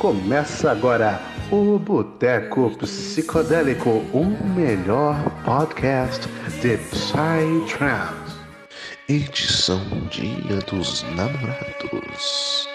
[0.00, 1.20] Começa agora
[1.52, 4.24] o Boteco Psicodélico, o
[4.56, 6.26] melhor podcast
[6.62, 8.34] de Psytrance.
[9.06, 9.78] Edição
[10.10, 12.66] Dia dos Namorados.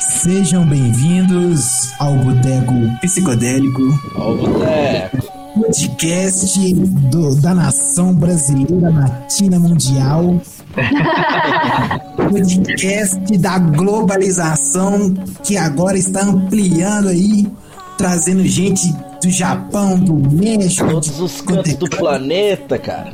[0.00, 3.82] Sejam bem-vindos ao Boteco Psicodélico.
[4.16, 5.37] Ao Boteco.
[5.58, 6.72] Podcast
[7.10, 10.40] do, da nação brasileira latina mundial.
[12.30, 17.50] podcast da globalização que agora está ampliando aí,
[17.96, 23.12] trazendo gente do Japão, do México, todos os cantos do planeta, cara.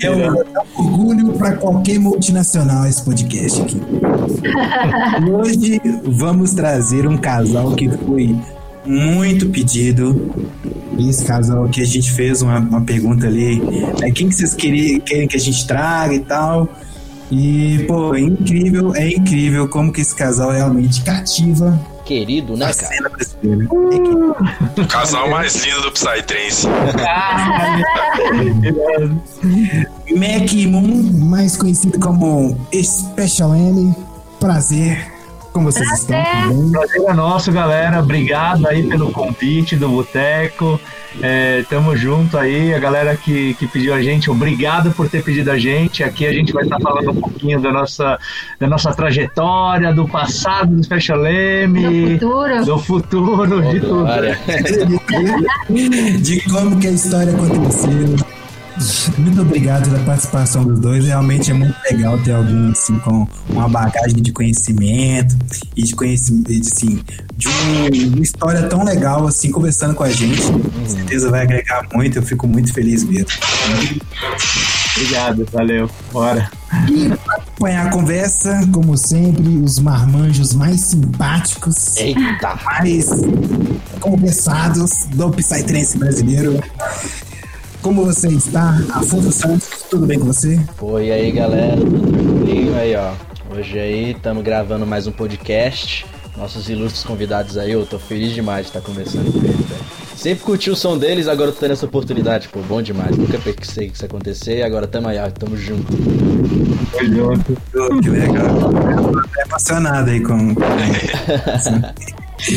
[0.00, 0.44] É um, é um
[0.76, 3.80] orgulho para qualquer multinacional esse podcast aqui.
[5.32, 8.38] Hoje vamos trazer um casal que foi
[8.88, 10.34] muito pedido.
[10.98, 13.62] Esse casal que a gente fez uma, uma pergunta ali,
[14.02, 16.68] é, quem que vocês querem, querem que a gente traga e tal.
[17.30, 21.78] E, pô, é incrível, é incrível como que esse casal realmente cativa.
[22.04, 23.12] Querido, né, cara?
[24.78, 26.66] O casal mais lindo do Psytrance.
[30.16, 33.94] Mac Moon, mais conhecido como Special M.
[34.40, 35.17] Prazer
[35.58, 36.22] como vocês estão?
[36.48, 37.98] Tudo Prazer é nosso, galera.
[37.98, 40.80] Obrigado aí pelo convite do Boteco.
[41.20, 45.50] É, tamo junto aí, a galera que, que pediu a gente, obrigado por ter pedido
[45.50, 46.04] a gente.
[46.04, 48.20] Aqui a gente vai estar falando um pouquinho da nossa,
[48.60, 54.06] da nossa trajetória, do passado do Special M, do futuro, do futuro de tudo.
[56.22, 58.37] de como que a história aconteceu.
[59.18, 61.04] Muito obrigado pela participação dos dois.
[61.04, 65.36] Realmente é muito legal ter alguém assim com uma bagagem de conhecimento
[65.76, 67.02] e de conhecimento, assim,
[67.36, 70.42] de um, uma história tão legal assim conversando com a gente.
[70.42, 72.18] Com certeza vai agregar muito.
[72.18, 73.28] Eu fico muito feliz mesmo.
[74.96, 75.90] Obrigado, valeu.
[76.12, 76.50] Bora.
[76.88, 82.58] E para acompanhar a conversa, como sempre, os marmanjos mais simpáticos, Eita.
[82.64, 83.08] mais
[84.00, 86.60] conversados do Psytrance brasileiro.
[87.88, 88.78] Como você está?
[88.92, 90.60] Afonso Santos, tudo bem com você?
[90.76, 92.76] Pô, e aí galera, tudo bem?
[92.76, 93.14] Aí ó,
[93.50, 96.04] hoje aí estamos gravando mais um podcast.
[96.36, 99.84] Nossos ilustres convidados aí, eu tô feliz demais de estar conversando com eles, velho.
[100.14, 103.16] Sempre curti o som deles, agora tô tendo essa oportunidade, pô, bom demais.
[103.16, 105.90] Nunca pensei que isso ia acontecer e agora tamo aí, ó, tamo junto.
[106.92, 108.44] Que legal.
[108.44, 110.54] Eu tô até emocionado aí com.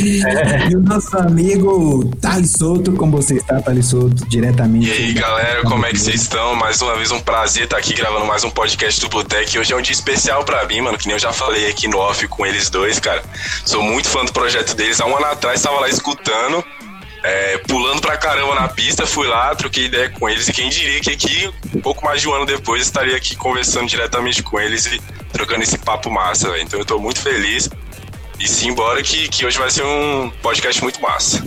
[0.72, 4.88] E o nosso amigo Thales Souto, como você está, Thales Souto, diretamente.
[4.88, 6.56] E aí, galera, como é que vocês estão?
[6.56, 9.58] Mais uma vez um prazer estar aqui gravando mais um podcast do Botec.
[9.58, 11.98] Hoje é um dia especial pra mim, mano, que nem eu já falei aqui no
[11.98, 13.24] off com eles dois, cara.
[13.66, 15.02] Sou muito fã do projeto deles.
[15.02, 16.64] Há um ano atrás estava lá escutando.
[17.24, 21.00] É, pulando pra caramba na pista, fui lá, troquei ideia com eles e quem diria
[21.00, 24.88] que aqui, um pouco mais de um ano depois, estaria aqui conversando diretamente com eles
[24.88, 25.00] e
[25.32, 26.64] trocando esse papo massa, velho.
[26.64, 27.70] Então eu tô muito feliz.
[28.42, 31.44] E simbora que, que hoje vai ser um podcast muito massa.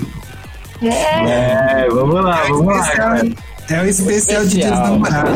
[0.81, 2.89] É, vamos lá, vamos lá.
[2.91, 3.23] Cara.
[3.69, 5.33] É o especial, de Dia dos Namorados.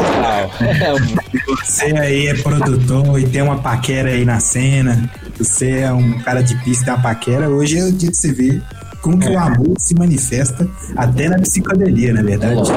[1.64, 5.10] Você aí é produtor e tem uma paquera aí na cena.
[5.38, 7.48] Você é um cara de pista e tem uma paquera.
[7.48, 8.62] Hoje é o dia de você ver
[9.00, 9.31] como que é.
[9.31, 12.70] o amor se manifesta até na psicodelia, na verdade.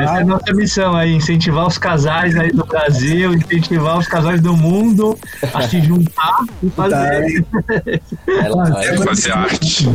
[0.00, 4.40] Essa é a nossa missão aí, incentivar os casais aí do Brasil, incentivar os casais
[4.40, 5.18] do mundo
[5.52, 7.44] a se juntar e fazer.
[7.44, 9.04] Tá.
[9.04, 9.88] fazer arte.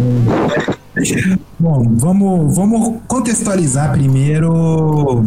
[1.59, 5.23] Bom, vamos, vamos contextualizar primeiro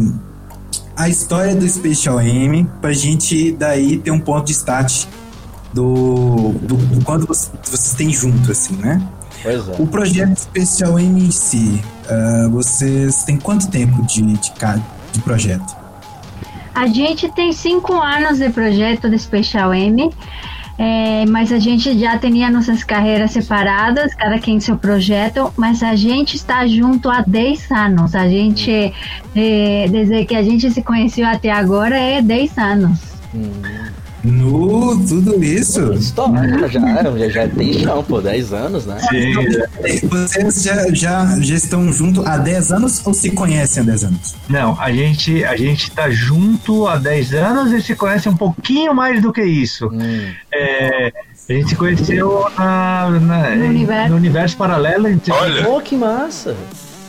[0.95, 5.05] a história do Special M pra gente daí ter um ponto de start
[5.73, 9.01] do, do, do quando vocês, vocês têm junto, assim, né?
[9.43, 9.75] Pois é.
[9.79, 14.51] O projeto Special M em si, uh, vocês têm quanto tempo de, de,
[15.11, 15.75] de projeto?
[16.73, 20.11] A gente tem cinco anos de projeto de Special M.
[20.79, 25.95] É, mas a gente já tinha nossas carreiras separadas, cada quem seu projeto, mas a
[25.95, 28.13] gente está junto há 10 anos.
[28.13, 28.93] A gente,
[29.35, 32.99] é, desde que a gente se conheceu até agora, é 10 anos.
[33.33, 33.49] Hum.
[34.27, 35.93] No, tudo isso?
[35.93, 38.99] História, já, já, já tem chão, pô, 10 anos, né?
[39.09, 40.07] Sim.
[40.07, 44.35] Vocês já, já, já estão juntos há 10 anos ou se conhecem há 10 anos?
[44.49, 48.93] Não, a gente, a gente tá junto há 10 anos e se conhece um pouquinho
[48.93, 49.87] mais do que isso.
[49.87, 50.33] Hum.
[50.53, 51.13] É,
[51.49, 54.09] a gente se conheceu na, na, no, universo.
[54.09, 55.07] no universo paralelo.
[55.29, 55.63] Olha!
[55.63, 56.55] Pô, que massa!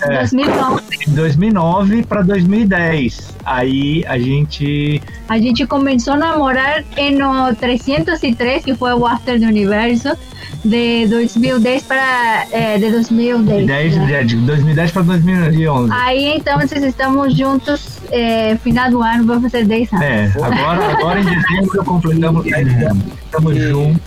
[0.03, 0.83] É, 2009.
[1.09, 3.35] 2009 para 2010.
[3.45, 5.03] Aí a gente.
[5.29, 10.17] A gente começou a namorar no 303, que foi o After do Universo,
[10.65, 12.47] de 2010 para.
[12.53, 13.67] É, de 2010.
[13.67, 14.25] 10, né?
[14.25, 15.93] De 2010 para 2011.
[15.93, 20.05] Aí então vocês estamos juntos é, final do ano vai fazer 10 anos.
[20.05, 23.05] É, agora, agora em dezembro completamos 10 anos.
[23.25, 24.03] Estamos E- juntos.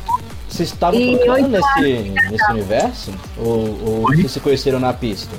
[0.48, 3.12] Vocês estavam tocando nesse, nesse universo?
[3.38, 5.34] Ou, ou vocês se conheceram na pista?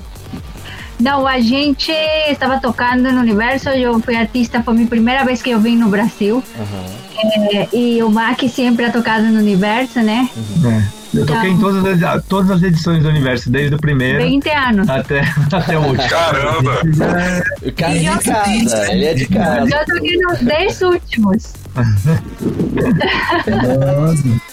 [1.02, 1.90] Não, a gente
[2.28, 5.76] estava tocando no universo, eu fui artista, foi a minha primeira vez que eu vim
[5.76, 6.42] no Brasil.
[6.56, 7.02] Aham.
[7.52, 10.28] É, e o Mac sempre ha tocado no universo, né?
[10.64, 11.01] É.
[11.14, 14.88] Eu toquei em todas as, todas as edições do universo, desde o primeiro 20 anos.
[14.88, 15.20] até,
[15.52, 16.08] até o último.
[16.08, 16.80] Caramba!
[17.62, 19.76] O cara é de Isso, casa, ele é de casa.
[19.76, 21.52] Eu toquei nos 10 últimos.
[21.74, 22.22] Nossa,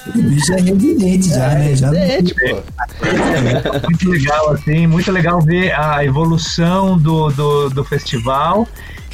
[0.16, 1.76] o bicho é residente já, né?
[1.76, 2.64] Já É, tipo,
[3.90, 8.68] muito legal, assim, muito legal ver a evolução do, do, do festival.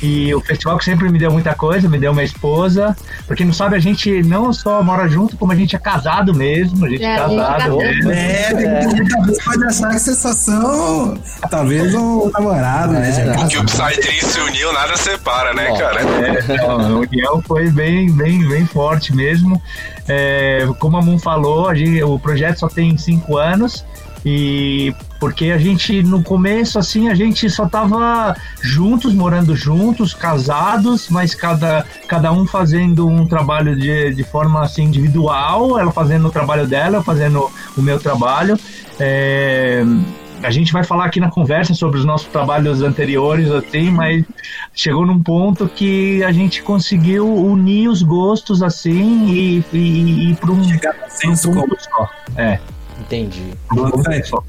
[0.04, 2.96] E o festival que sempre me deu muita coisa, me deu uma esposa.
[3.26, 6.34] Pra quem não sabe, a gente não só mora junto, como a gente é casado
[6.34, 6.86] mesmo.
[6.86, 7.78] A gente é, É, a gente é casado.
[7.78, 8.12] casado.
[8.12, 11.18] É, tem que- talvez pode achar que são,
[11.50, 13.12] talvez, um namorado, né?
[13.12, 13.48] Já É.
[13.48, 15.78] Que o Psytrance se uniu, nada separa, né, Bom.
[15.78, 16.02] cara?
[16.02, 19.62] É, não, a união foi bem, bem, bem forte mesmo.
[20.08, 23.86] É, como a Moon falou, a gente- o projeto só tem cinco anos
[24.26, 24.94] e
[25.26, 31.34] porque a gente no começo assim a gente só tava juntos, morando juntos, casados, mas
[31.34, 36.68] cada, cada um fazendo um trabalho de, de forma assim individual, ela fazendo o trabalho
[36.68, 38.56] dela, eu fazendo o meu trabalho.
[39.00, 39.84] É,
[40.44, 44.24] a gente vai falar aqui na conversa sobre os nossos trabalhos anteriores, assim, mas
[44.76, 50.36] chegou num ponto que a gente conseguiu unir os gostos assim e, e, e ir
[50.36, 52.10] para um, um ponto só.
[52.38, 52.60] É.
[53.00, 53.54] entendi.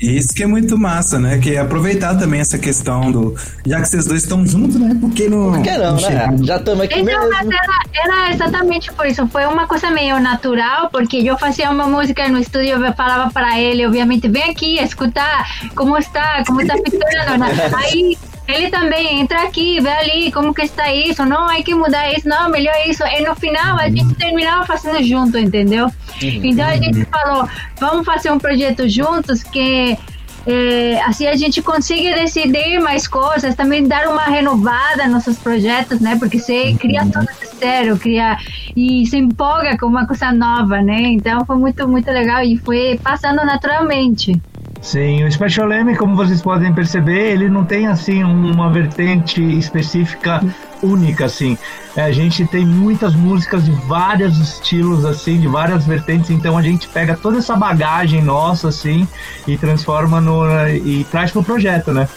[0.00, 1.38] Isso que é muito massa, né?
[1.38, 3.34] Que é aproveitar também essa questão do.
[3.66, 4.96] Já que vocês dois estão juntos, né?
[5.00, 5.52] Por que não.
[5.52, 6.38] Por que não, chegar né?
[6.43, 7.52] Já estamos aqui Então, mas mesmo.
[7.52, 9.26] era, era exatamente por isso.
[9.28, 13.58] Foi uma coisa meio natural, porque eu fazia uma música no estúdio, eu falava para
[13.60, 17.38] ele, obviamente, vem aqui, escutar como está, como está ficando.
[17.38, 17.48] né?
[17.75, 18.16] Aí
[18.48, 22.28] ele também entra aqui, vê ali como que está isso, não, hay que mudar isso,
[22.28, 23.02] não, melhor isso.
[23.04, 25.90] E no final a gente terminava fazendo junto, entendeu?
[26.22, 27.48] Então a gente falou,
[27.81, 29.98] vamos fazer um projeto juntos que
[30.46, 35.98] é, assim a gente consiga decidir mais coisas, também dar uma renovada nos nossos projetos,
[35.98, 36.16] né?
[36.16, 38.37] Porque você cria tudo de zero, cria
[38.76, 41.00] e se empolga com uma coisa nova, né?
[41.00, 44.40] Então foi muito, muito legal e foi passando naturalmente.
[44.87, 50.41] Sim, o Special M, como vocês podem perceber, ele não tem assim uma vertente específica
[50.81, 51.59] única assim.
[51.97, 56.62] É, a gente tem muitas músicas de vários estilos assim, de várias vertentes, então a
[56.62, 59.09] gente pega toda essa bagagem nossa assim
[59.44, 62.09] e transforma no e traz pro projeto, né?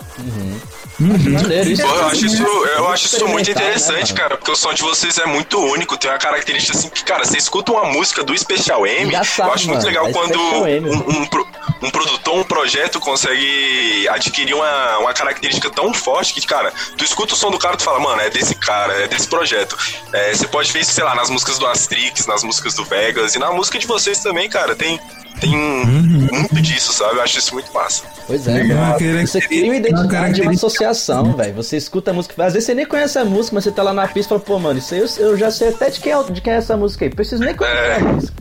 [0.99, 1.81] Maneiro, isso.
[1.81, 4.81] Pô, eu acho isso, eu acho isso muito né, interessante, cara, porque o som de
[4.81, 8.37] vocês é muito único, tem uma característica assim que, cara, você escuta uma música do
[8.37, 9.09] Special M,
[9.47, 10.89] eu acho muito mano, legal é quando M.
[10.89, 11.47] um, um, pro-
[11.81, 17.33] um produtor, um projeto consegue adquirir uma, uma característica tão forte que, cara, tu escuta
[17.33, 19.77] o som do cara e tu fala, mano, é desse cara, é desse projeto.
[20.11, 23.35] É, você pode ver isso, sei lá, nas músicas do Astrix, nas músicas do Vegas
[23.35, 24.99] e na música de vocês também, cara, tem,
[25.39, 27.15] tem muito disso, sabe?
[27.17, 28.03] Eu acho isso muito massa.
[28.27, 29.27] Pois é, Legal, mano.
[29.27, 31.53] Você cria uma uma identidade, uma característica- associação, velho.
[31.55, 33.93] Você escuta a música, às vezes você nem conhece a música, mas você tá lá
[33.93, 36.11] na pista e fala, pô, mano, isso aí eu, eu já sei até de quem,
[36.11, 37.09] é, de quem é essa música aí.
[37.11, 37.95] Preciso nem conhecer É.
[37.95, 38.33] a música.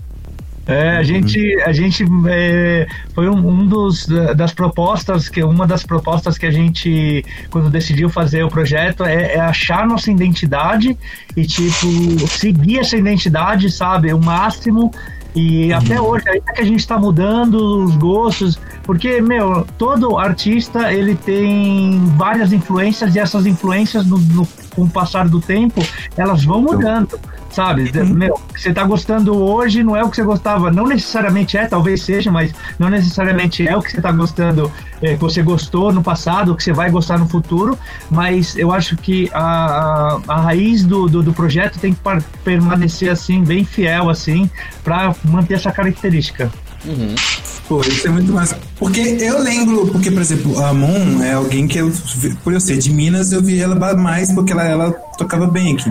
[0.71, 4.06] É, a gente, a gente é, foi um, um dos
[4.37, 9.33] das propostas que uma das propostas que a gente quando decidiu fazer o projeto é,
[9.37, 10.95] é achar nossa identidade
[11.35, 11.87] e tipo
[12.29, 14.93] seguir essa identidade, sabe, o máximo.
[15.35, 20.93] E até hoje, ainda que a gente está mudando os gostos, porque, meu, todo artista
[20.93, 25.81] ele tem várias influências e essas influências, no, no- com o passar do tempo,
[26.17, 27.19] elas vão mudando,
[27.59, 27.91] sabe?
[28.05, 31.59] Meu, o que você tá gostando hoje não é o que você gostava, não necessariamente
[31.59, 34.71] é, talvez seja, mas não necessariamente é o que você tá gostando,
[35.03, 37.77] é, que você gostou no passado, o que você vai gostar no futuro,
[38.09, 42.23] mas eu acho que a, a, a raiz do, do, do projeto tem que par-
[42.45, 44.49] permanecer assim, bem fiel, assim,
[44.85, 46.53] para manter essa característica.
[46.85, 47.12] Uhum.
[47.69, 48.57] Pô, isso é muito massa.
[48.79, 51.93] Porque eu lembro, porque, por exemplo, a Moon é alguém que eu,
[52.45, 55.91] por eu ser de Minas, eu vi ela mais porque ela, ela tocava bem aqui.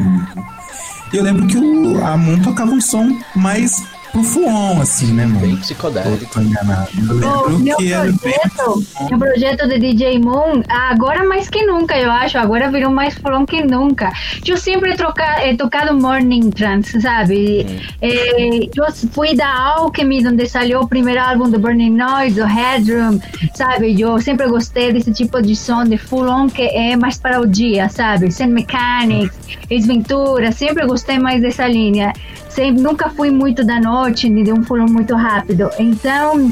[1.13, 5.49] Eu lembro que o, a Moon tocava um som mais pro fuon, assim, né, Bem
[5.51, 5.57] mano?
[5.57, 6.25] psicodélico.
[6.33, 6.87] Tô enganado.
[6.97, 8.13] Eu O lembro meu que era bem.
[8.17, 13.15] projeto, meu projeto de DJ Moon, agora mais que nunca, eu acho, agora virou mais
[13.15, 14.11] fulon que nunca.
[14.45, 17.65] Eu sempre troca, he tocado morning trance, sabe?
[18.01, 23.19] Eh, eu fui da Alchemy, onde saiu o primeiro álbum do Burning Noise, do Headroom,
[23.53, 23.99] sabe?
[23.99, 27.89] Eu sempre gostei desse tipo de som de fulon que é mais para o dia,
[27.89, 28.31] sabe?
[28.31, 29.35] Sem mechanics,
[29.69, 32.13] ex-ventura, sempre gostei mais dessa linha.
[32.49, 33.96] Sempre, nunca fui muito da noite,
[34.29, 35.69] nem de um fulon muito rápido.
[35.79, 36.51] Então,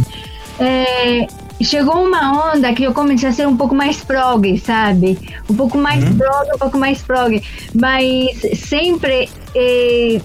[0.59, 1.27] é,
[1.61, 5.17] chegou uma onda que eu comecei a ser um pouco mais prog, sabe?
[5.49, 6.17] Um pouco mais Uhum.
[6.17, 7.41] prog, um pouco mais prog.
[7.73, 9.29] Mas sempre.
[9.55, 10.19] eh,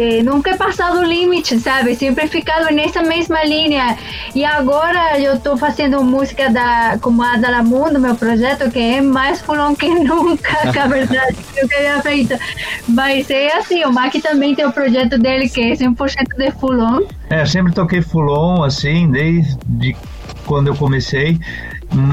[0.00, 1.94] eh, nunca he o limite, sabe?
[1.94, 3.98] Sempre ficado nessa mesma linha.
[4.34, 9.00] E agora eu tô fazendo música da, como a da Mundo, meu projeto, que é
[9.02, 12.34] mais fulon que nunca, que a verdade que eu queria feito.
[12.88, 17.02] Mas é assim, o Mac também tem o projeto dele, que é 100% de fulon.
[17.28, 19.94] É, sempre toquei fulon, assim, desde
[20.46, 21.38] quando eu comecei.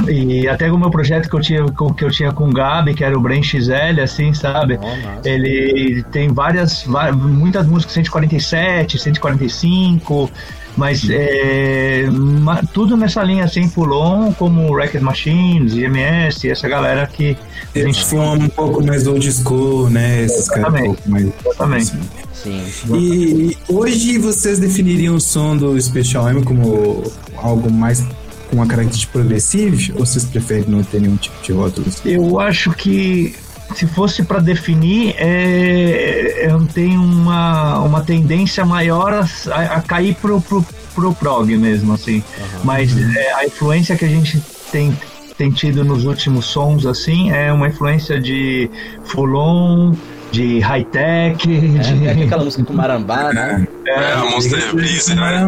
[0.10, 2.94] E até o meu projeto que eu tinha com, que eu tinha com o Gabi,
[2.96, 4.78] que era o Brain XL, assim, sabe?
[4.78, 5.22] Massa.
[5.24, 10.32] Ele tem várias, va- muitas músicas 147, 145,
[10.76, 17.38] mas é, ma- tudo nessa linha assim, Fulon, como Racket Machines, IMS, essa galera que
[17.76, 20.24] a Eles gente são um pouco mais old school, né?
[20.24, 21.28] Esses caras um pouco mais.
[21.46, 21.94] Exatamente.
[22.34, 22.64] Sim.
[22.96, 27.04] E hoje vocês definiriam o som do Special M como
[27.36, 28.04] algo mais
[28.50, 29.76] com uma característica progressiva?
[29.94, 31.88] Ou vocês preferem não ter nenhum tipo de rótulo?
[32.06, 33.36] Eu acho que
[33.76, 40.40] se fosse para definir, é, eu tenho uma, uma tendência maior a, a cair pro,
[40.42, 42.24] pro, pro prog mesmo, assim.
[42.64, 44.98] Mas é, a influência que a gente tem,
[45.38, 48.70] tem tido nos últimos sons, assim, é uma influência de
[49.04, 49.94] Fulon,
[50.32, 52.24] de high-tech, É, é de...
[52.24, 53.68] aquela música com marambá, né?
[53.88, 55.48] É, a Monster Breeze, né?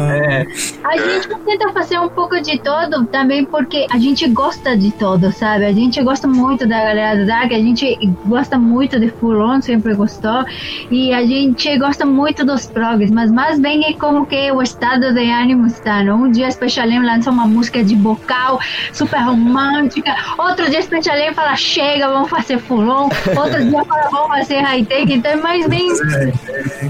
[0.00, 0.46] É,
[0.82, 5.30] A gente tenta fazer um pouco de todo também porque a gente gosta de todo,
[5.32, 5.66] sabe?
[5.66, 9.60] A gente gosta muito da galera do Dark, a gente gosta muito de Full On,
[9.60, 10.44] sempre gostou,
[10.90, 15.12] e a gente gosta muito dos progs, mas mais bem é como que o estado
[15.12, 16.22] de ânimo está, não?
[16.22, 18.58] Um dia Special M lança uma música de vocal
[18.92, 24.08] super romântica, outro dia Special M fala chega, vamos fazer Full On, outro dia fala
[24.10, 25.88] vamos fazer high-tech, então é mais bem...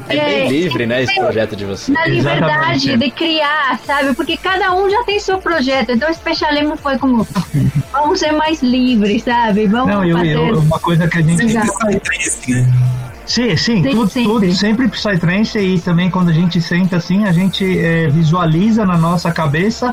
[0.08, 1.92] É bem livre, né, esse projeto de você.
[1.92, 2.96] na liberdade Exatamente.
[2.98, 4.14] de criar, sabe?
[4.14, 5.92] Porque cada um já tem seu projeto.
[5.92, 7.26] Então o Special M foi como
[7.92, 9.66] vamos ser mais livres, sabe?
[9.66, 10.36] Vamos não, eu, fazer.
[10.36, 11.44] eu, uma coisa que a gente.
[11.46, 12.66] Psytrance, né?
[13.26, 14.32] Sim, sim, Sim, tudo, sempre.
[14.32, 18.96] tudo, sempre Psytrance e também quando a gente senta assim, a gente é, visualiza na
[18.96, 19.92] nossa cabeça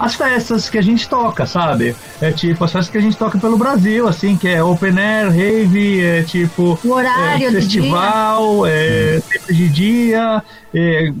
[0.00, 1.94] as festas que a gente toca, sabe?
[2.20, 5.28] É tipo, as festas que a gente toca pelo Brasil, assim, que é open air,
[5.30, 10.42] rave, é tipo O horário é, do festival, é, sempre de dia,
[10.74, 11.12] é,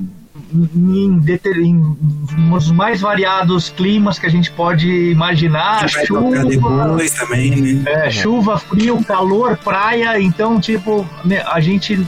[0.74, 1.20] em,
[1.62, 8.06] em os mais variados climas que a gente pode imaginar, chuva, depois também, né?
[8.06, 12.04] é, chuva, frio, calor, praia, então tipo né, a gente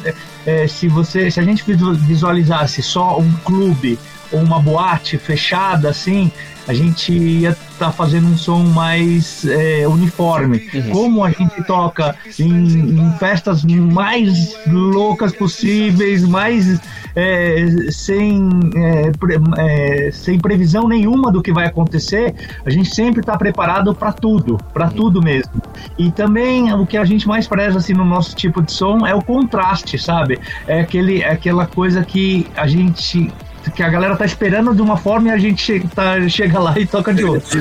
[0.47, 3.99] é, se você se a gente visu- visualizasse só um clube
[4.33, 6.33] ou uma boate fechada assim,
[6.67, 10.61] a gente ia estar fazendo um som mais é, uniforme.
[10.93, 16.81] Como a gente toca em, em festas mais loucas possíveis, mais
[17.15, 23.21] é, sem, é, pre- é, sem previsão nenhuma do que vai acontecer, a gente sempre
[23.21, 25.53] está preparado para tudo, para tudo mesmo.
[25.99, 29.15] E também o que a gente mais preza assim, no nosso tipo de som é
[29.15, 30.39] o contraste, sabe?
[30.67, 33.31] É, aquele, é aquela coisa que a gente.
[33.75, 36.79] Que a galera tá esperando de uma forma e a gente che- tá, chega lá
[36.79, 37.61] e toca de outra.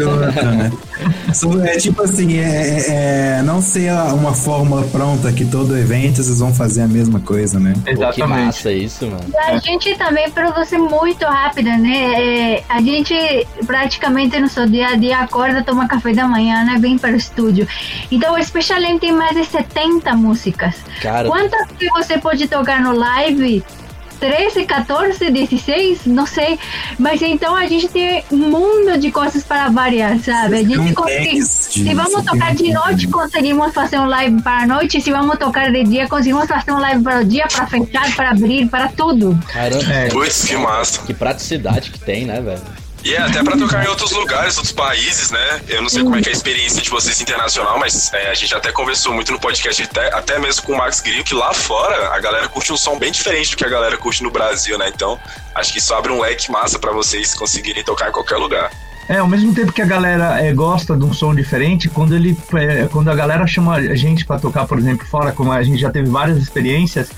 [0.51, 0.71] Né?
[1.33, 6.23] São- É tipo assim, é, é- é não ser uma fórmula pronta que todo evento
[6.23, 7.73] vocês vão fazer a mesma coisa, né?
[7.75, 8.27] Pô, que Exatamente.
[8.45, 9.21] massa isso, mano.
[9.31, 12.55] E a gente também produz muito rápido, né?
[12.57, 13.15] É, a gente
[13.65, 16.77] praticamente no seu dia a dia acorda, toma café da manhã, né?
[16.79, 17.67] Vem para o estúdio.
[18.11, 20.75] Então o Special M tem mais de 70 músicas.
[21.01, 23.63] Cara, Quantas que você pode tocar no live?
[24.21, 26.59] 13, 14, 16, não sei.
[26.99, 30.57] Mas então a gente tem um mundo de coisas para variar, sabe?
[30.59, 31.41] A gente consegue.
[31.41, 35.01] Se vamos tocar de noite, conseguimos fazer um live para a noite.
[35.01, 38.29] Se vamos tocar de dia, conseguimos fazer um live para o dia, para fechar, para
[38.29, 39.37] abrir, para tudo.
[39.51, 40.07] caramba, É.
[40.09, 41.01] Putz, que massa.
[41.01, 42.61] que praticidade que tem, né, velho?
[43.03, 45.61] E é até pra tocar em outros lugares, outros países, né?
[45.67, 48.33] Eu não sei como é que é a experiência de vocês internacional, mas é, a
[48.35, 51.51] gente até conversou muito no podcast, até, até mesmo com o Max Grillo, que lá
[51.51, 54.77] fora a galera curte um som bem diferente do que a galera curte no Brasil,
[54.77, 54.91] né?
[54.93, 55.19] Então,
[55.55, 58.69] acho que isso abre um leque massa pra vocês conseguirem tocar em qualquer lugar.
[59.09, 62.37] É, ao mesmo tempo que a galera é, gosta de um som diferente, quando ele
[62.53, 65.81] é, quando a galera chama a gente para tocar, por exemplo, fora, como a gente
[65.81, 67.09] já teve várias experiências,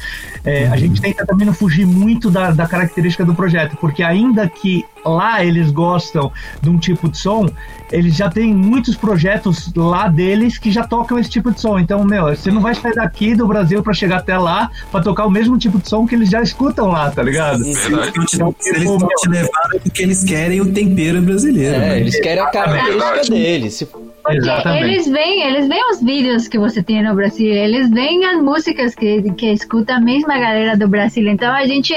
[0.45, 4.47] é, a gente tenta também não fugir muito da, da característica do projeto, porque ainda
[4.47, 6.31] que lá eles gostam
[6.61, 7.49] de um tipo de som,
[7.93, 11.77] eles já têm muitos projetos lá deles que já tocam esse tipo de som.
[11.77, 15.25] Então, meu, você não vai sair daqui do Brasil para chegar até lá para tocar
[15.25, 17.63] o mesmo tipo de som que eles já escutam lá, tá ligado?
[17.63, 21.75] Se eles te, eles estão te levando é porque eles querem o tempero brasileiro.
[21.75, 21.99] É, né?
[21.99, 23.29] eles querem a característica Verdade.
[23.29, 23.73] deles.
[23.75, 23.85] Se,
[24.23, 24.83] Porque Exatamente.
[24.85, 28.95] eles veem, eles veem os vídeos que você tem no Brasil, eles veem as músicas
[28.95, 31.27] que, que escuta a mesma galera do Brasil.
[31.27, 31.93] Então a gente,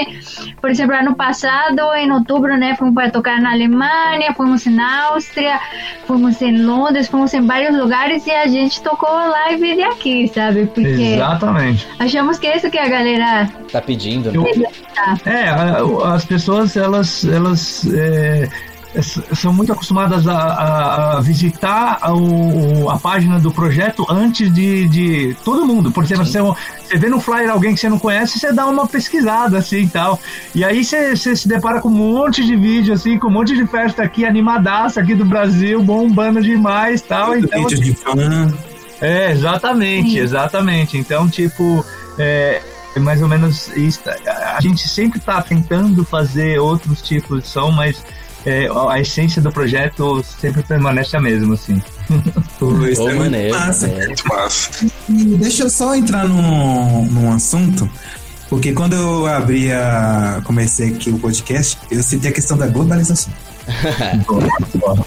[0.59, 5.57] por exemplo, ano passado, em outubro, né, fomos para tocar na Alemanha, fomos na Áustria,
[6.05, 10.65] fomos em Londres, fomos em vários lugares e a gente tocou live de aqui, sabe?
[10.67, 11.87] Porque Exatamente.
[11.99, 14.37] achamos que é isso que a galera Tá pedindo, né?
[14.37, 14.67] Eu-
[15.25, 18.49] É, a- as pessoas, elas, elas é,
[19.01, 24.87] são muito acostumadas a, a- a visitar a, o- a página do projeto antes de,
[24.87, 25.91] de todo mundo.
[25.91, 28.87] Por exemplo, você, você vê no flyer alguém que você não conhece, você dá uma
[28.87, 30.19] pesquisada assim e tal.
[30.55, 33.55] E aí você, você se depara com um monte de vídeo, assim, com um monte
[33.55, 37.37] de festa aqui, animadaça aqui do Brasil, bombando demais tal.
[37.37, 38.13] Então, Vídeo de fã.
[39.01, 40.19] é, exatamente, Sim.
[40.19, 40.97] exatamente.
[40.97, 41.85] Então, tipo,
[42.17, 42.61] é,
[42.95, 43.99] é mais ou menos isso.
[44.55, 48.03] A gente sempre tá tentando fazer outros tipos de som, mas
[48.47, 51.81] é, a essência do projeto sempre permanece a mesma, assim.
[52.57, 53.87] Pô, isso Ô, é muito maneiro, massa.
[53.87, 54.07] maneiro.
[54.07, 54.69] Muito massa.
[55.09, 57.89] E deixa eu só entrar num, num assunto,
[58.49, 60.41] porque quando eu abri a.
[60.45, 63.33] comecei aqui o podcast, eu citei a questão da globalização.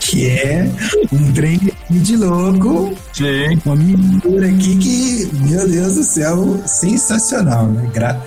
[0.00, 0.68] que é
[1.12, 1.60] um trem
[1.90, 3.60] de louco, Sim.
[3.66, 7.88] uma mistura aqui que, meu Deus do céu, sensacional, né?
[7.92, 8.20] Gra-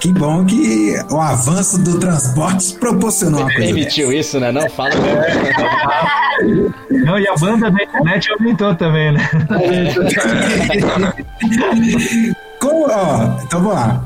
[0.00, 3.66] Que bom que o avanço do transporte proporcionou uma coisa.
[3.66, 4.50] Permitiu isso, né?
[4.50, 4.94] Não fala.
[6.90, 9.28] Não, e a banda da internet aumentou também, né?
[12.58, 14.02] Como, ó, então vamos lá.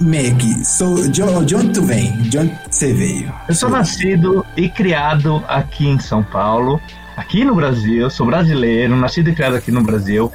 [0.00, 2.12] Mac, sou, de, de onde tu vem?
[2.22, 3.32] De onde você veio?
[3.48, 6.80] Eu sou nascido e criado aqui em São Paulo,
[7.16, 10.30] aqui no Brasil, sou brasileiro, nascido e criado aqui no Brasil.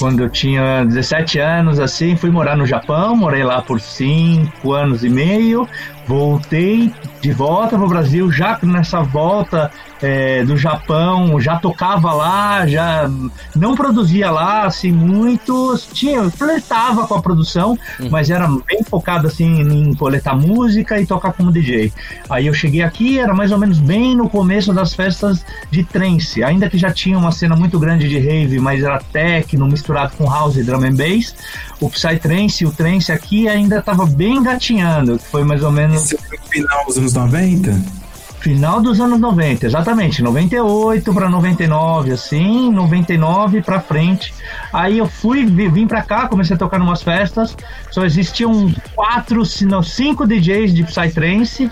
[0.00, 5.04] Quando eu tinha 17 anos, assim, fui morar no Japão, morei lá por 5 anos
[5.04, 5.68] e meio,
[6.10, 9.70] voltei de volta para o Brasil, já nessa volta
[10.02, 13.08] é, do Japão, já tocava lá, já
[13.54, 17.78] não produzia lá, assim, muito, tinha, flertava com a produção,
[18.10, 21.92] mas era bem focado, assim, em coletar música e tocar como DJ.
[22.28, 26.42] Aí eu cheguei aqui, era mais ou menos bem no começo das festas de trance,
[26.42, 30.28] ainda que já tinha uma cena muito grande de rave, mas era techno misturado com
[30.28, 31.34] house e drum and bass.
[31.80, 36.38] O Psytrance o trance aqui ainda estava bem engatinhando, que foi mais ou menos Foi
[36.38, 38.00] no final dos anos 90?
[38.40, 44.32] final dos anos 90, exatamente, 98 para 99, assim, 99 para frente.
[44.72, 47.54] Aí eu fui, vi- vim para cá, comecei a tocar em umas festas.
[47.90, 51.70] Só existiam quatro, se não cinco DJs de Psytrance.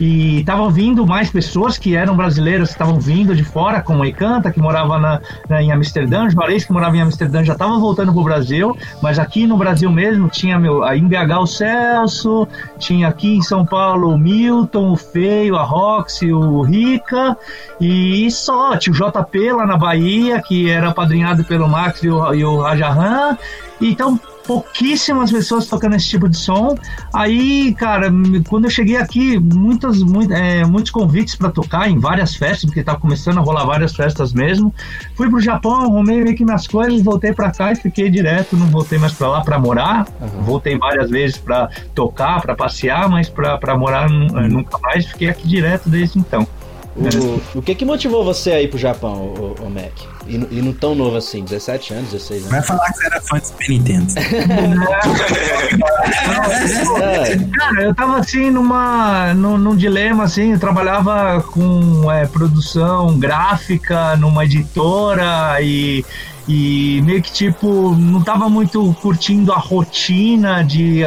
[0.00, 4.04] E estavam vindo mais pessoas que eram brasileiras, que estavam vindo de fora, como o
[4.04, 8.12] Ekanta, que morava na, na- em Amsterdã, Juarez, que morava em Amsterdã, já estava voltando
[8.12, 13.42] pro Brasil, mas aqui no Brasil mesmo tinha meu, em o Celso, tinha aqui em
[13.42, 17.36] São Paulo o Milton, o Feio, a Roxy, o Rica,
[17.80, 22.34] e só, tinha o JP lá na Bahia, que era padrinhado pelo Max e o,
[22.34, 23.36] e o Rajahan,
[23.80, 26.76] então pouquíssimas pessoas tocando esse tipo de som.
[27.12, 28.10] Aí, cara,
[28.48, 32.82] quando eu cheguei aqui, muitas, muito, é, muitos convites para tocar em várias festas, porque
[32.82, 34.74] tava começando a rolar várias festas mesmo.
[35.14, 38.66] Fui pro Japão, arrumei meio que minhas coisas, voltei para cá e fiquei direto, não
[38.66, 40.06] voltei mais para lá para morar.
[40.40, 45.06] Voltei várias vezes para tocar, para passear, mas para morar eh, nunca mais.
[45.06, 46.46] Fiquei aqui direto desde então.
[46.94, 50.11] O, o que que motivou você a ir pro Japão, o, o Mac?
[50.26, 52.50] E, no- e não tão novo assim, 17 anos, 16 anos.
[52.52, 54.12] Vai falar que você era fã de Super Nintendo.
[57.58, 64.16] Cara, eu tava assim numa, num, num dilema assim, eu trabalhava com é, produção gráfica
[64.16, 66.04] numa editora e,
[66.48, 71.04] e meio que tipo, não tava muito curtindo a rotina de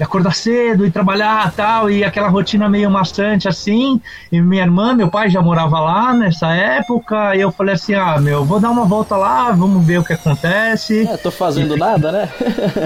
[0.00, 4.00] acordar cedo e trabalhar tal, e aquela rotina meio maçante assim.
[4.30, 8.18] E minha irmã, meu pai já morava lá nessa época, e eu falei assim: ah,
[8.18, 11.06] meu, vou dar uma volta lá, vamos ver o que acontece.
[11.06, 12.28] é, tô fazendo nada, né?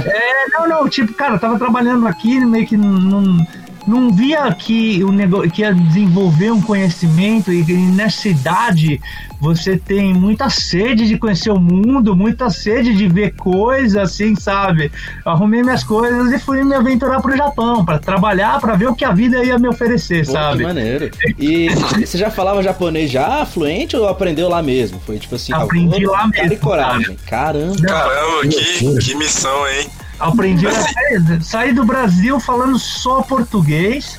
[0.04, 3.46] É, não, não, tipo, cara, tava trabalhando aqui, meio que não,
[3.86, 9.00] não via que, o negócio, que ia desenvolver um conhecimento e, que nessa idade
[9.40, 14.92] você tem muita sede de conhecer o mundo, muita sede de ver coisas, assim, sabe?
[15.26, 18.94] Eu arrumei minhas coisas e fui me aventurar pro Japão, para trabalhar, para ver o
[18.94, 20.62] que a vida ia me oferecer, Pô, que sabe?
[20.62, 21.10] maneiro.
[21.38, 25.00] E você já falava japonês já fluente ou aprendeu lá mesmo?
[25.00, 27.16] Foi tipo assim, Aprendi lá cara mesmo, e coragem.
[27.26, 27.76] Caramba.
[27.82, 29.88] Caramba, que, que missão, hein?
[30.22, 34.18] Aprendi a sair, sair do Brasil falando só português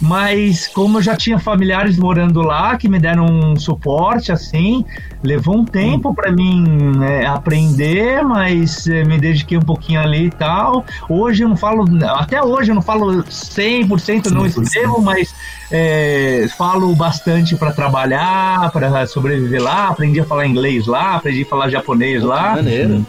[0.00, 4.84] mas como eu já tinha familiares morando lá que me deram um suporte assim,
[5.22, 10.30] levou um tempo para mim é, aprender, mas é, me dediquei um pouquinho ali e
[10.30, 10.84] tal.
[11.08, 15.34] Hoje eu não falo, até hoje eu não falo 100%, não escrevo, mas
[15.70, 19.88] é, falo bastante para trabalhar, para sobreviver lá.
[19.88, 22.54] Aprendi a falar inglês lá, aprendi a falar japonês lá.
[22.54, 23.04] Maneiro.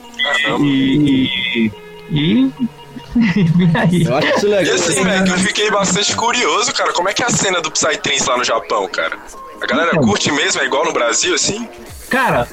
[0.59, 1.88] E, e, e
[3.75, 4.03] aí.
[4.05, 4.75] Eu acho isso E legal.
[4.75, 6.93] assim, Mac, eu fiquei bastante curioso, cara.
[6.93, 9.17] Como é que é a cena do Psytrance lá no Japão, cara?
[9.61, 10.03] A galera Então.
[10.07, 10.61] curte mesmo?
[10.61, 11.67] É igual no Brasil, assim?
[12.09, 12.47] Cara,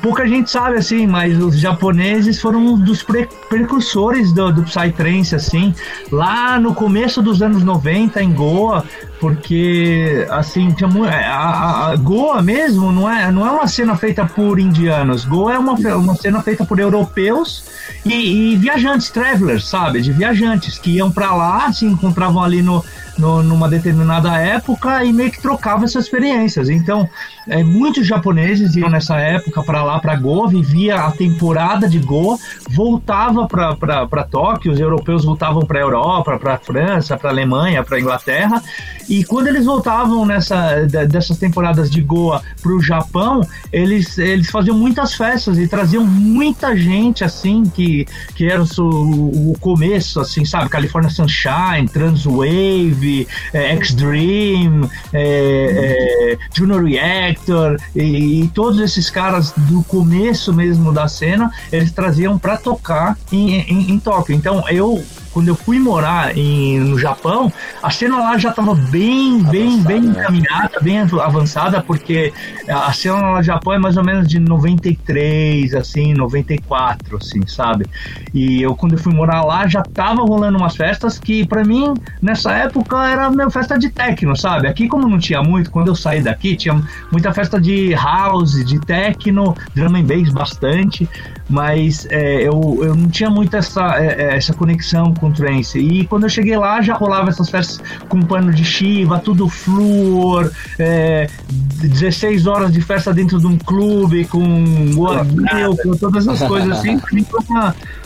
[0.00, 5.34] pouca gente sabe assim, mas os japoneses foram um dos pre- precursores do, do Psytrance,
[5.34, 5.74] assim,
[6.12, 8.84] lá no começo dos anos 90 em Goa,
[9.18, 14.24] porque assim, tinha mu- a, a- Goa mesmo não é, não é uma cena feita
[14.24, 17.64] por indianos, Goa é uma, uma cena feita por europeus
[18.04, 20.00] e, e viajantes, travelers, sabe?
[20.00, 22.84] De viajantes que iam pra lá, se encontravam ali no,
[23.20, 26.68] no- numa determinada época e meio que trocavam essas experiências.
[26.68, 27.08] Então,
[27.46, 32.38] é, muitos japoneses iam nessa época para lá, para Goa, vivia a temporada de Goa,
[32.70, 38.62] voltava para Tóquio, os europeus voltavam para Europa, para França, para Alemanha, para Inglaterra,
[39.10, 43.40] e quando eles voltavam nessa de- dessas temporadas de Goa para o Japão,
[43.72, 49.56] eles, eles faziam muitas festas e traziam muita gente assim que, que era o, o
[49.60, 50.68] começo, assim, sabe?
[50.68, 59.82] California Sunshine, Transwave, é, X-Dream, é, é, Junior Reactor e, e todos esses caras do
[59.82, 64.36] começo mesmo da cena, eles traziam para tocar em, em, em Tóquio.
[64.36, 69.42] Então eu quando eu fui morar em, no Japão, a cena lá já estava bem,
[69.44, 70.20] bem, bem né?
[70.20, 72.32] encaminhada, bem avançada, porque
[72.68, 77.86] a cena lá no Japão é mais ou menos de 93, assim, 94, assim, sabe?
[78.34, 81.94] E eu, quando eu fui morar lá, já tava rolando umas festas que, pra mim,
[82.20, 84.68] nessa época, era minha festa de techno, sabe?
[84.68, 88.80] Aqui, como não tinha muito, quando eu saí daqui, tinha muita festa de house, de
[88.80, 91.08] techno, drum and bass bastante,
[91.48, 95.78] mas é, eu, eu não tinha muito essa, é, é, essa conexão com trance.
[95.78, 100.50] E quando eu cheguei lá, já rolava essas festas com pano de chiva, tudo flúor,
[100.78, 106.70] é, 16 horas de festa dentro de um clube, com guardil, com todas essas coisas
[106.78, 107.00] assim,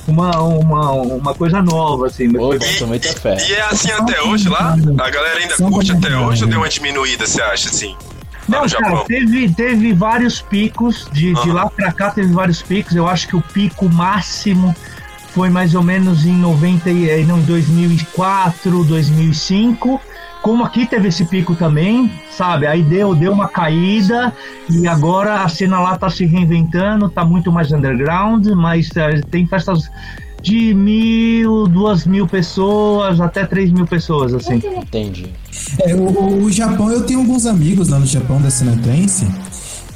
[0.06, 2.30] uma, uma, uma, uma coisa nova, assim.
[2.30, 3.36] Foi- botou muita fé.
[3.48, 4.72] E é assim até hoje lá?
[4.74, 7.94] A galera ainda Só curte até hoje ou deu uma diminuída, você acha, assim?
[8.46, 11.52] Não, cara, teve, teve vários picos, de, de Aham.
[11.54, 12.94] lá pra cá teve vários picos.
[12.94, 14.74] Eu acho que o pico máximo
[15.34, 20.00] foi mais ou menos em 90, e- eh, não, em 2004, 2005.
[20.42, 22.66] Como aqui teve esse pico também, sabe?
[22.66, 24.32] Aí deu, deu uma caída
[24.70, 29.46] e agora a cena lá tá se reinventando, tá muito mais underground, mas eh, tem
[29.46, 29.90] festas
[30.40, 34.56] de mil, duas mil pessoas, até três mil pessoas, assim.
[34.56, 35.26] Entendi.
[35.80, 39.26] É, o, o Japão, eu tenho alguns amigos lá no Japão da cena trance.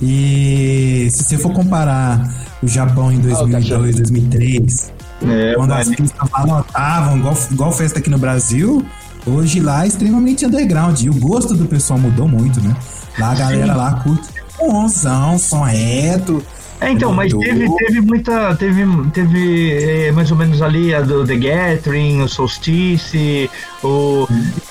[0.01, 2.23] E se você for comparar
[2.63, 8.19] o Japão em 2002, 2003, É, quando as pistas lotavam, igual, igual festa aqui no
[8.19, 8.85] Brasil,
[9.27, 11.01] hoje lá é extremamente underground.
[11.01, 12.77] E o gosto do pessoal mudou muito, né?
[13.19, 16.43] Lá a galera lá curte somzão, som reto.
[16.81, 17.49] É, então, mas Mudou.
[17.49, 18.55] teve, teve muita.
[18.55, 19.73] Teve, teve
[20.07, 23.51] eh, mais ou menos ali a do The Gathering, o Solstice,
[23.83, 24.29] o,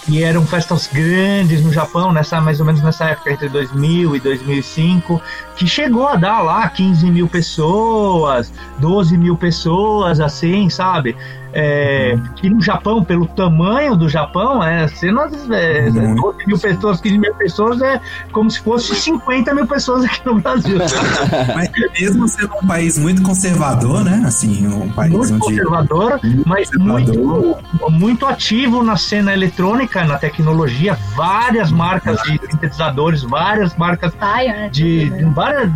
[0.07, 4.19] e eram festas grandes no Japão, nessa, mais ou menos nessa época, entre 2000 e
[4.21, 5.21] 2005,
[5.57, 11.13] que chegou a dar lá 15 mil pessoas, 12 mil pessoas, assim, sabe?
[11.59, 16.21] É, que no Japão, pelo tamanho do Japão, é, cenas, é, Muito.
[16.21, 17.99] 12 mil pessoas, 15 mil pessoas, é
[18.31, 20.77] como se fosse 50 mil pessoas aqui no Brasil.
[21.55, 24.21] Mas mesmo sendo um país muito conservador, né?
[24.23, 25.39] Assim, um país muito onde.
[25.39, 27.57] conservador, mas muito,
[27.89, 34.13] muito ativo na cena eletrônica, na tecnologia, várias marcas de sintetizadores, várias marcas
[34.71, 35.71] de, de várias,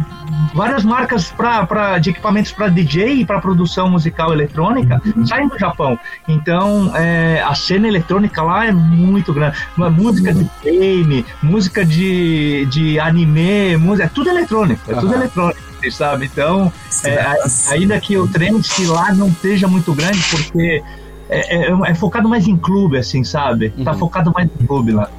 [0.53, 5.57] várias marcas pra, pra, de equipamentos para DJ e para produção musical eletrônica saem do
[5.57, 5.97] Japão.
[6.27, 9.57] Então é, a cena eletrônica lá é muito grande.
[9.77, 15.15] Música de game, música de, de anime, música, é tudo eletrônico, é tudo Aham.
[15.15, 15.59] eletrônico,
[15.91, 16.25] sabe?
[16.25, 16.71] Então
[17.03, 17.25] é,
[17.71, 20.83] ainda que o trance lá não esteja muito grande, porque
[21.29, 23.69] é, é- é focado mais em clube, assim, sabe?
[23.83, 23.97] Tá Uhum.
[23.97, 25.09] focado mais em clube lá.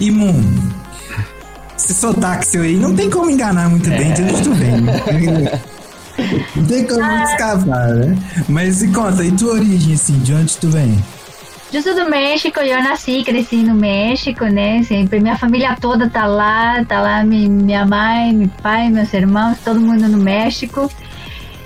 [0.00, 0.40] E Moon,
[1.78, 4.80] esse sotaque seu aí não tem como enganar muito bem de onde tu vem.
[4.80, 5.60] né?
[6.56, 8.16] Não tem como escapar, né?
[8.48, 10.98] Mas e conta, e tua origem, assim, de onde tu vem?
[11.72, 14.82] Eu sou do México, eu nasci, cresci no México, né?
[14.82, 19.58] Sempre minha família toda tá lá, tá lá mi- minha mãe, meu pai, meus irmãos,
[19.64, 20.90] todo mundo no México.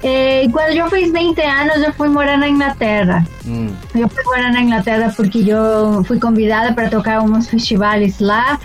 [0.02, 3.24] Eh, quando eu fiz 20 anos, eu fui morar na Inglaterra.
[3.46, 3.68] Hum.
[3.94, 8.58] Eu fui morar na Inglaterra porque eu fui convidada para tocar uns festivais lá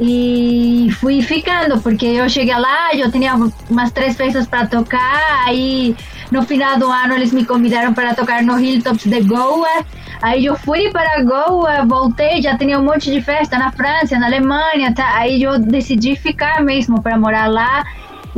[0.00, 3.34] e fui ficando, porque eu cheguei lá, eu tinha
[3.68, 5.96] umas três festas para tocar, aí
[6.30, 9.84] no final do ano eles me convidaram para tocar no Hilltops de Goa,
[10.22, 14.26] aí eu fui para Goa, voltei, já tinha um monte de festa na França, na
[14.26, 15.16] Alemanha, tá?
[15.16, 17.84] aí eu decidi ficar mesmo para morar lá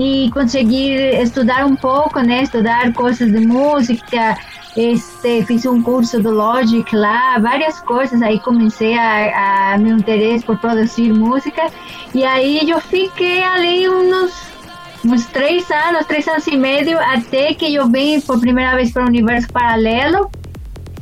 [0.00, 4.34] e conseguir estudar um pouco, né, estudar coisas de música,
[4.74, 10.42] este, fiz um curso do Logic lá, várias coisas, aí comecei a, a meu interesse
[10.42, 11.66] por produzir música,
[12.14, 14.32] e aí eu fiquei ali uns,
[15.04, 19.04] uns três anos, três anos e meio, até que eu vim por primeira vez para
[19.04, 20.30] o Universo Paralelo,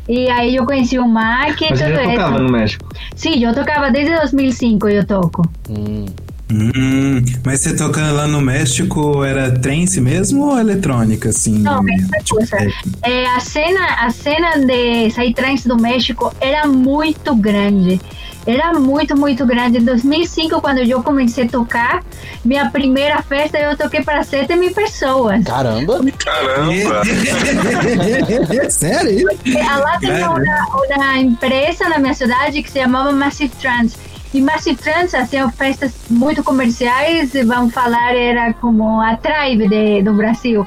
[0.08, 2.42] e aí eu conheci o Mac e Mas tudo você já tocava isso.
[2.42, 2.88] no México.
[3.14, 5.42] Sim, eu tocava desde 2005, eu toco.
[5.70, 6.06] Hum.
[6.50, 11.58] Hum, mas você tocando lá no México era trance mesmo ou eletrônica, assim?
[11.58, 12.56] Não, mesma tipo, coisa.
[13.02, 18.00] É, a cena, a cena de Psytrance do México era muito grande.
[18.46, 19.76] Era muito, muito grande.
[19.76, 22.02] Em 2005, quando eu comecei a tocar,
[22.42, 25.44] minha primeira festa eu toquei para 7 mil pessoas.
[25.44, 26.00] Caramba!
[26.16, 27.02] Caramba!
[28.70, 29.28] Sério?
[29.54, 30.22] Lá Grande.
[30.22, 33.94] uma, uma empresa na minha cidade que se chamava Massive Trans.
[34.32, 40.12] E Massive Trans fazia festas muito comerciais, vamos falar, era como a Tribe de, do
[40.12, 40.66] Brasil.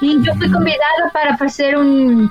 [0.00, 2.28] E eu fui convidada para fazer um,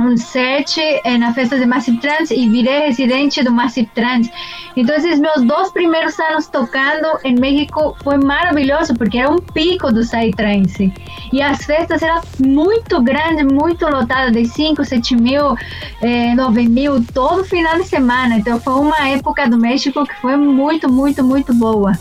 [0.00, 4.30] um set eh, na festa de Massive Trans e virei residente do Massive Trans.
[4.76, 9.92] Então, esses meus dois primeiros anos tocando em México foi maravilhoso, porque era um pico
[9.92, 10.92] do Psytrance.
[11.32, 15.56] E as festas eram muito grandes, muito lotadas, de 5, 7 mil,
[16.00, 18.36] eh, 9 mil, todo final de semana.
[18.36, 21.92] Então, foi uma época do México que foi muito, muito, muito boa.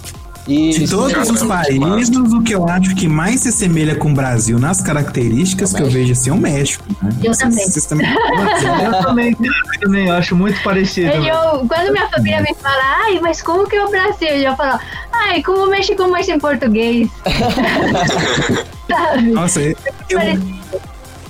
[0.47, 4.11] E De todos os que países, o que eu acho que mais se assemelha com
[4.11, 6.85] o Brasil nas características que eu vejo assim é o México.
[7.01, 7.09] Né?
[7.23, 7.65] Eu Vocês- também.
[7.65, 11.09] vocês também- Eu também, eu também acho muito parecido.
[11.11, 14.29] Eu, quando minha família me fala, ai, mas como que é o Brasil?
[14.29, 14.79] Eu falo,
[15.11, 17.09] ai, como o México mais em português.
[18.89, 19.31] Sabe?
[19.31, 19.75] Nossa, eu,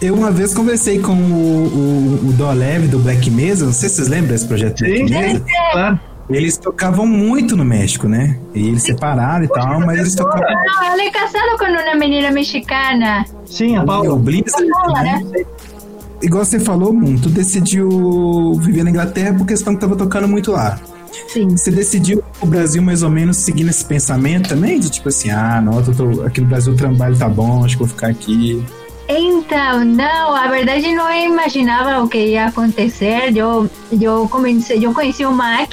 [0.02, 3.96] eu uma vez conversei com o, o, o Dolev do Black Mesa, não sei se
[3.96, 5.46] vocês lembram desse projeto Black Sim, Mesa.
[5.72, 6.00] claro.
[6.30, 8.38] Eles tocavam muito no México, né?
[8.54, 10.42] E eles separaram e tal, mas eles tocavam.
[10.42, 13.26] Não, ele é casado com uma menina mexicana.
[13.46, 14.20] Sim, a O Paula.
[14.20, 15.24] Blizzard, Paula, né?
[15.24, 15.46] né?
[16.22, 20.52] Igual você falou, Moon, tu decidiu viver na Inglaterra por questão que tava tocando muito
[20.52, 20.78] lá.
[21.28, 21.50] Sim.
[21.50, 24.80] Você decidiu o Brasil mais ou menos seguindo esse pensamento também?
[24.80, 27.76] De tipo assim, ah, não, eu tô, aqui no Brasil o trabalho tá bom, acho
[27.76, 28.64] que vou ficar aqui.
[29.10, 33.36] Então, não, a verdade não imaginava o que ia acontecer.
[33.36, 33.70] Eu,
[34.02, 35.72] eu comecei, eu conheci o Mac,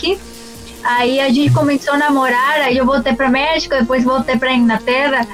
[0.84, 5.26] aí a gente começou a namorar, aí eu voltei para México, depois voltei para Inglaterra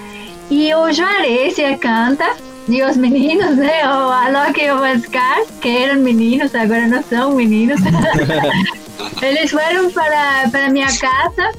[0.51, 2.51] e o Juarez canta.
[2.69, 3.83] E os meninos, né?
[3.85, 7.81] O Alok e o Vascar, que eram meninos, agora não são meninos.
[9.21, 11.53] Eles foram para, para minha casa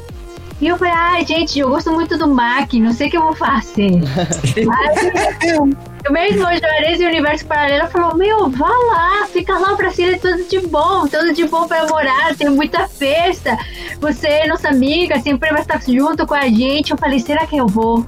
[0.62, 3.24] e eu falei, ai, gente, eu gosto muito do Mac, não sei o que eu
[3.24, 3.92] vou fazer.
[6.12, 10.17] o mesmo Juarez e o Universo Paralelo falou, meu, vá lá, fica lá, Brasil é
[10.17, 13.58] tudo de bom, tudo de bom para morar, tem muita festa,
[14.00, 16.91] você é nossa amiga, sempre vai estar junto com a gente.
[16.91, 18.06] Eu falei, será que eu vou?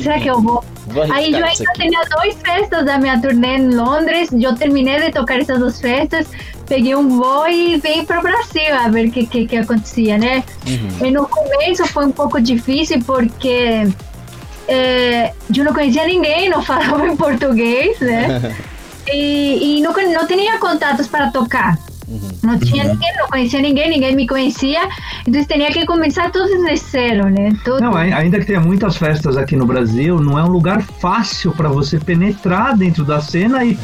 [0.00, 0.64] Será que eu vou?
[0.90, 4.28] Vou Aí eu ainda tinha dois festas da minha turnê em Londres.
[4.32, 6.26] Eu terminei de tocar essas duas festas,
[6.66, 10.18] peguei um voo e vim para o Brasil a ver o que, que, que acontecia,
[10.18, 10.42] né?
[11.00, 13.86] E no começo foi um pouco difícil porque
[14.70, 18.56] é, eu não conhecia ninguém, não falava em português, né?
[19.12, 21.76] E, e não, não tinha contatos para tocar.
[22.42, 24.80] Não tinha ninguém, não conhecia ninguém, ninguém me conhecia.
[25.26, 27.50] Então tinha que começar tudo de zero, né?
[27.64, 27.80] Tudo.
[27.80, 31.52] Não, ai- ainda que tenha muitas festas aqui no Brasil, não é um lugar fácil
[31.52, 33.78] para você penetrar dentro da cena e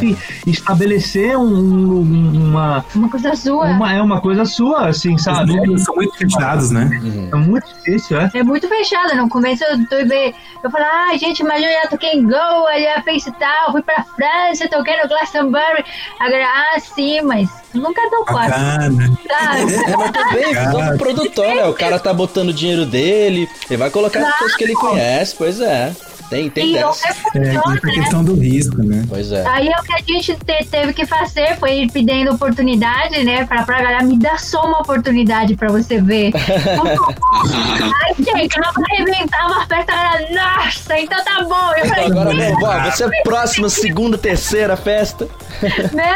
[0.46, 3.66] estabelecer um- uma, Uma coisa sua.
[3.66, 3.92] uma.
[3.92, 5.52] É uma coisa sua, assim, Os sabe?
[5.54, 6.88] números são muito fechados, né?
[7.32, 8.30] É muito difícil, é.
[8.34, 9.14] É muito fechada.
[9.14, 10.34] No começo eu, tive,
[10.64, 13.82] eu falei, ah, gente, mas eu já toquei em Goa, já fiz e tal, fui
[13.82, 15.84] pra França, toquei no Glastonbury.
[16.20, 19.18] Agora, ah, sim, mas nunca tocou assim, Bacana.
[19.28, 19.74] sabe?
[19.74, 21.66] É, mas também, visão do produtor, né?
[21.66, 25.34] O cara tá botando o dinheiro dele, ele vai colocar as pessoas que ele conhece,
[25.36, 25.94] pois é.
[26.28, 27.08] Tem, tem E dessa.
[27.08, 27.92] É, funciona, essa né?
[27.94, 29.04] questão do risco, né?
[29.08, 29.46] Pois é.
[29.46, 33.44] Aí o que a gente te- teve que fazer foi ir pedindo oportunidade, né?
[33.46, 36.32] Pra, pra galera, me dá só uma oportunidade pra você ver.
[38.06, 41.72] Aí, gente, não vai arrebentar uma festa, a galera, nossa, então tá bom.
[41.78, 45.28] Eu falei, Agora "Sim, vamos, ó, você é próxima, segunda, terceira festa.
[45.92, 46.14] né?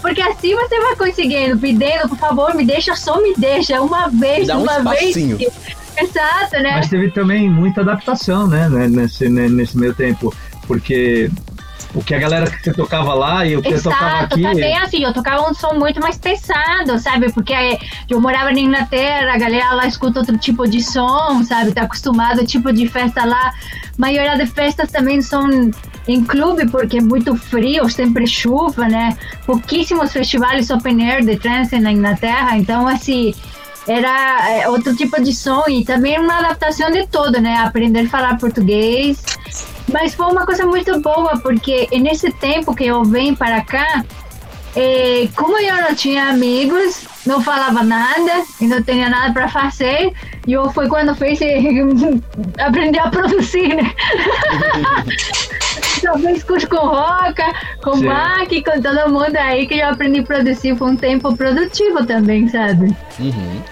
[0.00, 4.46] Porque assim você vai conseguindo, pedindo, por favor, me deixa, só me deixa, uma vez,
[4.46, 5.36] Dá um uma espacinho.
[5.38, 5.52] vez.
[5.96, 6.72] Exato, né?
[6.76, 10.34] Mas teve também muita adaptação, né, né, nesse, né, nesse meio tempo,
[10.66, 11.30] porque
[11.96, 14.42] o que a galera que você tocava lá e o que você tocava Exato, aqui.
[14.42, 17.32] também assim, eu tocava um som muito mais pesado, sabe?
[17.32, 17.54] Porque
[18.10, 21.72] eu morava na Inglaterra, a galera lá escuta outro tipo de som, sabe?
[21.72, 23.48] Tá acostumado, tipo de festa lá.
[23.48, 23.52] A
[23.96, 25.48] maioria das festas também são
[26.06, 29.16] em clube, porque é muito frio, sempre chuva, né?
[29.46, 33.34] Pouquíssimos festivais open air de trance na Inglaterra, então assim.
[33.86, 37.56] Era eh, outro tipo de som e também uma adaptação de tudo, né?
[37.58, 39.22] Aprender a falar português,
[39.92, 44.04] mas foi uma coisa muito boa, porque nesse tempo que eu venho para cá,
[44.74, 50.12] eh, como eu não tinha amigos, não falava nada e não tinha nada para fazer,
[50.46, 51.38] e eu foi quando fiz
[52.58, 53.94] aprender a produzir, né?
[56.00, 58.06] Só fiz curso com Roca, com Sim.
[58.06, 60.76] Mac, com todo mundo aí que eu aprendi a produzir.
[60.76, 62.94] Foi um tempo produtivo também, sabe?
[63.18, 63.62] Uhum.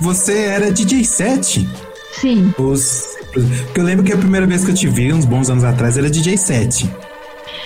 [0.00, 1.68] Você- era DJ 7?
[2.12, 2.54] Sim.
[2.58, 3.16] Os...
[3.32, 5.96] Porque eu lembro que a primeira vez que eu te vi, uns bons anos atrás,
[5.96, 6.90] era DJ 7.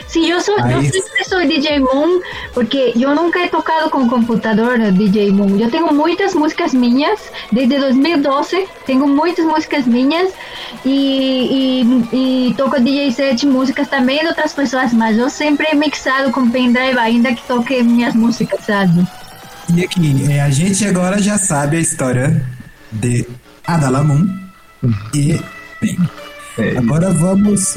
[0.06, 2.20] Sim, eu, sou, eu sempre sou DJ Moon,
[2.54, 5.58] porque eu nunca he tocado com computador no DJ Moon.
[5.58, 10.32] Eu tenho muitas músicas minhas, desde 2012, tenho muitas músicas minhas
[10.84, 15.74] e, e, e toco DJ set músicas também de outras pessoas, mas eu sempre he
[15.74, 19.04] mixado com pendrive, ainda que toque minhas músicas, sabe?
[19.74, 22.44] E aqui, é, a gente agora já sabe a história
[22.92, 23.26] de
[23.66, 24.28] Adalamun
[25.14, 25.40] e.
[26.58, 26.78] É.
[26.78, 27.76] Agora vamos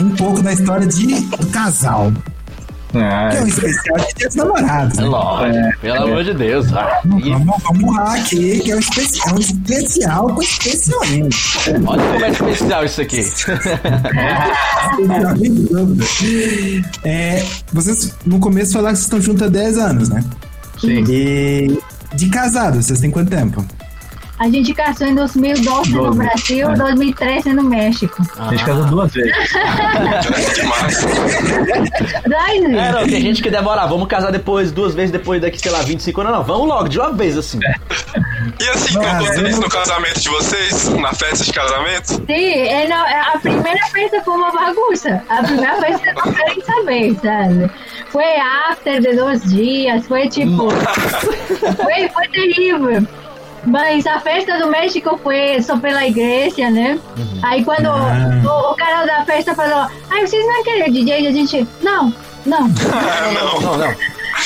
[0.00, 2.10] um pouco da história de do casal,
[2.94, 4.96] Ah, que é um especial de Dias Namorados.
[4.96, 5.04] né?
[5.04, 6.72] Lógico, pelo amor de Deus.
[6.72, 11.28] Ah, Vamos, vamos lá aqui, que é um especial, um especial com especial ainda.
[11.86, 13.22] olha como é especial isso aqui.
[17.04, 20.24] É, vocês no começo falaram que vocês estão juntos há 10 anos, né?
[20.80, 21.04] Sim.
[21.08, 21.78] E
[22.14, 23.64] de casado, vocês têm quanto tempo?
[24.40, 26.74] A gente casou em 2012 no Doze, Brasil, é.
[26.74, 28.22] 2013 no México.
[28.38, 29.34] A gente casou duas vezes.
[30.54, 31.04] Demais.
[32.64, 35.70] É, não, tem gente que demora, ah, vamos casar depois, duas vezes depois daqui, sei
[35.70, 36.32] lá, 25 anos.
[36.32, 37.60] Não, vamos logo, de uma vez assim.
[38.58, 40.88] E assim, Ah, vocês no casamento de vocês?
[40.88, 42.06] Na festa de casamento?
[42.06, 45.22] Sim, é, não, é, a primeira festa foi uma bagunça.
[45.28, 47.70] A primeira festa eu não quero saber, sabe?
[48.08, 48.36] Foi
[48.70, 50.70] after de dois dias, foi tipo.
[51.76, 53.06] foi, foi terrível.
[53.66, 56.98] Mas a festa do México foi só pela igreja, né?
[57.42, 58.40] Aí quando Ah.
[58.44, 61.26] o, o cara da festa falou, ai, vocês não querem DJ?
[61.26, 62.14] A gente, não,
[62.46, 62.70] não.
[62.92, 63.60] Ah, não.
[63.60, 63.94] Não, não.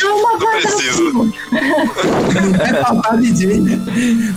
[0.03, 1.13] Não, uma coisa preciso.
[1.13, 1.25] não.
[1.25, 3.79] Não vai faltar DJ, né?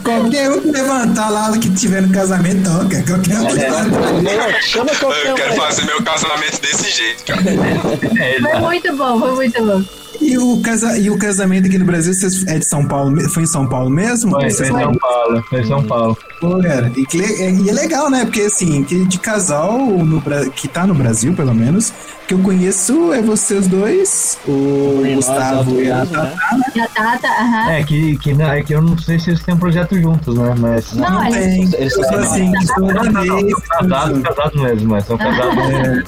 [0.04, 3.02] Qualquer um que levantar lá que tiver no casamento toca.
[3.04, 4.12] Qualquer um que levantar.
[4.22, 7.42] Não, chama qualquer Eu quero fazer meu casamento desse jeito, cara.
[8.22, 9.84] É, Foi muito bom, foi muito bom.
[10.20, 13.18] E o, casa, e o casamento aqui no Brasil vocês, é de São Paulo?
[13.30, 14.32] Foi em São Paulo mesmo?
[14.32, 15.44] Foi, foi em São Paulo.
[15.50, 16.18] Foi em São Paulo.
[16.40, 18.26] Pô, cara, e, que é- e é legal, né?
[18.26, 21.92] Porque assim, que de casal no, que tá no Brasil, pelo menos,
[22.28, 26.26] que eu conheço é vocês dois, o Gustavo e a Gás, Tatá.
[26.26, 26.62] né?
[26.76, 27.70] E a Tata, aham.
[27.72, 30.54] É que, que, é que eu não sei se eles têm um projeto juntos, né?
[30.60, 30.94] Mas.
[30.94, 31.82] Não, Não eles- tem.
[31.82, 36.04] eles são assim, Não, não, não, casados, casados mesmo, mas são casados.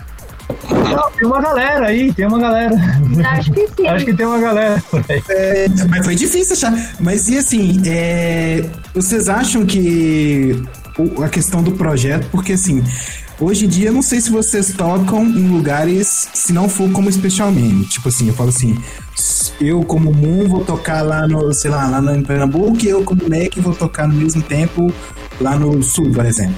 [0.69, 2.75] Não, tem uma galera aí, tem uma galera.
[3.31, 3.87] Acho que sim.
[3.87, 4.83] Acho que tem uma galera.
[5.29, 6.73] É, mas foi difícil achar.
[6.99, 10.61] Mas e assim, é, vocês acham que
[10.97, 12.83] o- a questão do projeto, porque assim,
[13.39, 17.09] hoje em dia eu não sei se vocês tocam em lugares, se não for como
[17.09, 17.89] especialmente.
[17.89, 18.75] Tipo assim, eu falo assim,
[19.61, 23.03] eu como Moon vou tocar lá no, sei lá, lá no- em Pernambuco, e eu
[23.03, 24.91] como Mac vou tocar no mesmo tempo
[25.39, 26.55] lá no sul, por exemplo.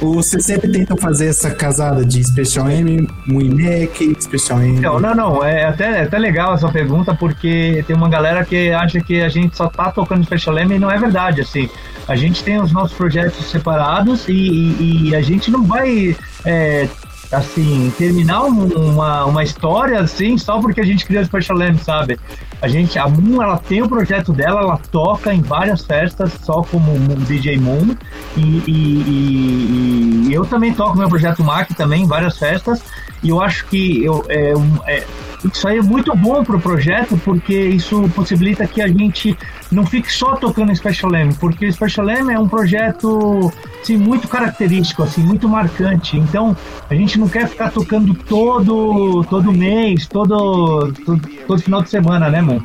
[0.00, 4.80] Ou vocês sempre tentam fazer essa casada de Special M, Mac, Special M.
[4.80, 5.44] Não, não, não.
[5.44, 9.28] É até, é até legal essa pergunta, porque tem uma galera que acha que a
[9.28, 11.68] gente só tá tocando Special M e não é verdade, assim.
[12.08, 16.88] A gente tem os nossos projetos separados e, e- e a gente não vai, é,
[17.32, 21.78] assim, terminar um- uma, uma história, assim, só porque a gente criou o Special M,
[21.78, 22.18] sabe?
[22.60, 26.62] A gente, a Moon, ela tem o projeto dela, ela toca em várias festas, só
[26.62, 26.92] como
[27.26, 27.94] DJ Moon.
[28.36, 32.82] E, e- e- e eu também toco meu projeto Mac também em várias festas.
[33.22, 34.52] E eu acho que eu, é,
[34.86, 35.04] é,
[35.44, 39.36] isso aí é muito bom pro projeto, porque isso possibilita que a gente
[39.70, 44.28] não fique só tocando Special M, porque o Special M é um projeto assim, muito
[44.28, 46.18] característico, assim, muito marcante.
[46.18, 46.56] Então,
[46.88, 52.28] a gente não quer ficar tocando todo, todo mês, todo, todo, todo final de semana,
[52.28, 52.62] né, mano?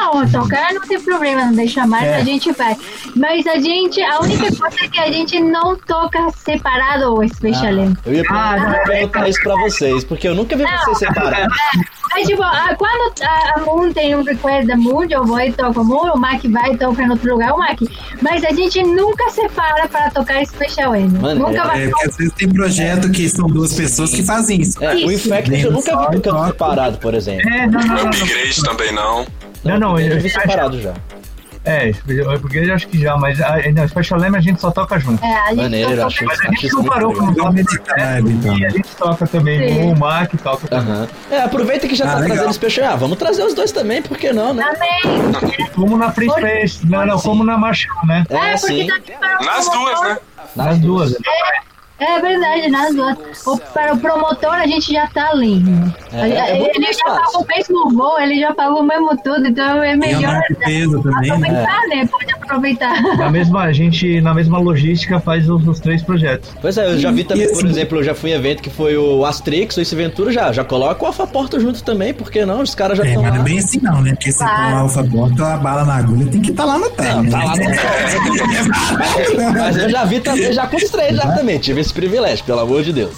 [0.00, 2.16] Não, tocar não tem problema, não deixa mais, É.
[2.16, 2.76] a gente vai.
[3.16, 7.72] Mas a gente, a única coisa é que a gente não toca separado o Special
[7.72, 7.96] M.
[8.06, 11.56] Eu ia Ah, perguntar isso pra vocês, porque eu nunca vi vocês separados.
[12.14, 15.52] Aí, tipo, ah, quando a, a Moon tem um request da Moon, eu vou e
[15.52, 17.78] toco a Moon, o Mac vai e toca em outro lugar, o Mac.
[18.22, 20.92] Mas a gente nunca separa para tocar Special.
[20.92, 24.22] Mano, nunca é- vai É, porque às vezes tem projeto que são duas pessoas que
[24.24, 24.82] fazem isso.
[24.82, 27.48] É, o Infected eu nunca vi tocando separado, por exemplo.
[27.50, 27.96] É, não, não, não.
[27.96, 28.06] não.
[28.06, 29.26] Upgrade também não.
[29.64, 30.94] Não, não, eu já eu- vi separado já.
[31.64, 31.92] É,
[32.40, 35.22] porque eu acho que já, mas a, não, Special Leme a gente só toca junto.
[35.22, 38.56] É, a gente Maneiro, só acho, Mas a gente não parou com o meditar, então.
[38.56, 39.92] e a gente toca também Sim.
[39.92, 40.94] o Mac toca também.
[40.94, 41.08] Aham.
[41.30, 42.36] É, aproveita que já Ah, tá legal.
[42.36, 42.92] trazendo special.
[42.92, 44.64] Ah, vamos trazer os dois também, por que não, né?
[44.72, 45.66] Também.
[45.74, 48.24] Como na Free Pode- Space, não, não, como na Marshall, né?
[48.30, 48.88] É, É, porque sim.
[48.90, 50.18] o Nas duas, né?
[50.56, 51.12] Nas duas.
[51.12, 51.18] É
[52.20, 53.46] verdade, nas duas.
[53.46, 55.62] O, para o promotor a gente já tá ali.
[56.12, 59.82] É, é ele já pagou o mesmo voo, ele já pagou o mesmo tudo, então
[59.82, 60.96] é melhor também, né?
[60.96, 62.08] aproveitar, né?
[62.10, 63.02] Pode aproveitar.
[63.16, 66.50] Na mesma, a gente, na mesma logística, faz os, os três projetos.
[66.60, 68.96] Pois é, eu já vi também, por exemplo, eu já fui em evento que foi
[68.96, 70.52] o Astrix, o Ace Ventura já.
[70.52, 72.62] Já coloca o Alpha Porto junto também, por que não?
[72.62, 74.12] Os caras já É, estão mas não é bem assim não, né?
[74.14, 74.56] Porque Claro.
[74.56, 77.08] põe o alfa bota, a bala na agulha tem que estar lá no time.
[77.08, 77.76] Não, tá lá né?
[79.58, 81.58] Mas eu já vi também, já com os três já também.
[81.58, 83.14] Tive esse privilégio, pelo amor de Deus.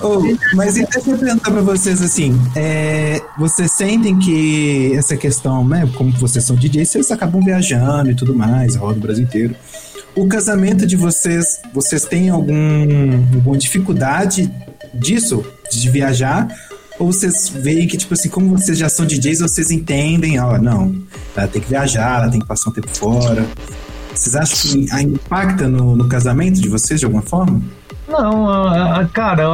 [0.00, 0.22] Ô,
[0.54, 5.88] mas então deixa eu perguntar pra vocês assim, é, vocês sentem que essa questão, né,
[5.96, 9.54] como vocês são DJs, vocês acabam viajando e tudo mais, roda o Brasil inteiro.
[10.14, 12.54] O casamento de vocês, vocês têm algum,
[13.34, 14.50] alguma dificuldade
[14.92, 16.46] disso, de viajar?
[16.96, 20.94] Ou vocês veem que, tipo assim, como vocês já são DJs, vocês entendem, ó, não,
[21.34, 23.44] ela tem que viajar, ela tem que passar um tempo fora.
[24.14, 27.60] Vocês acham que a impacta no, no casamento de vocês de alguma forma?
[28.06, 28.46] Não,
[29.12, 29.44] cara,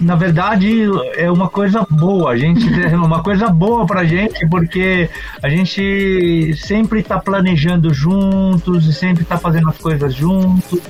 [0.00, 0.82] na verdade
[1.16, 2.32] é uma coisa boa.
[2.32, 5.08] A gente é uma coisa boa pra gente, porque
[5.42, 10.80] a gente sempre tá planejando juntos e sempre tá fazendo as coisas juntos.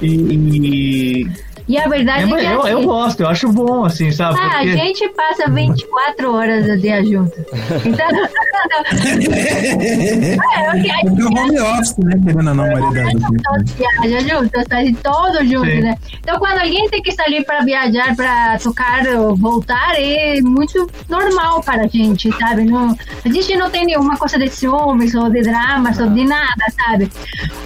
[0.00, 1.30] E, E
[1.76, 4.38] a e verdade é, que eu, eu assim, gosto, eu acho bom, assim, sabe?
[4.40, 7.36] ah, a Porque- gente passa 24 horas a dia junto.
[7.84, 8.08] Então,
[9.38, 12.20] é, ok, a Porque o home office, né?
[12.24, 13.22] Querendo ou não, a das vezes.
[13.44, 14.64] todos viajam juntos,
[15.02, 15.80] todos juntos, Sim.
[15.80, 15.94] né?
[16.20, 21.62] Então, quando alguém tem que sair para viajar, para tocar ou voltar, é muito normal
[21.62, 22.64] para a gente, sabe?
[22.64, 26.64] Não, a gente não tem nenhuma coisa de ciúmes ou de dramas ou de nada,
[26.84, 27.10] sabe?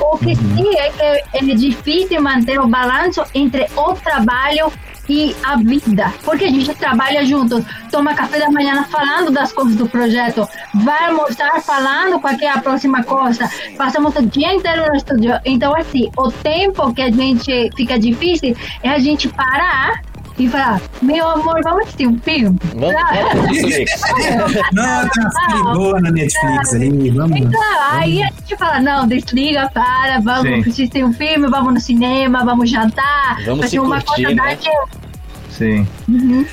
[0.01, 4.73] O que sim é que é difícil manter o balanço entre o trabalho
[5.09, 9.77] e a vida, porque a gente trabalha juntos, toma café da manhã falando das coisas
[9.77, 14.97] do projeto, vai almoçar falando qual é a próxima coisa, passamos o dia inteiro no
[14.97, 15.39] estúdio.
[15.45, 20.03] Então, assim, o tempo que a gente fica difícil é a gente parar
[20.45, 22.59] e falar: Meu amor, vamos assistir um filme?
[22.75, 24.01] Vamos, Netflix.
[24.73, 27.37] Não, tem uma série boa na Netflix aí, vamos.
[27.39, 30.71] Então, aí a gente fala, não, desliga, para, vamos Sim.
[30.71, 34.57] assistir um filme, vamos no cinema, vamos jantar, Vamos fazer uma curtir, coisa né?
[34.57, 35.03] da.
[35.51, 35.87] Sim.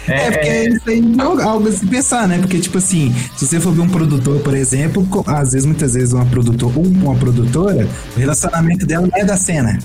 [0.08, 2.38] É, porque isso aí é algo a se pensar, né?
[2.38, 6.14] Porque, tipo assim, se você for ver um produtor, por exemplo, às vezes, muitas vezes,
[6.14, 9.80] uma produtora ou uma produtora, o relacionamento dela não é da cena.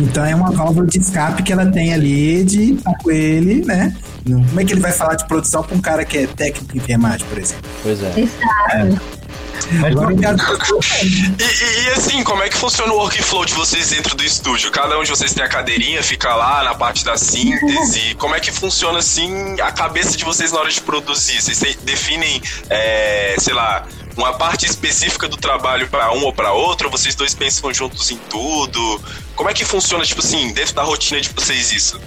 [0.00, 3.94] Então é uma válvula de escape que ela tem ali de estar com ele, né?
[4.24, 6.78] Como é que ele vai falar de produção com um cara que é técnico em
[6.78, 7.64] enfermagem, por exemplo?
[7.82, 8.12] Pois é.
[8.20, 9.20] Exato.
[9.72, 13.90] Mas Agora, vamos- E, e- e assim, como é que funciona o workflow de vocês
[13.90, 14.70] dentro do estúdio?
[14.70, 18.14] Cada um de vocês tem a cadeirinha, fica lá na parte da síntese.
[18.18, 21.40] Como é que funciona assim a cabeça de vocês na hora de produzir?
[21.42, 22.40] Vocês definem,
[22.70, 23.84] é, sei lá,
[24.16, 26.86] uma parte específica do trabalho pra um ou pra outro?
[26.86, 29.00] Ou vocês dois pensam juntos em tudo?
[29.34, 32.00] Como é que funciona, tipo assim, dentro da rotina de vocês isso?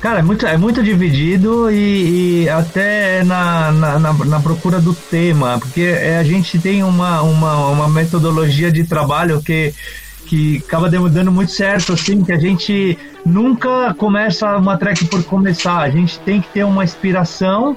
[0.00, 4.94] Cara, é muito, é muito dividido e, e até na, na, na, na procura do
[4.94, 9.74] tema, porque é, a gente tem uma, uma, uma metodologia de trabalho que,
[10.26, 15.78] que acaba dando muito certo, assim, que a gente nunca começa uma track por começar,
[15.78, 17.76] a gente tem que ter uma inspiração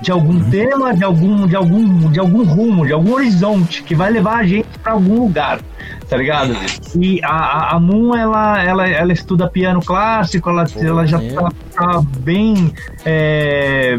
[0.00, 4.10] de algum tema, de algum, de algum, de algum rumo, de algum horizonte que vai
[4.10, 5.60] levar a gente para algum lugar,
[6.08, 6.54] tá ligado?
[7.00, 12.02] E a, a, Moon, ela, ela, ela estuda piano clássico, ela, ela já tá, tá
[12.18, 12.72] bem
[13.04, 13.98] é,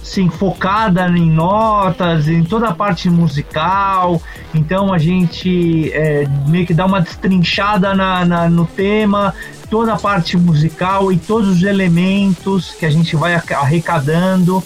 [0.00, 4.20] assim, focada em notas, em toda a parte musical.
[4.54, 9.34] Então a gente é, meio que dá uma destrinchada na, na- no tema,
[9.70, 14.62] toda a parte musical e todos os elementos que a gente vai arrecadando.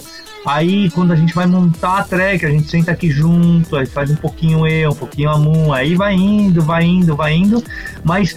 [0.47, 4.09] Aí, quando a gente vai montar a track, a gente senta aqui junto, aí faz
[4.09, 7.61] um pouquinho eu, um pouquinho a Moon, aí vai indo, vai indo, vai indo,
[8.01, 8.33] mas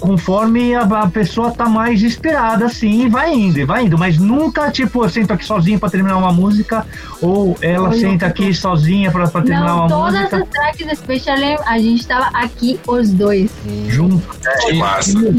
[0.00, 3.96] conforme a, a pessoa tá mais inspirada, assim, e vai indo, e vai indo.
[3.98, 6.86] Mas nunca, tipo, eu sento aqui sozinho pra terminar uma música,
[7.20, 10.36] ou ela Olha, senta aqui sozinha pra, pra terminar Não, uma todas música.
[10.38, 13.50] as tracks do Special M, a gente tava aqui os dois.
[13.88, 14.22] Junto.
[14.66, 15.18] Que massa.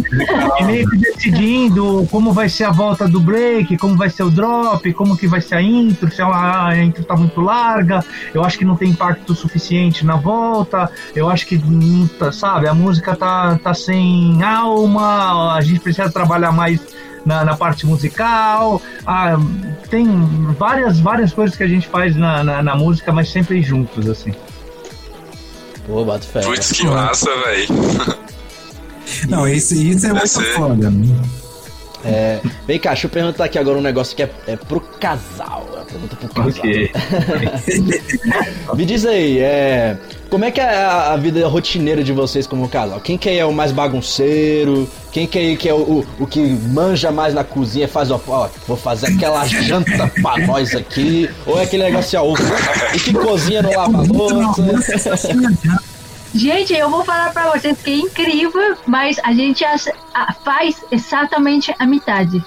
[0.62, 4.30] E meio que decidindo como vai ser a volta do break, como vai ser o
[4.30, 8.04] drop, como que vai ser a intro, se a, a intro tá muito larga,
[8.34, 12.68] eu acho que não tem impacto suficiente na volta, eu acho que, não tá- sabe,
[12.68, 16.80] a música tá, tá sem alma, a gente precisa trabalhar mais
[17.26, 19.38] na, na parte musical, ah,
[19.90, 20.08] tem
[20.58, 24.34] várias, várias coisas que a gente faz na, na, na música, mas sempre juntos, assim.
[25.86, 26.42] Pô, bato fé.
[26.42, 27.68] Putz, que massa, velho.
[29.30, 30.56] Não, isso, isso é muito ser.
[30.56, 30.92] foda.
[32.06, 35.68] É, vem cá, deixa eu perguntar aqui agora um negócio que é, é pro casal.
[35.78, 36.50] É pergunta pro casal.
[36.50, 36.92] Ok.
[38.76, 39.98] Me diz aí, é,
[40.30, 43.00] como é que é a, a vida rotineira de vocês como casal?
[43.02, 44.90] Quem que é o mais bagunceiro?
[45.12, 48.20] Quem que é, que é o, o, o que manja mais na cozinha, faz ó,
[48.28, 51.30] ó, vou fazer aquela janta pra nós aqui?
[51.46, 54.62] Ou é aquele negócio ó, o, o que cozinha no lava-louça?
[56.34, 59.66] Gente, eu vou falar pra vocês que é incrível, mas a gente
[60.44, 62.44] faz exatamente a metade.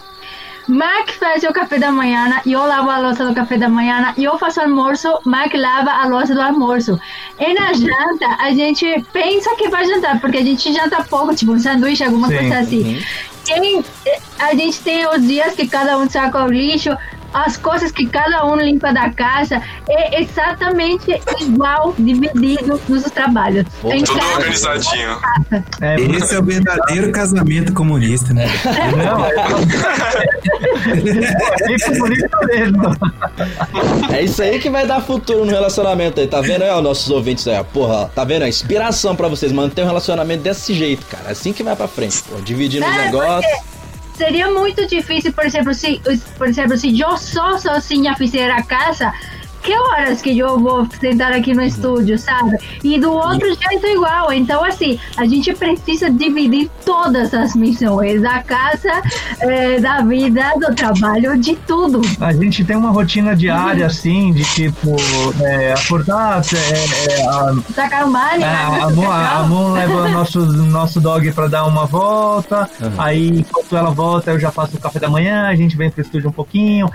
[0.66, 4.39] Mac faz o café da manhã, eu lavo a louça do café da manhã, eu
[4.39, 6.99] faço almoço, Mac lava a louça do almoço.
[7.39, 11.53] E na janta, a gente pensa que vai jantar, porque a gente janta pouco, tipo
[11.53, 13.05] um sanduíche, alguma Sim, coisa assim.
[13.45, 13.85] Tem-
[14.39, 16.97] a gente tem os dias que cada um saca o lixo,
[17.35, 23.66] as coisas que cada um limpa da casa, é exatamente igual, dividido nos trabalhos.
[23.82, 25.18] Pô, Em Tudo casa, organizadinho.
[25.80, 28.47] É, Esse é o verdadeiro casamento comunista, né?
[28.97, 29.35] não, é,
[31.74, 32.97] é comunista mesmo.
[34.12, 37.11] É isso aí que vai dar futuro no relacionamento aí, tá vendo aí, ó, nossos
[37.11, 38.43] ouvintes aí, ó, porra, tá vendo?
[38.43, 42.22] A inspiração pra vocês manter um relacionamento desse jeito, cara, assim que vai pra frente,
[42.22, 43.53] pô, dividindo os É, negócios.
[44.16, 46.00] Seria muito difícil, por exemplo, se,
[46.38, 49.12] por exemplo, se eu só sozinha fizer a casa,
[49.64, 52.58] que horas que eu vou sentar aqui no estúdio, sabe?
[52.84, 54.30] E do outro jeito igual.
[54.30, 59.02] Então, assim, a gente precisa dividir todas as missões da casa,
[59.40, 62.02] eh, da vida, do trabalho, de tudo.
[62.20, 64.96] A gente tem uma rotina diária, assim, de tipo,
[65.42, 71.00] é, acordar, é, é, a, Sacar o mar, É, a, a, leva o nosso, nosso
[71.00, 72.68] dog pra dar uma volta.
[72.98, 75.48] Aí, enquanto ela volta, eu já faço o café da manhã.
[75.48, 76.90] A gente vem pro estúdio um pouquinho,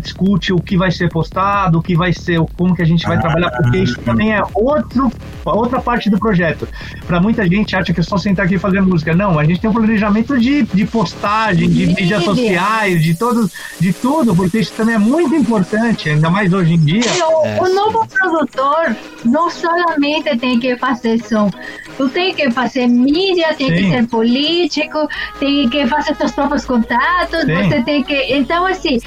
[0.00, 3.06] discute o que vai ser postado, o que vai ser, o- como que a gente
[3.06, 5.10] vai trabalhar, porque isso também é outro,
[5.44, 6.68] outra parte do projeto.
[7.06, 9.14] Pra muita gente acha que é só sentar aqui e fazer música.
[9.14, 12.02] Não, a gente tem um planejamento de, de postagem, de Mídia.
[12.02, 13.50] mídias sociais, de, todos,
[13.80, 17.02] de tudo, porque isso também é muito importante, ainda mais hoje em dia.
[17.28, 18.96] O, o novo produtor
[19.28, 21.50] não solamente tem que fazer som,
[21.96, 23.90] tu tem que fazer mídia, tem que Sim.
[23.92, 25.08] ser político,
[25.38, 27.54] tem que fazer seus próprios contatos, Sim.
[27.54, 28.14] você tem que.
[28.34, 29.00] Então, assim,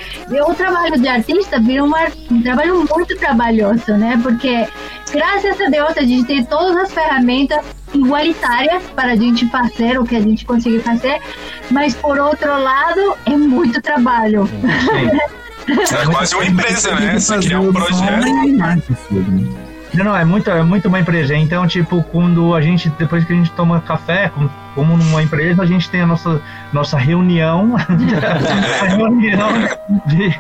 [0.47, 4.19] o trabalho de artista vira uma- um trabalho muito trabalhoso, né?
[4.21, 4.67] Porque,
[5.11, 7.63] graças a Deus, a gente tem todas as ferramentas
[7.93, 11.19] igualitárias para a gente fazer o que a gente conseguir fazer,
[11.69, 14.49] mas por outro lado, é muito trabalho.
[15.67, 17.19] É quase uma empresa, né?
[17.19, 18.25] Você criar um projeto.
[19.93, 21.35] Não, não, é muito, é muito uma empresa.
[21.35, 24.31] Então, tipo, quando a gente, depois que a gente toma café,
[24.75, 26.41] como numa empresa, a gente tem a nossa,
[26.71, 29.49] nossa reunião, a reunião
[30.05, 30.39] de,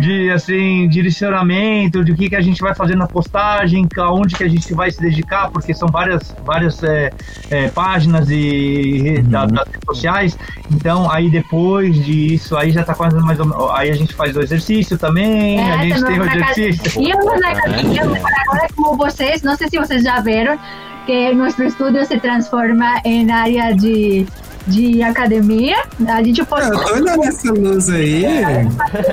[0.00, 4.44] de, assim, direcionamento, de o que, que a gente vai fazer na postagem, aonde que
[4.44, 7.10] a gente vai se dedicar, porque são várias, várias é,
[7.50, 10.38] é, páginas e da- das redes sociais.
[10.70, 14.36] Então, aí depois disso, aí já tá quase mais ou menos, aí a gente faz
[14.36, 17.02] o exercício também, a gente tem o exercício.
[17.02, 20.58] E eu vou na agora como vocês, não sei se vocês já viram,
[21.06, 24.26] que nosso estúdio se transforma em área de,
[24.66, 25.76] de academia.
[26.08, 28.24] A gente pode tô olhando essa luz aí.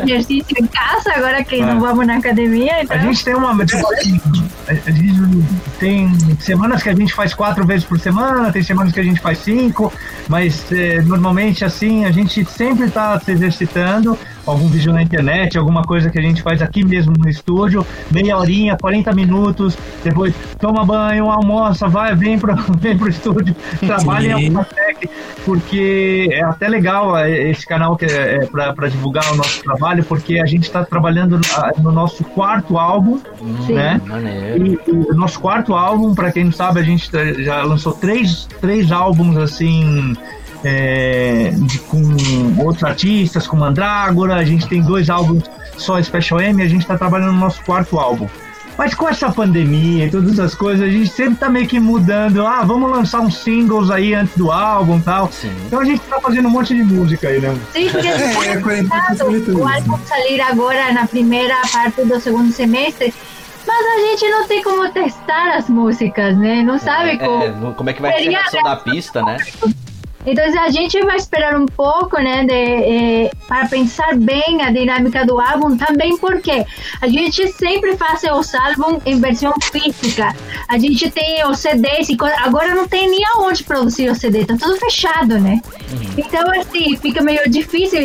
[0.04, 2.84] exercício em casa, agora que não vamos na academia.
[2.84, 3.66] Então, A gente tem uma.
[3.66, 4.20] Tipo, assim,
[4.68, 5.46] a gente
[5.80, 6.10] tem
[6.40, 9.40] semanas que a gente faz quatro vezes por semana, tem semanas que a gente faz
[9.40, 9.92] cinco,
[10.28, 14.18] mas eh, normalmente assim a gente sempre está se exercitando.
[14.48, 18.38] Algum vídeo na internet, alguma coisa que a gente faz aqui mesmo no estúdio, meia
[18.38, 24.32] horinha, 40 minutos, depois toma banho, almoça, vai, vem pro, vem pro estúdio, trabalha em
[24.32, 25.10] alguma tech,
[25.46, 30.40] porque é até legal eh, esse canal que é, para divulgar o nosso trabalho, porque
[30.40, 31.40] a gente está trabalhando
[31.78, 33.20] no nosso quarto álbum,
[33.66, 33.74] Sim.
[33.74, 34.02] né?
[34.58, 37.94] E, e o nosso quarto álbum, para quem não sabe, a gente tá- já lançou
[37.94, 40.16] três, três álbuns assim.
[40.64, 42.02] É, de- com
[42.64, 45.44] outros artistas, com Mandrágora, a gente tem dois álbuns
[45.78, 48.28] só Special M, a gente está trabalhando no nosso quarto álbum.
[48.78, 52.46] Mas com essa pandemia e todas essas coisas, a gente sempre tá meio que mudando.
[52.46, 55.32] Ah, vamos lançar uns singles aí antes do álbum e tal.
[55.32, 55.52] Sim.
[55.66, 57.58] Então a gente tá fazendo um monte de música aí, né?
[57.74, 58.06] Sim, porque
[58.48, 58.96] É, é 40
[59.56, 63.12] o álbum sair agora na primeira parte do segundo semestre,
[63.66, 66.62] mas a gente não tem como testar as músicas, né?
[66.62, 67.44] Não sabe como.
[67.44, 69.38] É, no- como é que vai ser a da pista, né?
[70.28, 75.26] Então a gente vai esperar um pouco, né, de, eh, para pensar bem a dinâmica
[75.26, 76.66] do álbum, também porque
[77.02, 80.36] a gente sempre faz os álbuns em versão física.
[80.68, 84.58] A gente tem os CDs e agora não tem nem aonde produzir o CD, tá
[84.60, 85.62] tudo fechado, né?
[86.18, 88.02] Então assim, fica meio difícil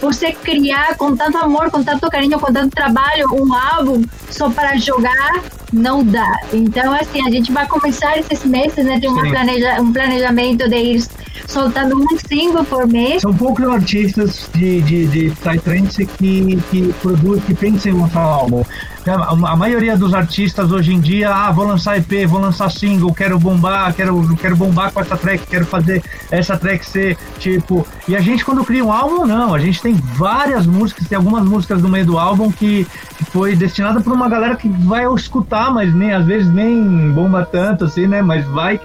[0.00, 4.78] você criar com tanto amor, com tanto carinho, com tanto trabalho um álbum só para
[4.78, 5.42] jogar
[5.72, 6.40] não dá.
[6.52, 8.98] Então, assim, a gente vai começar esses meses, né?
[9.00, 11.08] Tem planeja, um planejamento de ir
[11.46, 13.22] soltando um single por mês.
[13.22, 18.64] São poucos artistas de, de, de Psytrance que, que produzem, que pensam em lançar álbum.
[19.06, 23.12] A, a maioria dos artistas hoje em dia, ah, vou lançar EP, vou lançar single,
[23.14, 27.86] quero bombar, quero, quero bombar com essa track, quero fazer essa track ser tipo.
[28.06, 29.54] E a gente, quando cria um álbum, não.
[29.54, 33.56] A gente tem várias músicas, tem algumas músicas no meio do álbum que, que foi
[33.56, 38.06] destinada para uma galera que vai escutar, mas nem às vezes nem bomba tanto assim,
[38.06, 38.22] né?
[38.22, 38.80] Mas vai.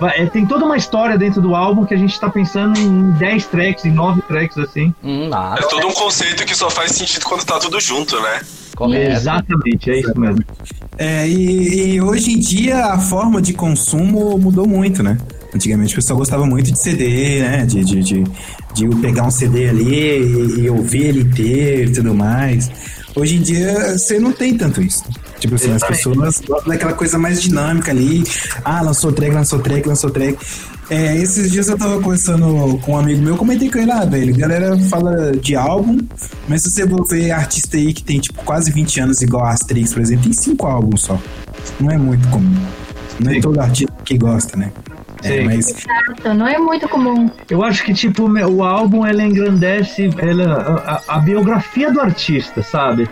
[0.00, 3.10] vai- é, tem toda uma história dentro do álbum que a gente tá pensando em
[3.12, 4.92] 10 tracks, em 9 tracks, assim.
[5.02, 5.30] Hum.
[5.56, 8.40] É todo um conceito que só faz sentido quando tá tudo junto, né?
[8.76, 9.12] Correto.
[9.12, 10.44] Exatamente, é isso mesmo.
[10.98, 15.16] É, e, e hoje em dia a forma de consumo mudou muito, né?
[15.54, 17.64] Antigamente o pessoal gostava muito de CD, né?
[17.64, 18.24] De, de, de,
[18.74, 22.70] de pegar um CD ali e, e ouvir ele inteiro e tudo mais.
[23.16, 25.02] Hoje em dia você não tem tanto isso.
[25.38, 28.22] Tipo assim, as pessoas gostam daquela coisa mais dinâmica ali.
[28.62, 30.36] Ah, lançou track, lançou track, lançou track.
[30.88, 34.32] É, esses dias eu tava conversando com um amigo meu, comentei com ele, ah, velho,
[34.32, 35.98] a galera fala de álbum,
[36.46, 39.50] mas se você for ver artista aí que tem, tipo, quase 20 anos, igual a
[39.50, 41.18] Asterix, por exemplo, tem cinco álbuns só.
[41.80, 42.54] Não é muito comum.
[43.18, 44.70] Não é todo artista que gosta, né?
[45.26, 45.44] É, Sim.
[45.44, 47.30] mas Exato, não é muito comum.
[47.50, 53.08] Eu acho que, tipo, o álbum, ele engrandece ela, a, a biografia do artista, sabe?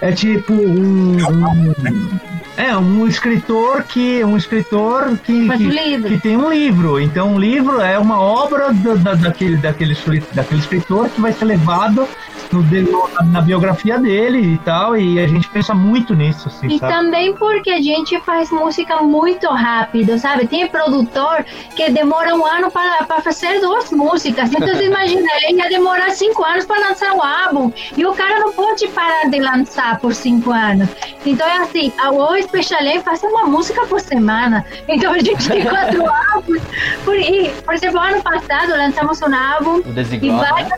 [0.00, 1.16] É tipo um...
[1.16, 2.18] um-
[2.56, 4.24] é, um escritor que...
[4.24, 5.48] Um escritor que...
[5.48, 6.98] Que- um que tem um livro.
[7.00, 9.96] Então, um livro é uma obra da, da- daquele, daquele,
[10.32, 12.06] daquele escritor que vai ser levado
[12.52, 12.86] no, de-
[13.32, 14.96] na biografia dele e tal.
[14.96, 16.92] E a gente pensa muito nisso, assim, E sabe?
[16.92, 20.46] também porque a gente faz música muito rápido, sabe?
[20.46, 21.44] Tem produtor
[21.76, 24.50] que demora um ano para, fazer duas músicas.
[24.52, 27.72] Então, imagina, ele ia demorar cinco anos para lançar um álbum.
[27.96, 30.88] E o cara não pode parar de lançar por cinco anos.
[31.26, 34.64] Então, é assim, a O Special E faz uma música por semana.
[34.88, 36.02] Então, a gente tem quatro
[36.34, 36.62] álbuns.
[37.04, 40.68] Por, e, por exemplo, ano passado lançamos um álbum O e Designado, né?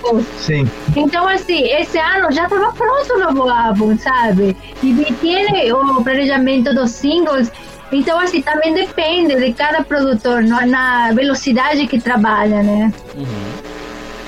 [0.00, 0.26] Singles.
[0.40, 0.68] Sim.
[0.96, 4.56] Então, assim, esse ano já estava pronto o novo álbum, sabe?
[4.82, 7.50] E tem o planejamento dos singles.
[7.92, 12.92] Então, assim, também depende de cada produtor, no- na velocidade que trabalha, né?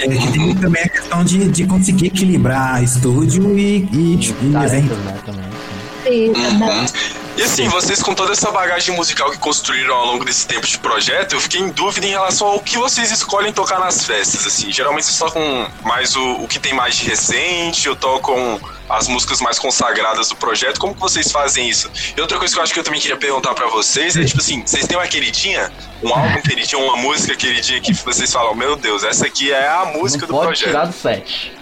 [0.01, 4.53] é, que tem também a questão de, de conseguir equilibrar estúdio e, e, e evento.
[4.53, 5.45] Tarefas, né, também.
[5.45, 6.03] sim.
[6.05, 6.69] Sim, também.
[6.71, 7.22] Uhum.
[7.35, 10.79] E assim, vocês com toda essa bagagem musical que construíram ao longo desse tempo de
[10.79, 14.71] projeto, eu fiquei em dúvida em relação ao que vocês escolhem tocar nas festas, assim.
[14.71, 19.41] Geralmente vocês tocam mais o, o que tem mais de recente, ou tocam as músicas
[19.41, 20.79] mais consagradas do projeto.
[20.79, 21.91] Como que vocês fazem isso?
[22.15, 24.41] E outra coisa que eu acho que eu também queria perguntar pra vocês é, tipo
[24.41, 25.73] assim, vocês têm uma queridinha?
[26.03, 29.87] Um álbum queridinho, uma música queridinha que vocês falam, meu Deus, essa aqui é a
[29.87, 30.69] música Não do pode projeto.
[30.69, 31.53] tirar do set.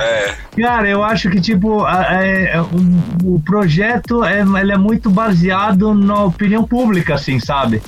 [0.00, 0.34] É.
[0.60, 6.24] Cara, eu acho que tipo é, o, o projeto é, ele é muito baseado na
[6.24, 7.82] opinião pública, assim, sabe?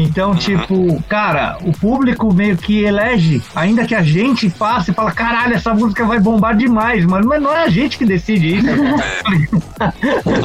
[0.00, 5.10] Então, tipo, cara, o público meio que elege, ainda que a gente faça e fala,
[5.10, 8.66] caralho, essa música vai bombar demais, mas, mas não é a gente que decide isso.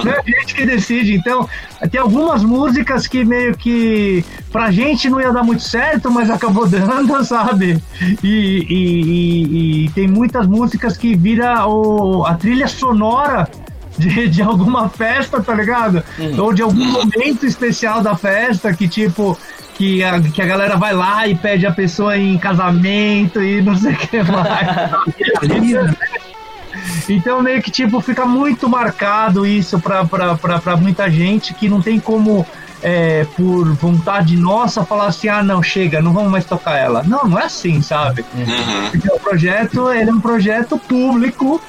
[0.06, 1.14] não é a gente que decide.
[1.14, 1.47] Então,
[1.91, 6.66] tem algumas músicas que meio que pra gente não ia dar muito certo, mas acabou
[6.70, 7.80] dando, sabe?
[8.24, 13.47] E, e- e- e tem muitas músicas que vira o, a trilha sonora
[13.98, 16.04] de, de alguma festa, tá ligado?
[16.38, 19.38] Ou de algum momento especial da festa que, tipo,
[19.76, 23.76] que a, que a galera vai lá e pede a pessoa em casamento e não
[23.76, 24.68] sei o que mais.
[27.08, 31.70] Então meio que tipo fica muito marcado isso pra, pra, pra, pra muita gente que
[31.70, 32.46] não tem como
[32.82, 37.04] é, por vontade nossa falar assim, ah não, chega, não vamos mais tocar ela.
[37.04, 38.26] Não, não é assim, sabe?
[38.34, 38.89] Uhum.
[38.91, 41.62] Porque o projeto ele é um projeto público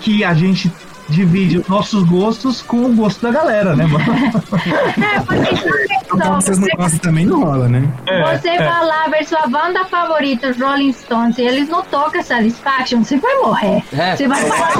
[0.00, 0.70] que a gente
[1.08, 4.04] divide os nossos gostos com o gosto da galera, né, mano?
[5.04, 7.88] É, porque sabe, tocar o que vocês não gostam também não rola, né?
[8.06, 8.56] É, Você é.
[8.56, 13.16] vai lá ver sua banda favorita, os Rolling Stones, e eles não tocam Satisfaction, você
[13.18, 13.82] vai morrer.
[13.92, 14.16] É.
[14.16, 14.72] Você vai falar.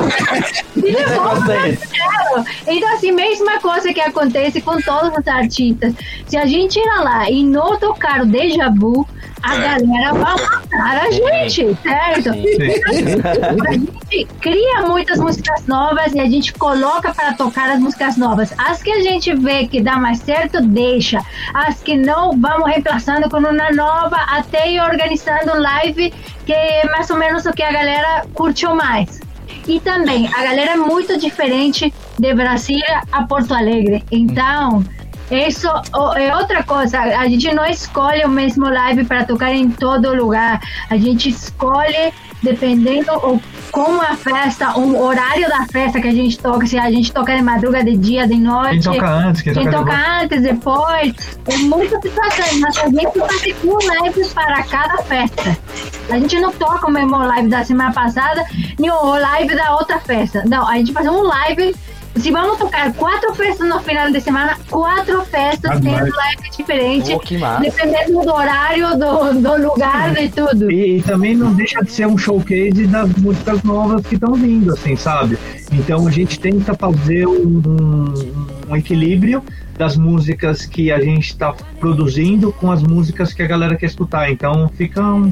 [2.66, 5.94] Então, assim, mesma coisa que acontece com todos os artistas.
[6.26, 9.06] Se a gente ir lá e não tocar o Deja Vu,
[9.44, 12.30] a galera vai matar a gente, certo?
[12.34, 18.52] A gente cria muitas músicas novas e a gente coloca para tocar as músicas novas.
[18.58, 21.20] As que a gente vê que dá mais certo, deixa.
[21.52, 26.12] As que não, vamos reemplaçando com uma nova até ir organizando live
[26.46, 29.20] que é mais ou menos o que a galera curtiu mais.
[29.66, 34.04] E também, a galera é muito diferente de Brasília a Porto Alegre.
[34.10, 34.84] Então,
[35.30, 35.68] isso
[36.16, 36.98] é outra coisa.
[36.98, 40.60] A gente não escolhe o mesmo live para tocar em todo lugar.
[40.90, 42.12] A gente escolhe
[42.42, 43.40] dependendo o,
[43.72, 46.66] como a festa, o horário da festa que a gente toca.
[46.66, 48.88] Se a gente toca de madruga, de dia, de noite.
[48.88, 51.14] Quem toca antes, quem, Quem toca toca antes, depois,
[51.46, 55.58] é muita situação, mas a gente faz um live para cada festa.
[56.10, 58.44] A gente não toca o mesmo live da semana passada,
[58.78, 60.44] nem o live da outra festa.
[60.46, 61.74] Não, a gente faz um live.
[62.16, 66.50] Se vamos tocar quatro festas no final de semana, quatro festas Ah, tendo mas- live
[66.56, 67.60] diferente, Pô, que massa.
[67.62, 70.70] dependendo do horário, do, do lugar, de tudo.
[70.70, 74.72] E, e também não deixa de ser um showcase das músicas novas que estão vindo,
[74.72, 75.36] assim, sabe?
[75.72, 78.14] Então a gente tenta fazer um, um-
[78.70, 79.42] um equilíbrio
[79.76, 84.30] das músicas que a gente está produzindo com as músicas que a galera quer escutar.
[84.30, 85.30] Então fica um,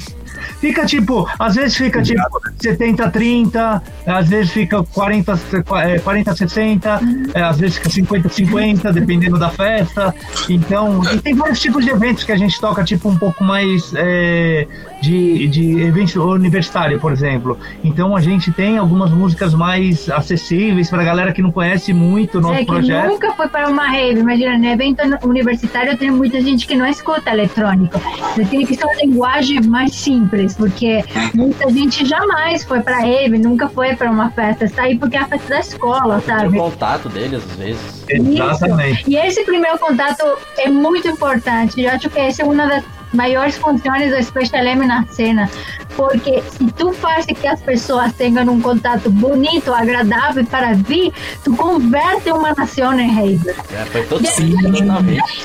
[0.60, 2.22] fica tipo, às vezes fica tipo
[2.60, 5.40] 70 30, às vezes fica 40
[5.82, 7.00] é, 40 60,
[7.34, 10.14] é, às vezes fica 50 50, dependendo da festa.
[10.48, 13.92] Então, e tem vários tipos de eventos que a gente toca tipo um pouco mais
[13.94, 14.66] é,
[15.00, 17.58] de, de evento universitário, por exemplo.
[17.82, 22.40] Então a gente tem algumas músicas mais acessíveis para galera que não conhece muito o
[22.40, 23.08] nosso É projeto.
[23.08, 24.22] nunca foi para uma rave.
[24.32, 27.98] Imagina, no evento universitário tem muita gente que não escuta eletrônico.
[28.34, 31.04] Você tem que ser uma linguagem mais simples, porque
[31.34, 34.64] muita gente jamais foi para rave, nunca foi para uma festa.
[34.64, 36.58] Está aí porque é a festa da escola, Tem o sabe?
[36.58, 38.04] contato deles, às vezes.
[38.08, 39.04] Exatamente.
[39.06, 40.24] E esse primeiro contato
[40.56, 41.82] é muito importante.
[41.82, 42.82] Eu acho que essa é uma das
[43.12, 45.50] maiores funções do Special M na cena.
[45.96, 51.12] Porque se tu faz que as pessoas tenham um contato bonito, agradável para vir,
[51.44, 53.50] tu converte uma nação em rave.
[53.50, 54.56] É, foi todo Sim.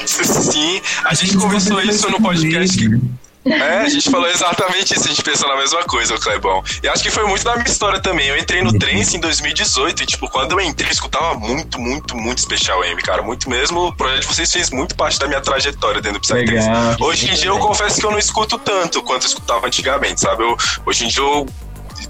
[0.06, 3.27] Sim, a gente conversou isso no podcast que.
[3.52, 6.64] É, a gente falou exatamente isso, a gente pensou na mesma coisa, o Clebão.
[6.82, 8.28] E acho que foi muito da minha história também.
[8.28, 12.16] Eu entrei no Trance em 2018 e, tipo, quando eu entrei, eu escutava muito, muito,
[12.16, 13.22] muito Special M, cara.
[13.22, 13.88] Muito mesmo.
[13.88, 16.68] O projeto de vocês fez muito parte da minha trajetória dentro do Psytrance.
[17.00, 20.44] Hoje em dia eu confesso que eu não escuto tanto quanto eu escutava antigamente, sabe?
[20.44, 21.46] Eu, hoje em dia eu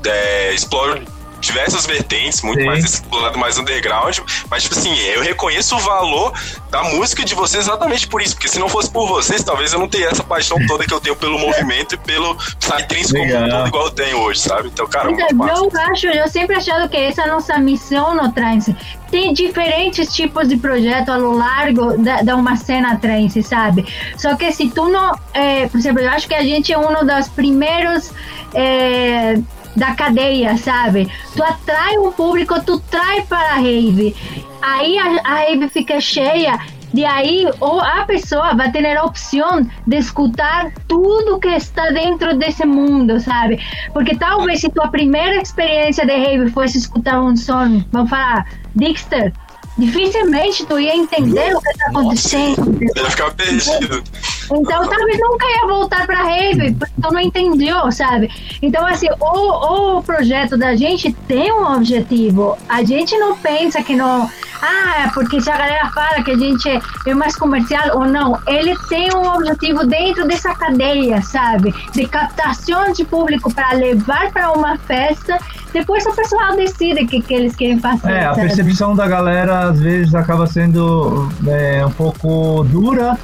[0.06, 1.02] é, exploro
[1.40, 2.66] diversas vertentes, muito Sim.
[2.66, 4.18] mais esse lado mais underground,
[4.50, 6.34] mas tipo assim, eu reconheço o valor
[6.70, 9.80] da música de vocês exatamente por isso, porque se não fosse por vocês, talvez eu
[9.80, 13.50] não teria essa paixão toda que eu tenho pelo movimento e pelo Psytrance como um
[13.50, 14.70] todo igual eu tenho hoje, sabe?
[14.70, 15.62] Então, cara, Então, muito massa.
[15.62, 18.76] eu acho, eu sempre achado que essa é a nossa missão no trance.
[19.10, 23.86] Tem diferentes tipos de projeto ao largo da, da uma cena trance, sabe?
[24.18, 27.06] Só que se tu não, é, por exemplo, eu acho que a gente é um
[27.06, 28.12] dos primeiros
[28.54, 29.38] é,
[29.78, 31.10] da cadeia, sabe?
[31.36, 34.16] Tu atrai um público, tu trai para a rave.
[34.62, 36.60] Aí a, a rave fica cheia
[36.94, 42.36] de aí ou a pessoa vai ter a opção de escutar tudo que está dentro
[42.38, 43.60] desse mundo, sabe?
[43.94, 49.32] Porque talvez se tua primeira experiência de rave fosse escutar um som, vamos falar, Dexter,
[49.78, 52.80] dificilmente tu ia entender o que está acontecendo.
[52.82, 54.04] Ia ficar perdido.
[54.52, 58.30] Então talvez nunca ia voltar pra rave, tu não entendeu, sabe?
[58.62, 62.58] Então, assim, o, o projeto da gente tem um objetivo.
[62.68, 64.30] A gente não pensa que não.
[64.62, 66.68] Ah, é porque se a galera fala que a gente
[67.06, 71.74] é mais comercial ou não, ele tem um objetivo dentro dessa cadeia, sabe?
[71.94, 75.38] De captação de público para levar para uma festa.
[75.72, 78.10] Depois o pessoal decide o que, que eles querem fazer.
[78.10, 78.48] É, a sabe?
[78.48, 83.18] percepção da galera às vezes acaba sendo é, um pouco dura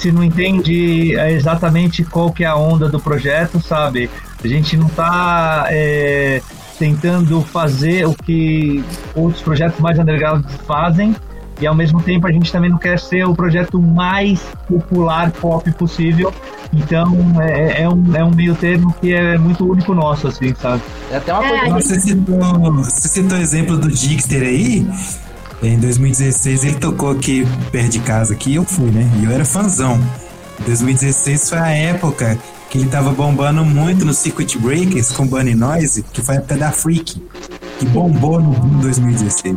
[0.00, 4.08] se não entende é, exatamente qual que é a onda do projeto, sabe?
[4.42, 6.40] A gente não tá é,
[6.78, 8.82] tentando fazer o que
[9.14, 11.14] outros projetos mais underground fazem
[11.60, 15.70] e ao mesmo tempo a gente também não quer ser o projeto mais popular pop
[15.72, 16.32] possível.
[16.72, 20.80] Então é, é um, é um meio termo que é muito único nosso, assim, sabe?
[21.10, 21.88] É até uma É, coisa.
[21.88, 24.88] Você citou, você citou o exemplo do Dixter aí.
[25.62, 29.10] Em 2016 ele tocou aqui perto de casa aqui, eu fui, né?
[29.20, 30.00] E eu era fãzão.
[30.66, 32.38] 2016 foi a época
[32.70, 36.56] que ele tava bombando muito no Circuit Breakers com Bunny Noise, que foi a época
[36.56, 37.20] da Freak,
[37.78, 39.56] que bombou no 2016.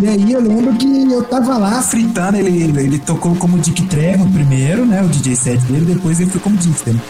[0.00, 4.28] E aí eu lembro que eu tava lá fritando, ele, ele tocou como Dick Trevor
[4.28, 5.02] primeiro, né?
[5.02, 7.00] O DJ set dele, depois ele foi como Dick né?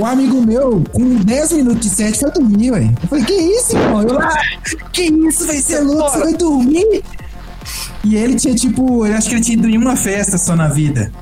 [0.00, 2.90] Um amigo meu, com 10 minutos de set, foi dormir, ué.
[3.02, 4.02] Eu falei, que isso, irmão?
[4.02, 4.34] Eu lá,
[4.92, 7.02] que isso, vai ser louco, você vai dormir?
[8.02, 10.68] E ele tinha, tipo, eu acho que ele tinha ido em uma festa só na
[10.68, 11.12] vida.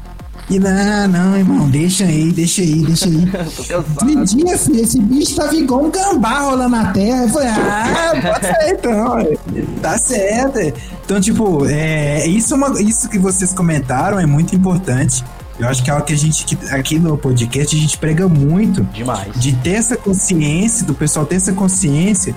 [0.49, 3.17] E não, não, irmão, deixa aí, deixa aí, deixa aí.
[4.25, 7.25] De dia, filho, esse bicho tava igual um gambá rolando na terra.
[7.25, 10.61] Eu falei, ah, bota aí então, tá certo.
[11.05, 15.25] Então, tipo, é, isso, é uma, isso que vocês comentaram é muito importante.
[15.59, 18.29] Eu acho que é algo que a gente, que aqui no podcast, a gente prega
[18.29, 18.83] muito.
[18.85, 19.33] Demais.
[19.35, 22.35] De ter essa consciência, do pessoal ter essa consciência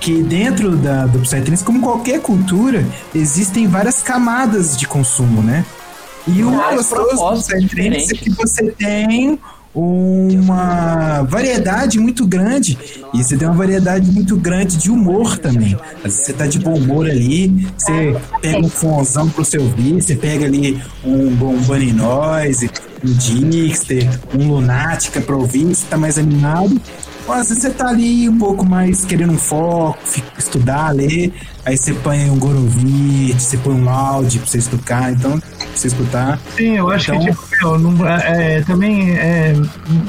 [0.00, 5.64] que dentro da, do Psytrance, como qualquer cultura, existem várias camadas de consumo, né?
[6.26, 9.38] E o gostoso do Psytrance é que você tem
[9.74, 12.78] uma variedade muito grande
[13.12, 15.76] e você tem uma variedade muito grande de humor também.
[15.96, 20.00] Às vezes você tá de bom humor ali, você pega um fonzão pro seu ouvir,
[20.00, 22.70] você pega ali um, um Bunny Noise,
[23.04, 26.80] um Dixter, um Lunática pra ouvir, você tá mais animado.
[27.26, 29.98] Ou às vezes você tá ali um pouco mais querendo um foco,
[30.38, 31.32] estudar, ler,
[31.64, 35.88] aí você põe um Gorovitch, você põe um Loud pra você escutar, então, pra você
[35.88, 36.38] escutar.
[36.56, 39.54] Sim, eu acho Então- que, tipo, meu, não, é, é, também é,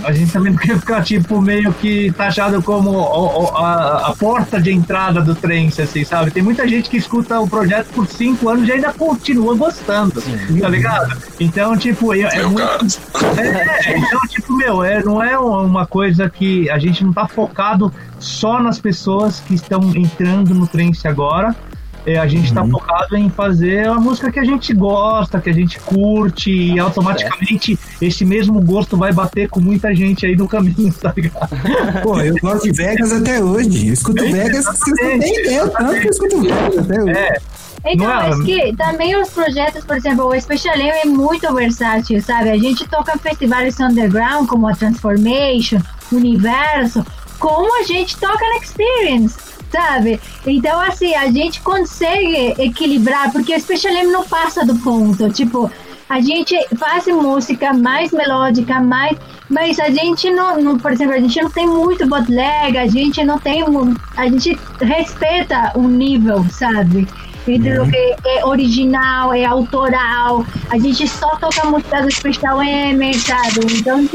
[0.03, 4.61] a gente também não quer ficar, tipo, meio que taxado como o- a, a porta
[4.61, 6.31] de entrada do trem, assim, sabe?
[6.31, 10.21] Tem muita gente que escuta o projeto por cinco anos e ainda continua gostando,
[10.61, 11.15] tá ligado?
[11.39, 12.65] Então, tipo, é, é muito
[13.37, 17.91] é, então, tipo, meu, é, não é uma coisa que a gente não tá focado
[18.19, 21.44] só nas pessoas que estão entrando no trance agora.
[22.05, 25.53] É, a gente tá focado em fazer a música que a gente gosta, que a
[25.53, 30.93] gente curte, e automaticamente esse mesmo gosto vai bater com muita gente aí no caminho,
[31.01, 31.49] tá ligado?
[32.03, 33.87] Pô, eu gosto de Vegas até hoje.
[33.87, 37.01] Eu escuto É, Vegas, vocês não têm ideia, o tanto que eu escuto Vegas até
[37.01, 37.11] hoje.
[37.17, 37.37] É,
[37.87, 41.51] Então, Não é- mas que também os projetos, por exemplo, o Special M é muito
[41.53, 42.49] versátil, sabe?
[42.49, 45.79] A gente toca festivais underground como a Transformation,
[46.11, 47.05] Universo,
[47.39, 49.35] como a gente toca na Experience,
[49.71, 50.19] sabe?
[50.45, 55.71] Então, assim, a gente consegue equilibrar, porque o Special M não passa do ponto, tipo,
[56.07, 59.17] a gente faz música mais melódica, mais.
[59.49, 63.23] Mas a gente não, não- por exemplo, a gente não tem muito bootleg, a gente
[63.23, 63.63] não tem.
[64.17, 67.07] A gente respeita o nível, sabe?
[67.47, 70.43] Entre o que é original, é autoral.
[70.69, 73.59] A gente só toca música do Special M, sabe?
[73.77, 74.07] Então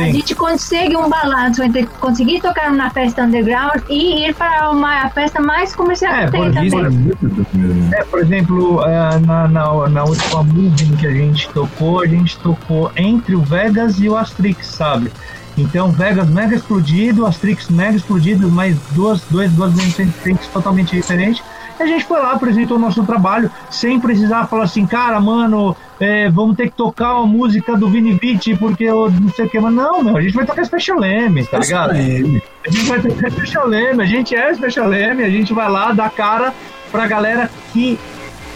[0.00, 0.12] a sim.
[0.12, 5.40] gente consegue um balanço entre conseguir tocar numa festa underground e ir para uma festa
[5.40, 6.66] mais comercial É, que tem por também.
[6.66, 12.06] isso- É, por exemplo, é, na, na, na última moving que a gente tocou, a
[12.06, 15.10] gente tocou entre o Vegas e o Astrix, sabe?
[15.58, 21.42] Então, Vegas mega explodido, Astrix mega explodido, mas duas, dois, duas vertentes totalmente diferentes.
[21.78, 26.28] A gente foi lá, apresentou o nosso trabalho, sem precisar falar assim, cara, mano, é,
[26.30, 29.60] vamos ter que tocar a música do Vini Vici, porque eu não sei o que,
[29.60, 31.90] mas não, meu, a gente vai tocar Special M, tá ligado?
[31.92, 35.92] A gente vai ter Special M, a gente é Special M, a gente vai lá
[35.92, 36.54] dar cara
[36.90, 37.98] pra galera que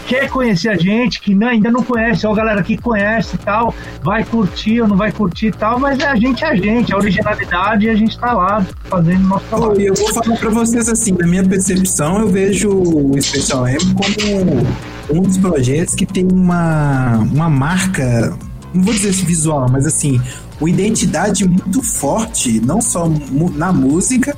[0.07, 3.39] quer conhecer a gente, que não- ainda não conhece, ou a galera que conhece e
[3.39, 3.73] tal,
[4.03, 6.93] vai curtir ou não vai curtir e tal, mas é a gente é a gente,
[6.93, 9.81] a originalidade e a gente tá lá fazendo nosso trabalho.
[9.81, 13.79] e eu vou falar pra vocês assim, na minha percepção, eu vejo o Special M
[13.95, 18.33] como um dos projetos que tem uma, uma marca,
[18.73, 20.19] não vou dizer visual, mas assim,
[20.59, 23.09] uma identidade muito forte, não só
[23.55, 24.35] na música,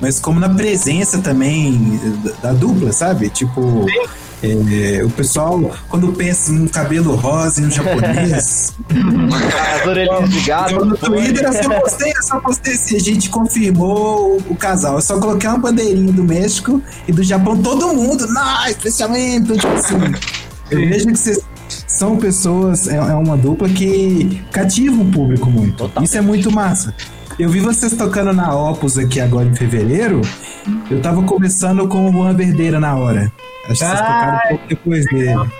[0.00, 3.28] mas como na presença também da, da dupla, sabe?
[3.28, 3.84] Tipo,
[4.42, 8.74] é, o pessoal, quando pensa num cabelo rosa e um japonês,
[9.80, 10.74] As orelhinhas de gato.
[10.74, 14.96] eu no Twitter eu só postei, eu só postei assim, a gente confirmou o, casal.
[14.96, 19.68] Eu só coloquei uma bandeirinha do México e do Japão, todo mundo, não, especialmente, tipo
[19.68, 19.96] assim.
[20.70, 21.40] Eu vejo que vocês
[21.86, 25.76] são pessoas, é, é uma dupla que cativa o público muito.
[25.76, 26.08] Totalmente.
[26.08, 26.94] Isso é muito massa.
[27.38, 30.20] Eu vi vocês tocando na Opus aqui agora em fevereiro.
[30.90, 33.32] Eu tava conversando com o Juan Verdeira na hora.
[33.68, 35.50] Acho que vocês tocaram um pouco depois dele.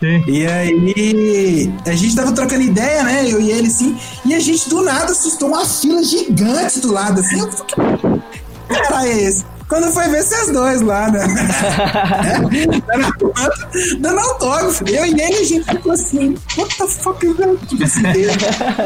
[0.00, 0.24] Sim.
[0.28, 3.30] E aí, a gente tava trocando ideia, né?
[3.30, 3.96] Eu e ele, assim.
[4.24, 7.38] E a gente do nada assustou uma fila gigante do lado, assim.
[7.40, 9.44] Eu "Que cara é esse?
[9.74, 11.18] Quando foi ver vocês dois lá, né?
[13.98, 14.84] dando, autógrafo.
[14.88, 17.66] Eu e ele, a gente ficou assim, what the fuck is that?
[17.66, 17.82] Tipo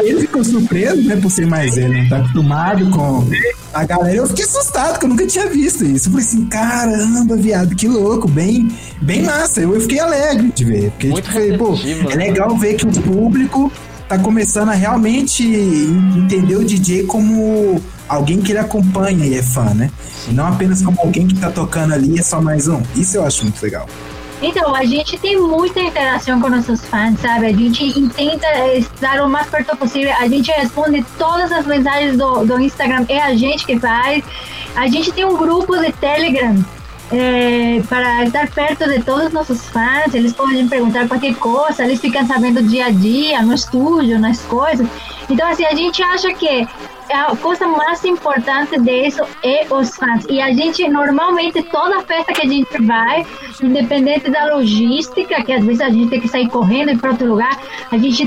[0.02, 1.16] ele, ficou surpreso, né?
[1.16, 3.28] Por ser mais ele, não tá acostumado com
[3.74, 4.16] a galera.
[4.16, 6.08] Eu fiquei assustado, porque eu nunca tinha visto isso.
[6.08, 9.60] Eu falei assim, caramba, viado, que louco, bem, bem massa.
[9.60, 10.90] Eu, eu fiquei alegre de ver.
[10.92, 11.74] Porque, Muito tipo, falei, pô,
[12.10, 12.28] é né?
[12.28, 13.70] legal ver que o público
[14.08, 17.78] tá começando a realmente entender o DJ como
[18.08, 19.90] alguém que ele acompanha e é fã, né?
[20.28, 22.82] E não apenas como alguém que tá tocando ali é só mais um.
[22.96, 23.86] Isso eu acho muito legal.
[24.40, 27.46] Então, a gente tem muita interação com nossos fãs, sabe?
[27.46, 28.46] A gente tenta
[28.76, 30.14] estar o mais perto possível.
[30.16, 34.22] A gente responde todas as mensagens do, do Instagram, é a gente que faz.
[34.76, 36.64] A gente tem um grupo de Telegram
[37.10, 40.14] é, para estar perto de todos os nossos fãs.
[40.14, 44.86] Eles podem perguntar qualquer coisa, eles ficam sabendo dia a dia, no estúdio, nas coisas.
[45.28, 46.64] Então, assim, a gente acha que
[47.10, 50.24] a coisa mais importante disso é os fãs.
[50.28, 53.26] E a gente, normalmente, toda festa que a gente vai,
[53.62, 57.58] independente da logística, que às vezes a gente tem que sair correndo para outro lugar,
[57.90, 58.26] a gente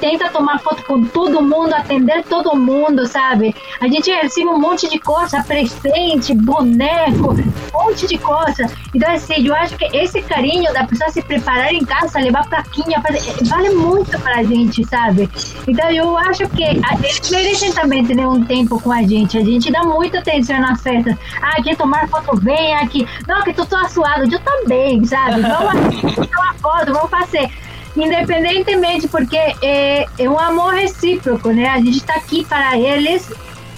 [0.00, 3.54] tenta tomar foto com todo mundo, atender todo mundo, sabe?
[3.80, 8.70] A gente recebe um monte de coisa, presente, boneco, um monte de coisa.
[8.94, 13.00] Então, assim, eu acho que esse carinho da pessoa se preparar em casa, levar plaquinha,
[13.00, 15.28] fazer, vale muito pra gente, sabe?
[15.66, 19.36] Então, eu acho que eles merecem também ter um tempo com a gente.
[19.36, 21.16] A gente dá muita atenção nas festas.
[21.40, 22.36] Ah, quer tomar foto?
[22.36, 23.06] Vem aqui.
[23.26, 24.32] Não, que tu tô suado.
[24.32, 25.42] Eu também, sabe?
[25.42, 27.50] Vamos uma foto, vamos fazer.
[27.96, 31.68] Independentemente, porque é, é um amor recíproco, né?
[31.68, 33.30] A gente tá aqui para eles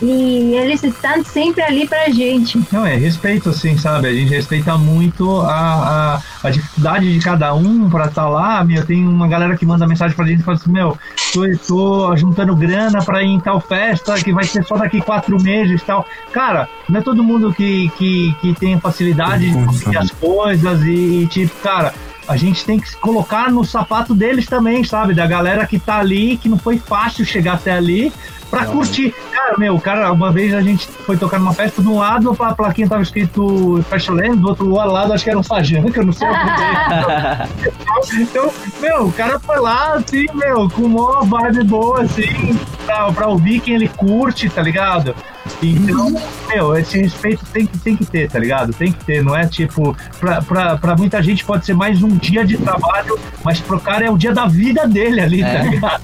[0.05, 2.61] e eles estão sempre ali pra gente.
[2.71, 4.09] Não, é respeito, assim, sabe?
[4.09, 8.65] A gente respeita muito a, a, a dificuldade de cada um pra estar tá lá.
[8.65, 10.99] Meu, tem uma galera que manda mensagem pra gente e fala assim: Meu,
[11.33, 15.43] tô, tô juntando grana pra ir em tal festa que vai ser só daqui quatro
[15.43, 16.07] meses e tal.
[16.33, 21.23] Cara, não é todo mundo que, que, que tem facilidade de conseguir as coisas e,
[21.23, 21.95] e, tipo, cara
[22.27, 25.15] a gente tem que se colocar no sapato deles também, sabe?
[25.15, 28.13] Da galera que tá ali, que não foi fácil chegar até ali,
[28.55, 29.13] pra curtir.
[29.33, 32.55] Cara, meu, cara, uma vez a gente foi tocar numa festa, de um lado a
[32.55, 36.33] plaquinha tava escrito Fashland, do outro lado acho que era um Fajanca, não sei o
[38.07, 38.23] que.
[38.23, 38.51] então,
[38.81, 43.61] meu, o cara foi lá, assim, meu, com uma vibe boa, assim, pra, pra ouvir
[43.61, 45.15] quem ele curte, tá ligado?
[45.63, 46.15] Então,
[46.49, 48.73] meu, esse respeito tem que, tem que ter, tá ligado?
[48.73, 52.09] Tem que ter, não é tipo, pra, pra, pra muita gente pode ser mais um
[52.17, 55.59] dia de trabalho, mas pro cara é o dia da vida dele ali, tá é.
[55.59, 56.03] tá ligado?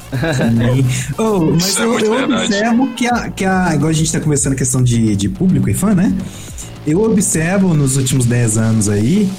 [1.19, 3.75] oh, mas eu, é eu observo que a, que a.
[3.75, 6.13] Igual a gente tá conversando a questão de, de público e fã, né?
[6.87, 9.31] Eu observo nos últimos 10 anos aí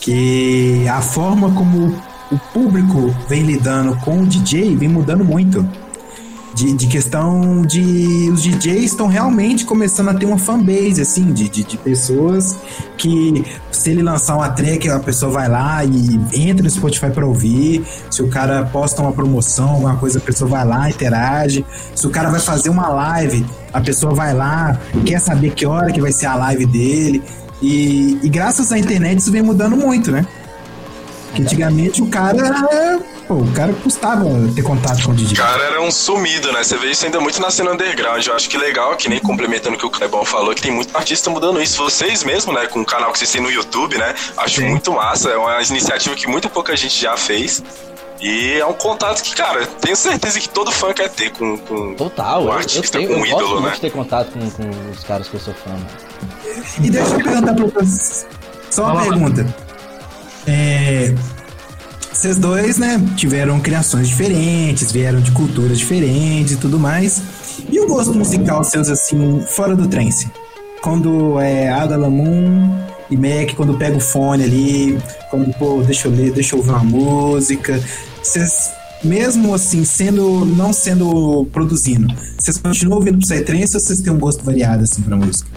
[0.00, 1.94] que a forma como
[2.30, 5.66] o público vem lidando com o DJ vem mudando muito
[6.54, 11.48] de, de questão de os DJs estão realmente começando a ter uma fanbase, assim, de,
[11.48, 12.56] de, de, pessoas
[12.96, 17.26] que se ele lançar uma track, a pessoa vai lá e entra no Spotify para
[17.26, 17.84] ouvir.
[18.10, 21.64] Se o cara posta uma promoção, alguma coisa, a pessoa vai lá, interage.
[21.94, 25.92] Se o cara vai fazer uma live, a pessoa vai lá, quer saber que hora
[25.92, 27.22] que vai ser a live dele.
[27.60, 30.26] E, e graças à internet isso vem mudando muito, né?
[31.34, 34.24] Que antigamente o cara Pô, o cara custava
[34.54, 35.34] ter contato com o DJ.
[35.34, 36.64] O cara era um sumido, né?
[36.64, 38.26] Você vê isso ainda muito na cena underground.
[38.26, 40.96] Eu acho que legal, que nem complementando o que o Clebão falou, que tem muito
[40.96, 41.76] artista mudando isso.
[41.76, 42.66] Vocês mesmo, né?
[42.66, 44.14] Com o canal que vocês têm no YouTube, né?
[44.38, 44.70] Acho Sim.
[44.70, 45.28] muito massa.
[45.28, 47.62] É uma iniciativa que muito pouca gente já fez.
[48.18, 51.94] E é um contato que, cara, tenho certeza que todo fã quer ter com, com
[51.94, 53.76] Total, um artista, eu, tenho, com um eu ídolo, né?
[53.78, 55.76] ter contato com, com, os caras que eu sou fã.
[56.82, 58.26] E deixa eu perguntar pra vocês.
[58.70, 59.54] Só uma Fala, pergunta.
[60.48, 61.14] É,
[62.18, 67.22] vocês dois, né, tiveram criações diferentes, vieram de culturas diferentes e tudo mais.
[67.70, 70.28] E o gosto musical seus, assim, fora do trance?
[70.82, 71.94] Quando é Ada
[73.08, 74.98] e Mac, quando pega o fone ali,
[75.30, 77.80] quando, pô, deixa eu ler, deixa eu ouvir uma música.
[78.20, 78.72] Vocês,
[79.04, 84.44] mesmo assim, sendo, não sendo produzindo, vocês continuam ouvindo Psytrance ou vocês têm um gosto
[84.44, 85.48] variado, assim, pra música?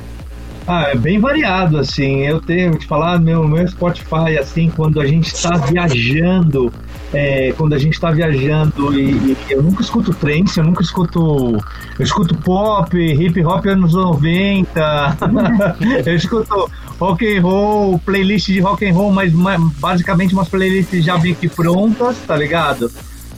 [0.74, 2.22] Ah, é bem variado, assim.
[2.22, 6.72] Eu tenho que falar, meu, meu Spotify, assim, quando a gente está viajando,
[7.14, 11.58] é, quando a gente está viajando e, e, eu nunca escuto trance, eu nunca escuto.
[12.00, 15.18] Eu escuto pop, hip hop anos 90,
[16.08, 21.04] eu escuto rock and roll, playlist de rock and roll, mas, mas basicamente umas playlists
[21.04, 22.90] já bem que prontas, tá ligado?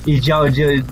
[0.05, 0.85] E já, de,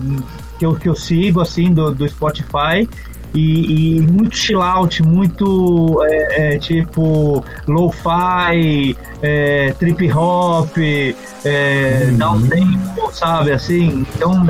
[0.58, 2.89] que, eu, que eu sigo, assim, do, do Spotify
[3.34, 12.17] e, e muito chill out, muito é, é, tipo lo-fi, é, trip hop, é, uhum.
[12.17, 14.05] down tempo, sabe assim?
[14.15, 14.45] Então,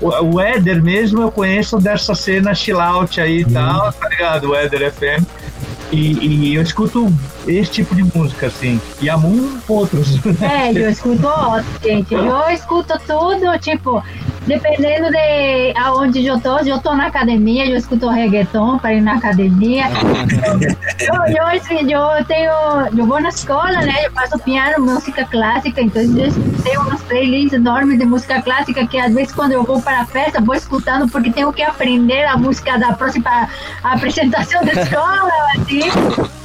[0.00, 3.52] o, o Eder mesmo eu conheço dessa cena chill out aí e uhum.
[3.52, 4.50] tal, tá ligado?
[4.50, 5.24] O Eder FM.
[5.92, 7.12] E, e, eu escuto
[7.46, 8.80] esse tipo de música, assim.
[9.00, 10.18] E a Moon, outros.
[10.42, 12.12] É, eu escuto outros, gente.
[12.12, 14.02] Eu escuto tudo, tipo,
[14.46, 19.14] dependendo de aonde eu tô, eu tô na academia, eu escuto reggaeton para ir na
[19.14, 19.84] academia.
[21.00, 22.52] eu, eu, eu, tenho,
[22.96, 24.06] eu vou na escola, né?
[24.06, 26.32] Eu faço piano, música clássica, então eu
[26.62, 30.06] tenho umas playlists enormes de música clássica que às vezes quando eu vou para a
[30.06, 33.48] festa vou escutando porque tenho que aprender a música da próxima
[33.82, 35.80] apresentação da escola, assim.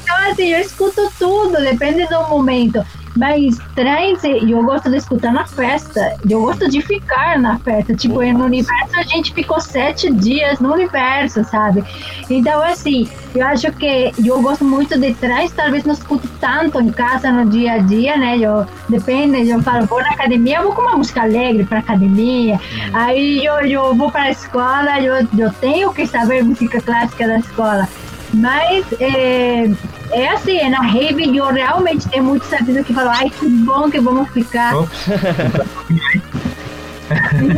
[0.04, 2.84] Então, assim, eu escuto tudo, depende do momento.
[3.16, 6.16] Mas trance, eu gosto de escutar na festa.
[6.30, 7.96] Eu gosto de ficar na festa.
[7.96, 11.84] Tipo, no universo a gente ficou sete dias no universo, sabe?
[12.30, 15.54] Então, assim, eu acho que eu gosto muito de trance.
[15.54, 18.38] Talvez não escuto tanto em casa no dia a dia, né?
[18.38, 22.60] Eu, depende, eu falo, vou na academia, eu vou com uma música alegre pra academia.
[22.94, 27.40] Aí eu, eu vou para a escola, eu, eu tenho que saber música clássica da
[27.40, 27.88] escola.
[28.34, 29.70] Mas é,
[30.12, 33.90] é assim, é na rave eu realmente tenho muitos amigos que falam, ai que bom
[33.90, 34.74] que vamos ficar.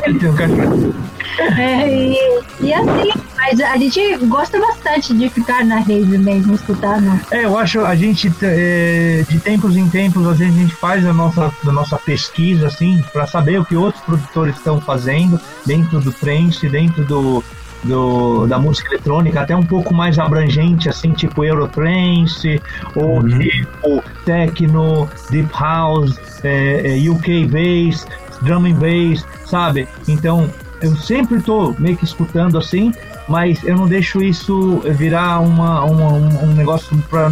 [0.02, 0.22] Tem.
[1.58, 2.18] É, e,
[2.62, 7.20] e assim, mas a gente gosta bastante de ficar na rave mesmo, escutando.
[7.32, 11.06] É, eu acho a gente é, de tempos em tempos às vezes a gente faz
[11.06, 16.00] a nossa, a nossa pesquisa assim para saber o que outros produtores estão fazendo dentro
[16.00, 17.44] do trance, dentro do,
[17.84, 22.62] do da música eletrônica, até um pouco mais abrangente assim, tipo Eurotrance
[22.96, 28.06] ou tipo techno, deep house, é, é, UK bass,
[28.42, 29.88] drum and bass, sabe?
[30.08, 30.50] Então
[30.82, 32.92] eu sempre tô meio que escutando assim,
[33.28, 37.32] mas eu não deixo isso virar uma, uma um, um negócio para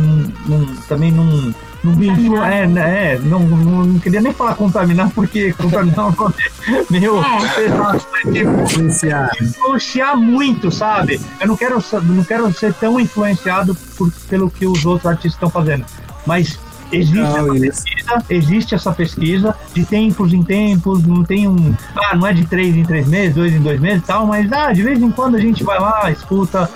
[0.87, 1.53] também não
[1.83, 6.07] não me influ- é, né, é não, não, não queria nem falar contaminar porque contaminar
[6.07, 7.21] é um meio
[7.55, 9.29] pesado, mas, tipo, Influenciar.
[9.41, 11.19] influenciar muito, sabe?
[11.39, 15.49] Eu não quero não quero ser tão influenciado por, pelo que os outros artistas estão
[15.49, 15.85] fazendo,
[16.25, 16.59] mas
[16.91, 22.15] existe Não, essa pesquisa, existe essa pesquisa de tempos em tempos, não tem um, ah,
[22.15, 24.73] não é de três em três meses, dois em dois meses, e tal, mas ah,
[24.73, 26.69] de vez em quando a gente vai lá, escuta,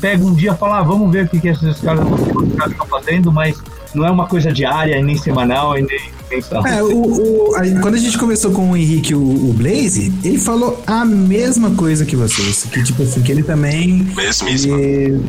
[0.00, 2.04] pega um dia, e fala, ah, vamos ver o que que esses caras
[2.66, 3.62] estão fazendo, mas
[3.94, 5.98] não é uma coisa diária, nem semanal, e nem
[6.30, 6.66] mensal.
[6.66, 10.38] É, o, o- a- quando a gente começou com o Henrique, o, o Blaze, ele
[10.38, 12.64] falou a mesma coisa que vocês.
[12.70, 14.06] Que, tipo assim, que ele também.
[14.16, 14.78] Mesmíssimo.
[14.78, 15.20] ele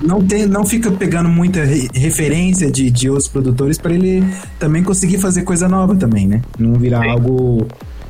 [0.00, 4.22] não, tem, não fica pegando muita re- referência de, de outros produtores para ele
[4.58, 6.40] também conseguir fazer coisa nova também, né?
[6.58, 7.66] Não virar algo.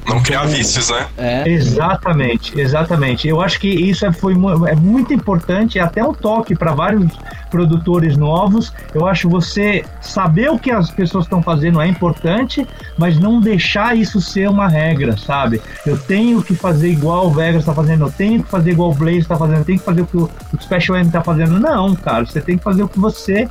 [0.08, 1.06] Não criar vícios, né?
[1.18, 1.48] É.
[1.48, 3.28] Exatamente, exatamente.
[3.28, 4.34] Eu acho que isso é, foi,
[4.66, 7.12] é muito importante, é até um toque para vários
[7.50, 8.72] produtores novos.
[8.94, 13.96] Eu acho você saber o que as pessoas estão fazendo é importante, mas não deixar
[13.96, 15.60] isso ser uma regra, sabe?
[15.84, 18.94] Eu tenho que fazer igual o Vegas está fazendo, eu tenho que fazer igual o
[18.94, 20.30] Blaze está fazendo, eu tenho que fazer o que o,
[20.60, 21.58] Special M está fazendo.
[21.60, 23.48] Não, cara, você tem que fazer o que você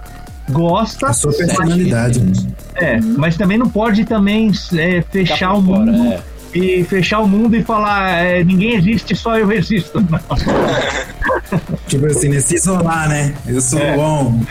[0.50, 1.08] gosta.
[1.08, 2.20] A sua personalidade.
[2.20, 2.34] né?
[2.76, 6.37] É, mas também não pode também é, fechar o por fora, mundo é.
[6.58, 10.04] E fechar o mundo e falar é, ninguém existe, só eu existo.
[11.88, 12.40] Tipo assim, né?
[12.40, 13.34] Se isolar, né?
[13.46, 13.96] Eu sou É.
[13.96, 14.42] bom.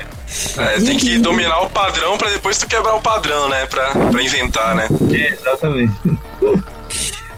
[0.59, 3.67] É, tem que dominar o padrão pra depois tu quebrar o padrão, né?
[3.67, 4.89] Pra, pra inventar, né?
[5.13, 5.93] É, exatamente.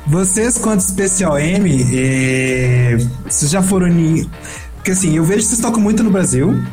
[0.06, 2.96] Vocês, quanto Special M, é,
[3.28, 4.26] vocês já foram em.
[4.76, 6.64] Porque assim, eu vejo que vocês tocam muito no Brasil,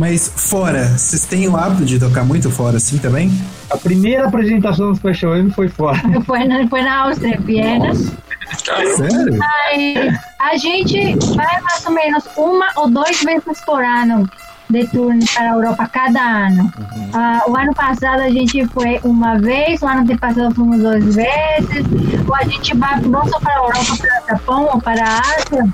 [0.00, 3.30] mas fora, vocês têm o hábito de tocar muito fora assim também?
[3.68, 6.00] A primeira apresentação do Special M foi fora.
[6.24, 7.94] Foi na, foi na Áustria, Viena.
[7.94, 9.38] Sério?
[9.68, 14.26] Aí, a gente vai mais ou menos uma ou duas vezes por ano
[14.70, 16.72] de turnê para a Europa cada ano.
[17.12, 21.84] Ah, o ano passado a gente foi uma vez, o ano passado fomos duas vezes.
[22.26, 25.18] Ou a gente vai não só para a Europa, para o Japão ou para a
[25.18, 25.68] Ásia.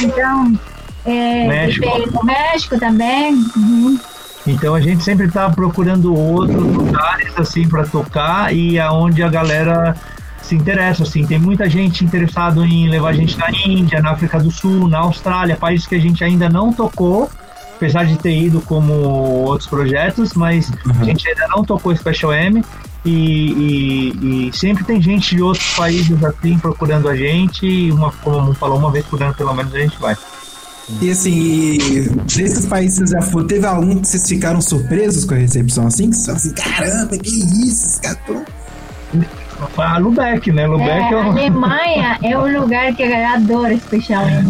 [0.00, 0.58] Então,
[1.04, 1.84] é, México.
[1.90, 3.34] tem México também.
[3.56, 3.98] Uhum.
[4.46, 9.94] Então a gente sempre tá procurando outros lugares assim para tocar e aonde a galera
[10.42, 11.24] se interessa assim.
[11.24, 14.98] Tem muita gente interessado em levar a gente na Índia, na África do Sul, na
[14.98, 17.30] Austrália, países que a gente ainda não tocou,
[17.76, 22.64] apesar de ter ido como outros projetos, mas a gente ainda não tocou Special M.
[23.04, 28.12] E, e- e sempre tem gente de outros países assim procurando a gente, e uma,
[28.22, 30.16] como falou, uma vez por ano pelo menos a gente vai.
[31.00, 31.78] E assim,
[32.26, 35.86] desses países que vocês já foram, teve algum que vocês ficaram surpresos com a recepção
[35.86, 36.10] assim?
[36.10, 36.54] Que vocês falaram assim,
[37.10, 38.44] caramba, que isso, cara tão...
[39.78, 40.66] A Lubeck, né?
[40.66, 44.24] Lubeck É, é, a um- Alemanha é um lugar que a galera adora especial.
[44.26, 44.42] É,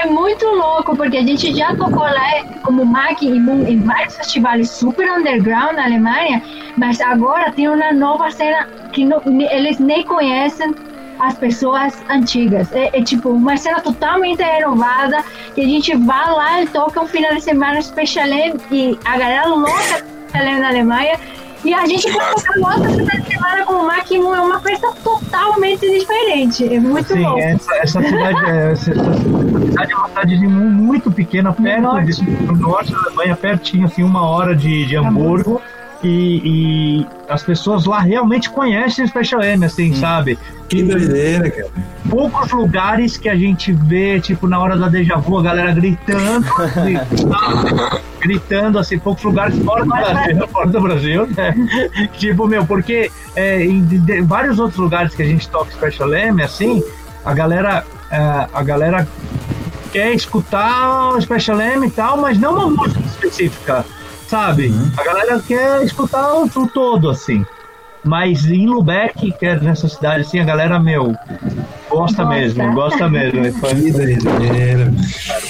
[0.00, 5.06] É muito louco, porque a gente já tocou lá como Mac em, vários festivais super
[5.18, 6.42] underground na Alemanha,
[6.76, 9.20] mas agora tem uma nova cena que não-
[9.50, 10.74] eles nem conhecem
[11.18, 12.72] as pessoas antigas.
[12.72, 17.06] É, é tipo uma cena totalmente renovada, que a gente vai lá e toca um
[17.06, 18.26] final de semana especial
[18.70, 19.70] e a galera louca
[20.26, 21.18] especial na Alemanha.
[21.64, 24.92] E a gente vai tocar outra final de semana com o Mac em uma festa
[25.02, 26.74] totalmente diferente.
[26.74, 27.38] É muito Sim, louco.
[27.38, 32.22] essa, essa cidade, é, essa, cidade é uma cidade mu- muito pequena, perto norte.
[32.22, 35.62] de, no norte da Alemanha, pertinho, assim, uma hora de, de Hamburgo.
[36.04, 40.38] E, e as pessoas lá realmente conhecem o Special M, assim, sabe?
[40.68, 41.68] que doideira, cara.
[42.08, 46.46] poucos lugares que a gente vê, tipo, na hora da déjà vu, a galera gritando,
[46.82, 51.54] gritando, gritando, assim, poucos lugares fora do Brasil, fora do Brasil, né?
[52.18, 56.12] Tipo, meu, porque é, em de- de- vários outros lugares que a gente toca Special
[56.14, 56.82] M, assim,
[57.24, 59.06] a galera, é, a galera
[59.92, 63.84] quer escutar o Special M e tal, mas não uma música específica,
[64.28, 64.72] sabe?
[64.96, 67.44] A galera quer escutar o, o todo, assim.
[68.04, 71.14] Mas em Lubeck, que é nessa cidade, assim, a galera, meu,
[71.94, 72.26] gosta, Gosta.
[72.40, 73.42] mesmo, gosta mesmo.
[73.42, 74.92] Que doideira.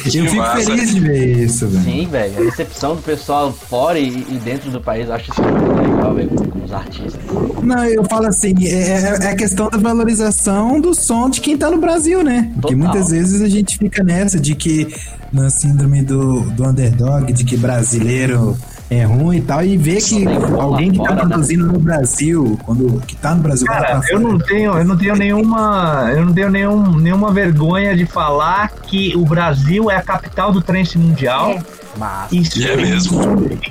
[0.05, 0.65] Eu fico massa.
[0.65, 1.85] feliz de ver isso, velho.
[1.85, 2.39] Sim, velho.
[2.41, 6.15] A recepção do pessoal fora e, e dentro do país, eu acho isso muito legal,
[6.15, 7.21] velho, com, os artistas.
[7.62, 11.57] Não, eu falo assim, é, é- é a questão da valorização do som de quem
[11.57, 12.51] tá no Brasil, né?
[12.61, 12.79] Porque Total.
[12.93, 14.89] muitas vezes a gente fica nessa de que
[15.33, 18.57] na síndrome do, do underdog, de que brasileiro
[18.90, 20.27] é ruim e tal, e ver que
[20.59, 21.23] alguém que tá né?
[21.23, 24.97] produzindo no Brasil, quando que tá no Brasil, vai Cara, eu não tenho, eu não
[24.97, 30.02] tenho nenhuma, eu não tenho nenhum, nenhuma vergonha de falar que o Brasil é a
[30.02, 31.51] capital do trance mundial.
[31.51, 31.62] É.
[31.97, 33.20] Mas, Isso É mesmo.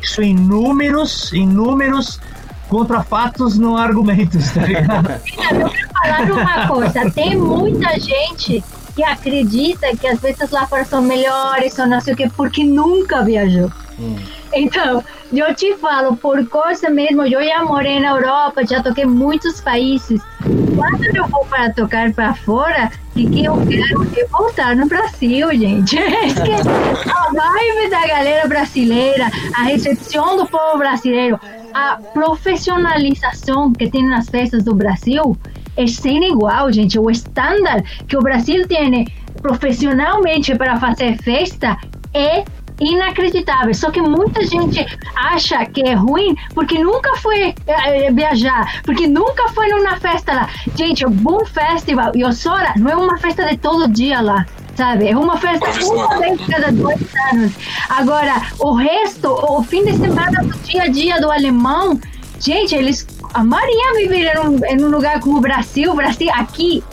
[0.01, 2.19] Isso em números, em números
[2.69, 5.09] contra fatos, não argumentos, tá ligado?
[5.51, 7.11] Eu quero falar uma coisa.
[7.11, 8.63] Tem muita gente
[8.95, 12.63] que acredita que as festas lá fora são melhores ou não sei o que, porque
[12.63, 13.71] nunca viajou.
[13.99, 14.15] Hum,
[14.53, 19.61] Então, eu te falo, por coisa mesmo, eu já morei na Europa, já toquei muitos
[19.61, 20.21] países.
[20.75, 25.49] Quando eu vou para tocar para fora, o que, eu quero é voltar no Brasil,
[25.53, 25.97] gente.
[26.03, 31.39] É a vibe da galera brasileira, a recepção do povo brasileiro,
[31.73, 35.37] a profissionalização que tem nas festas do Brasil
[35.75, 36.99] é sem igual, gente.
[36.99, 39.05] O estándar que o Brasil tem
[39.41, 41.77] profissionalmente para fazer festa
[42.13, 42.43] é
[42.83, 43.73] inacreditável.
[43.73, 44.85] Só que muita gente
[45.15, 50.49] acha que é ruim porque nunca foi eh, viajar, porque nunca foi numa festa lá.
[50.75, 54.45] Gente, o Boom Festival e o Sora não é uma festa de todo dia lá.
[54.75, 55.07] Sabe?
[55.07, 56.99] É uma festa uma vez cada dois
[57.31, 57.53] anos.
[57.89, 61.99] Agora, o resto, o fim de semana do dia a dia do alemão,
[62.39, 63.05] gente, eles
[63.35, 65.91] amariam viver em um, em um lugar como o Brasil.
[65.91, 66.83] O Brasil aqui,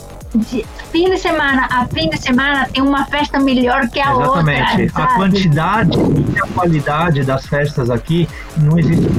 [0.91, 4.81] fim de semana a fim de semana, tem uma festa melhor que a Exatamente.
[4.81, 4.85] outra.
[4.85, 5.15] A sabe?
[5.15, 8.27] quantidade e a qualidade das festas aqui
[8.57, 9.09] não existe.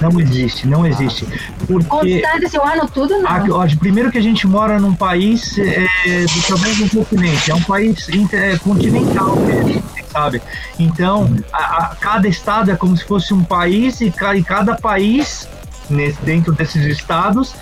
[0.00, 1.24] Não existe, não existe.
[1.66, 3.30] Porque Constante esse ano todo, não.
[3.30, 5.86] a- primeiro que a gente mora num país é,
[6.24, 9.80] do tamanho do continente, é um país inter- é, continental mesmo,
[10.12, 10.42] sabe?
[10.76, 11.58] Então, a,
[11.92, 15.48] a- cada estado é como se fosse um país e, ca- e cada país
[15.92, 17.54] nesse- dentro desses estados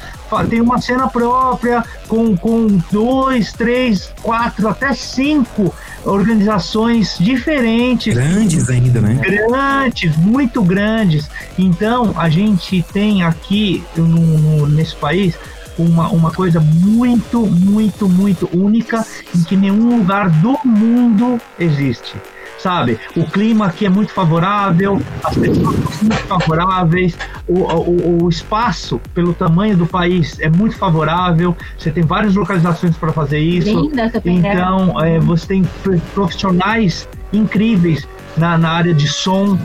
[0.48, 5.74] tem uma cena própria com, com dois, três, quatro, até cinco
[6.04, 9.14] organizações diferentes Grandes ainda, né?
[9.20, 11.28] grandes, muito grandes.
[11.58, 15.34] Então, a gente tem aqui no, no- nesse país
[15.76, 19.04] uma, uma coisa muito, muito, muito única
[19.34, 22.14] em que nenhum lugar do mundo existe.
[22.62, 27.16] Sabe, o clima aqui é muito favorável, as pessoas são muito favoráveis,
[27.48, 31.56] o, o, o espaço, pelo tamanho do país, é muito favorável.
[31.78, 33.80] Você tem várias localizações para fazer isso.
[33.80, 34.52] Linda essa peneira.
[34.60, 38.06] Então, é, você tem pro- profissionais incríveis
[38.36, 39.58] na, na área de som,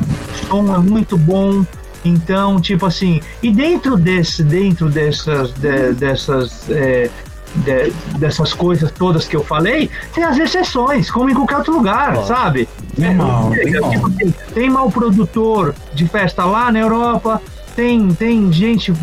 [0.47, 1.65] som é muito bom.
[2.05, 7.09] Então, tipo assim, e dentro desse, dentro dessas, de- dessas, é,
[7.57, 12.15] de- dessas coisas todas que eu falei, tem as exceções, como em qualquer outro lugar,
[12.25, 12.67] sabe?
[12.97, 13.91] Normal, É, normal.
[13.91, 17.41] tipo assim, tem mau produtor de festa lá na Europa,
[17.75, 18.93] tem, tem gente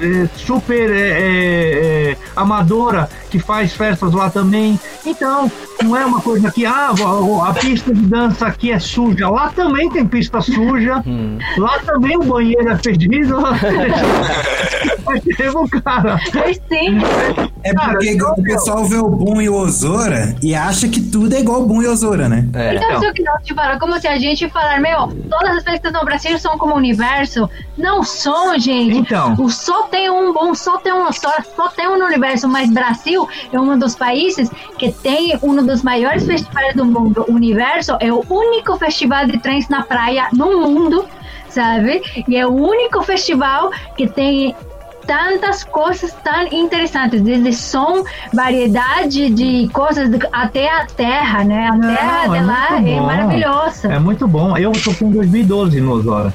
[0.00, 4.78] é, super é, é, é, amadora que faz festas lá também.
[5.04, 5.50] Então,
[5.82, 9.28] não é uma coisa que ah, a, a pista de dança aqui é suja.
[9.28, 11.02] Lá também tem pista suja.
[11.06, 13.36] hum, Lá também o banheiro é fedido.
[15.04, 16.20] Mas teve um cara.
[16.32, 16.98] Pois sim.
[17.62, 21.00] É Cara, porque então, o pessoal vê o Boom e o Osora e acha que
[21.00, 22.46] tudo é igual o Boom e o Osora, né?
[22.54, 22.74] é.
[22.76, 25.92] Então, isso que nós te falar, como se a gente falar, meu, todas as festas
[25.92, 27.48] no Brasil são como o universo.
[27.76, 28.98] Não são, gente.
[28.98, 29.34] Então.
[29.38, 32.70] O só tem um bom, só tem um, só, só tem um no universo, mas
[32.72, 37.26] Brasil é um dos países que tem um dos maiores festivais do mundo.
[37.28, 41.04] O universo é o único festival de trens na praia no mundo,
[41.50, 42.02] sabe?
[42.26, 44.56] E é o único festival que tem
[45.06, 51.68] tantas coisas tão interessantes, desde som, variedade de coisas, até a terra, né?
[51.68, 53.92] A Não, terra é de lá é maravilhosa.
[53.92, 54.56] É muito bom.
[54.56, 56.32] Eu tô com 2012 no Osora.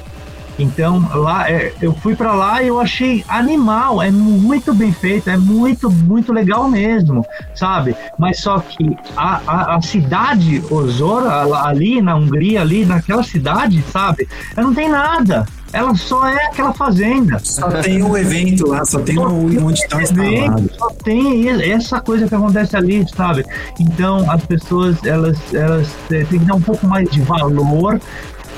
[0.58, 5.28] Então, lá, é, eu fui para lá e eu achei animal, é muito bem feito,
[5.28, 7.24] é muito, muito legal mesmo,
[7.54, 7.96] sabe?
[8.18, 14.28] Mas só que a, a, a cidade Osora, ali na Hungria, ali naquela cidade, sabe?
[14.56, 15.46] Ela não tem nada.
[15.72, 17.36] Ela só é aquela fazenda.
[17.40, 20.76] Só tem o evento lá, só tem o onde estão instalados.
[20.78, 23.44] Só tem essa coisa que acontece ali, sabe?
[23.80, 28.00] Então as pessoas elas, elas é, têm que dar um pouco mais de valor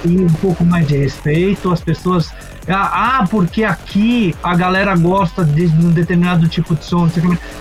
[0.05, 1.71] e um pouco mais de respeito.
[1.71, 2.33] As pessoas.
[2.69, 7.09] Ah, ah porque aqui a galera gosta de um determinado tipo de som.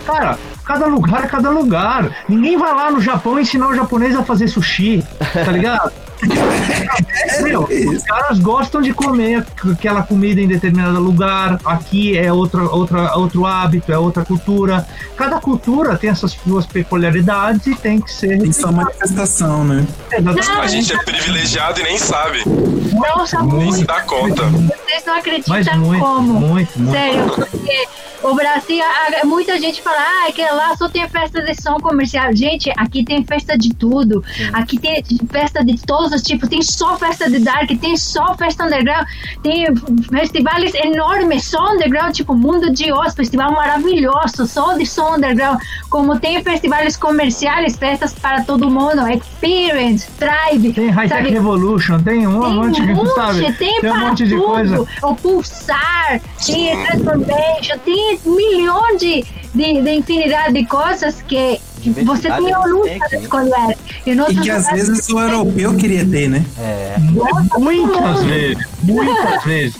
[0.05, 2.09] Cara, cada lugar é cada lugar.
[2.27, 5.03] Ninguém vai lá no Japão ensinar o japonês a fazer sushi,
[5.33, 5.91] tá ligado?
[7.41, 11.59] Meu, os caras gostam de comer aquela comida em determinado lugar.
[11.65, 14.87] Aqui é outra, outra, outro hábito, é outra cultura.
[15.15, 18.39] Cada cultura tem essas suas peculiaridades e tem que ser.
[18.39, 19.85] Tem sua manifestação, né?
[20.21, 22.43] Não, a gente é privilegiado e nem sabe.
[22.45, 24.43] Não, sabe nem se dá conta.
[24.43, 26.33] Vocês não acreditam Mas muito, como.
[26.33, 26.91] Muito, muito.
[26.91, 27.87] Sério, porque
[28.25, 28.83] o Brasil,
[29.23, 32.35] muita gente fala, ah, que lá só tem festa de som comercial.
[32.35, 34.23] Gente, aqui tem festa de tudo.
[34.51, 36.49] Aqui tem festa de todos os tipos.
[36.49, 39.05] Tem só festa de dark, tem só festa underground,
[39.43, 39.65] tem
[40.09, 45.61] festivais enormes, só underground, tipo Mundo de Oz, festival maravilhoso, só de som underground.
[45.89, 50.73] Como tem festivais comerciais, festas para todo mundo, Experience, Tribe.
[50.73, 53.53] Tem High Tech Revolution, tem um tem monte, um monte, sabe?
[53.53, 54.45] Tem, tem um monte de tudo.
[54.45, 54.87] coisa.
[55.03, 61.59] O Pulsar, tem Transformation, tem milhões de, de, de infinidade de coisas que
[62.03, 63.77] você tem a luta de escolher.
[64.05, 66.45] E, e que às vezes o europeu queria ter, né?
[66.57, 66.95] É.
[67.57, 68.65] Muitas vezes.
[68.83, 69.75] Muitas vezes.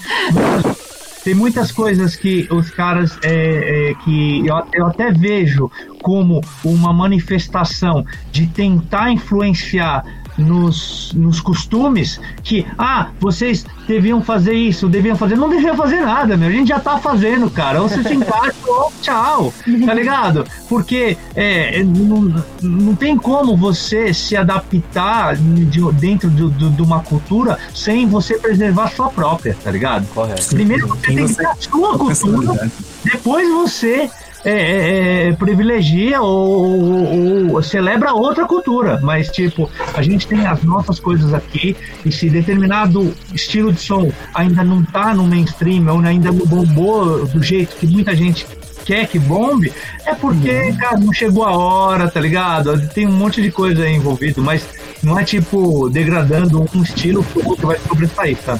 [1.23, 5.71] Tem muitas coisas que os caras é, é, que eu, eu até vejo
[6.03, 10.05] como uma manifestação de tentar influenciar
[10.37, 15.35] nos, nos costumes que, ah, vocês deviam fazer isso, deviam fazer.
[15.35, 16.49] Não deviam fazer nada, meu.
[16.49, 17.81] A gente já tá fazendo, cara.
[17.81, 19.53] Ou você se encaixa ou tchau,
[19.85, 20.45] tá ligado?
[20.67, 26.99] Porque é, não, não tem como você se adaptar de, dentro de, de, de, uma
[26.99, 30.07] cultura sem você preservar a sua própria, tá ligado?
[30.07, 30.49] Correto.
[30.49, 32.71] Primeiro você tem que ter a sua cultura,
[33.03, 34.09] depois você
[34.45, 40.45] é, é, é, privilegia ou, ou, ou, celebra outra cultura, mas tipo, a gente tem
[40.45, 45.87] as nossas coisas aqui e se determinado estilo de som ainda não tá no mainstream
[45.91, 48.45] ou ainda não bombou do jeito que muita gente
[48.85, 49.73] quer que bombe,
[50.05, 50.77] é porque, uhum.
[50.77, 52.87] cara, não chegou a hora, tá ligado?
[52.89, 54.63] Tem um monte de coisa aí envolvido, mas
[55.01, 58.59] não é tipo degradando um estilo que vai sobressair, tá?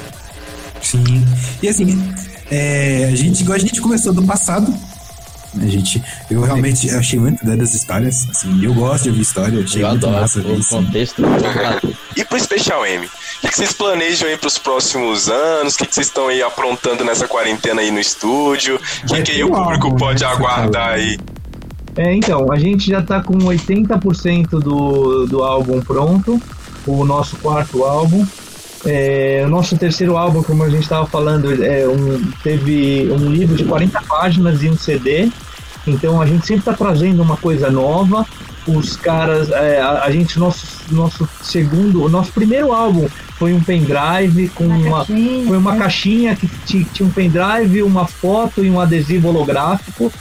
[0.81, 1.23] Sim.
[1.61, 2.11] E assim,
[2.49, 4.73] é, a gente, igual a gente começou do passado,
[5.61, 8.27] a gente, eu realmente achei muito das histórias.
[8.29, 9.63] Assim, eu gosto de ouvir história.
[9.63, 10.75] Achei eu muito adoro massa o isso.
[10.75, 11.23] contexto.
[12.15, 13.05] e pro Special M?
[13.05, 15.75] O que vocês planejam aí pros próximos anos?
[15.75, 18.79] O que vocês estão aí aprontando nessa quarentena aí no estúdio?
[19.03, 21.17] O que, que aí o público álbum, pode né, aguardar aí?
[21.95, 26.41] É, então, a gente já tá com 80% do, do álbum pronto,
[26.85, 28.25] o nosso quarto álbum.
[28.85, 33.55] É, o nosso terceiro álbum, como a gente estava falando, é um, teve um livro
[33.55, 35.31] de 40 páginas e um CD.
[35.87, 38.25] Então a gente sempre está trazendo uma coisa nova.
[38.67, 43.07] Os caras, é, a, a, gente, nosso, nosso segundo, o nosso primeiro álbum
[43.37, 48.07] foi um pendrive com uma, uma caixinha, foi uma caixinha que tinha um pendrive, uma
[48.07, 50.11] foto e um adesivo holográfico.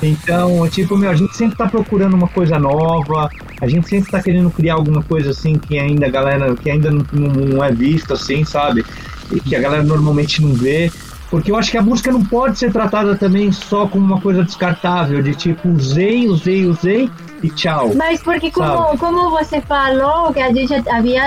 [0.00, 3.28] Então, tipo, meu, a gente sempre tá procurando uma coisa nova,
[3.60, 6.92] a gente sempre tá querendo criar alguma coisa assim que ainda a galera, que ainda
[6.92, 8.84] não, não é visto assim, sabe?
[9.32, 10.92] E que a galera normalmente não vê.
[11.30, 14.42] Porque eu acho que a música não pode ser tratada também só como uma coisa
[14.42, 17.10] descartável, de tipo, usei, usei, usei
[17.42, 17.92] e tchau.
[17.94, 21.22] Mas porque como, como você falou que a gente havia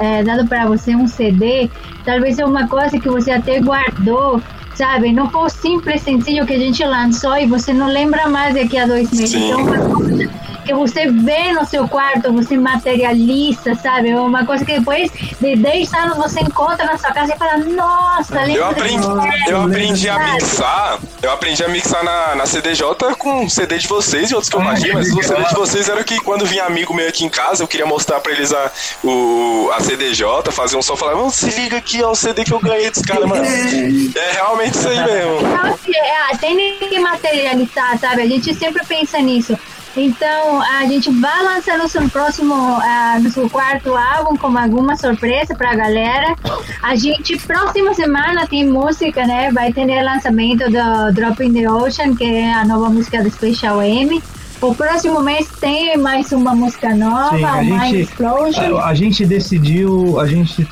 [0.00, 1.70] é, dado para você um CD,
[2.04, 4.42] talvez é uma coisa que você até guardou,
[4.74, 5.12] sabe?
[5.12, 8.76] Não foi o simples sencillo que a gente lançou e você não lembra mais daqui
[8.76, 9.30] a dois meses.
[9.30, 9.46] Sim.
[9.46, 14.10] Então, uma coisa que você vê no seu quarto, você materializa, sabe?
[14.10, 15.10] É uma coisa que depois
[15.40, 19.06] de 10 anos você encontra na sua casa e fala, nossa, lembra eu aprendi,
[19.48, 22.82] eu aprendi a mixar, eu aprendi a mixar na, na CDJ
[23.18, 26.02] com CD de vocês e outros que eu baixei, mas o CD de vocês era
[26.02, 28.70] que quando vinha amigo meu aqui em casa, eu queria mostrar pra eles a,
[29.04, 32.52] o, a CDJ, fazer um som, falar, vamos se liga aqui, ó, o CD que
[32.52, 33.44] eu ganhei dos caras, mano.
[33.44, 35.42] É realmente isso aí mesmo.
[35.42, 38.22] Não, é, tem que materializar, sabe?
[38.22, 39.56] A gente sempre pensa nisso.
[39.96, 45.70] Então, a gente vai lançar nosso próximo, uh, nosso quarto álbum com alguma surpresa para
[45.70, 46.36] a galera.
[46.82, 49.50] A gente, próxima semana, tem música, né?
[49.50, 53.82] Vai ter lançamento do Drop in the Ocean, que é a nova música do Special
[53.82, 54.22] M.
[54.60, 58.78] O próximo mês tem mais uma música nova, Sim, a Mind gente, Explosion.
[58.78, 60.68] A, a gente decidiu, a gente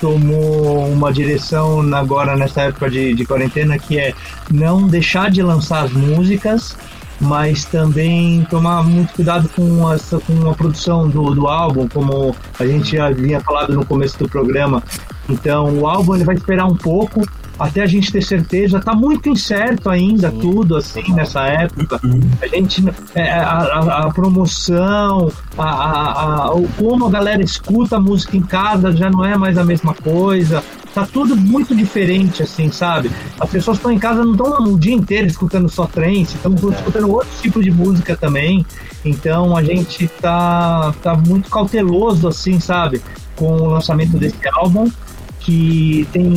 [0.00, 4.14] tomou uma direção agora nessa época de, de quarentena que é
[4.50, 6.76] não deixar de lançar as músicas,
[7.20, 12.66] mas também tomar muito cuidado com, essa, com a produção do, do álbum, como a
[12.66, 14.82] gente já vinha falado no começo do programa.
[15.28, 17.20] Então, o álbum ele vai esperar um pouco
[17.60, 18.80] até a gente ter certeza.
[18.80, 22.00] Tá muito incerto ainda tudo assim nessa época.
[22.40, 22.82] A gente
[23.14, 28.36] é, a, a, a promoção, a, a, a, o como a galera escuta a música
[28.36, 30.64] em casa já não é mais a mesma coisa.
[30.94, 33.10] Tá tudo muito diferente, assim, sabe?
[33.38, 37.08] As pessoas estão em casa, não estão o dia inteiro escutando só trance, estão escutando
[37.12, 38.66] outro tipo de música também.
[39.04, 43.00] Então a gente tá, tá muito cauteloso, assim, sabe?
[43.36, 44.90] Com o lançamento desse álbum
[45.40, 46.32] que tem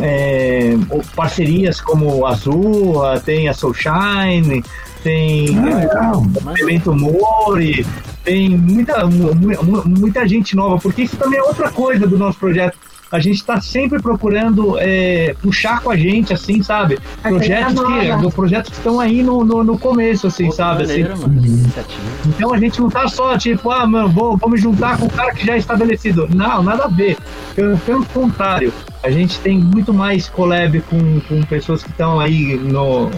[0.00, 0.76] é,
[1.16, 2.94] parcerias como a Azul,
[3.24, 4.64] tem a Soulshine,
[5.02, 5.56] tem
[5.96, 7.84] Ah, o Evento Mori,
[8.24, 12.38] tem muita, mu- mu- muita gente nova, porque isso também é outra coisa do nosso
[12.38, 12.78] projeto.
[13.10, 16.98] A gente está sempre procurando é, puxar com a gente, assim, sabe?
[17.22, 20.82] Projetos que, projetos que estão aí no, no, no começo, assim, Pô, sabe?
[20.82, 21.46] Assim, maneiro, mano.
[21.46, 22.02] Iniciativa.
[22.26, 25.10] então a gente não tá só tipo, ah, mano, vou, vou me juntar com o
[25.10, 26.28] cara que já é estabelecido.
[26.34, 27.16] Não, nada a ver.
[27.54, 28.72] Pelo, pelo contrário,
[29.02, 33.10] a gente tem muito mais collab com, com pessoas que estão aí no,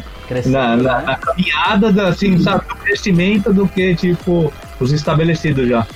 [0.47, 1.05] na, na, né?
[1.05, 5.86] na caminhada, da, assim, sabe, do crescimento do que, tipo, os estabelecidos já.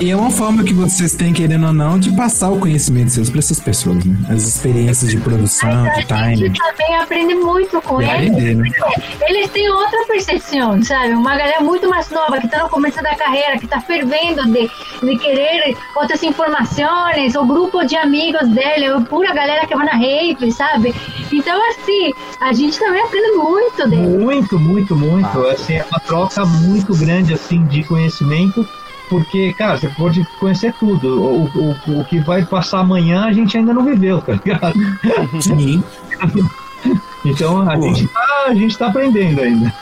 [0.00, 3.28] E é uma forma que vocês têm, querendo ou não, de passar o conhecimento seus
[3.30, 4.16] para essas pessoas, né?
[4.28, 6.36] As experiências de produção, de A timing.
[6.36, 8.30] gente também aprende muito com E eles.
[8.30, 8.68] aprender, né?
[9.28, 11.12] Eles têm outra percepção, sabe?
[11.14, 14.70] Uma galera muito mais nova que está no começo da carreira, que está fervendo de,
[15.02, 19.92] de querer outras informações, o grupo de amigos dele, ou pura galera que vai na
[19.96, 20.94] rave, sabe?
[21.32, 24.08] Então, assim, a gente também aprende muito deles.
[24.22, 25.46] Muito, muito, muito.
[25.46, 28.13] Assim, é uma troca muito grande, assim, de conhecimento.
[29.08, 31.22] Porque, cara, você pode conhecer tudo.
[31.22, 34.74] O, o, o que vai passar amanhã a gente ainda não viveu, tá ligado?
[35.40, 35.82] Sim.
[37.24, 37.82] Então a Pô.
[37.94, 39.74] gente, tá, a gente tá aprendendo ainda.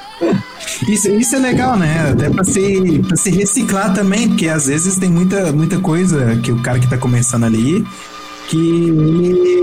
[0.87, 2.11] Isso, isso é legal, né?
[2.13, 6.53] Até pra se, pra se reciclar também, porque às vezes tem muita, muita coisa que
[6.53, 7.85] o cara que tá começando ali,
[8.49, 8.89] que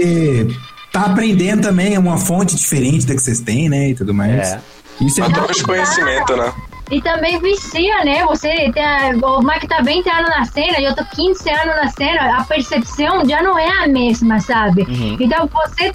[0.01, 0.57] ele
[0.91, 3.91] tá aprendendo também, é uma fonte diferente da que vocês têm, né?
[3.91, 4.49] E tudo mais.
[4.49, 4.61] É.
[5.01, 6.51] Isso é Uma troca de conhecimento, né?
[6.91, 8.25] E também vicia, né?
[8.25, 11.87] Você tem a, o Mike tá 20 anos na cena, eu tô 15 anos na
[11.89, 14.87] cena, a percepção já não é a mesma, sabe?
[15.19, 15.91] Então você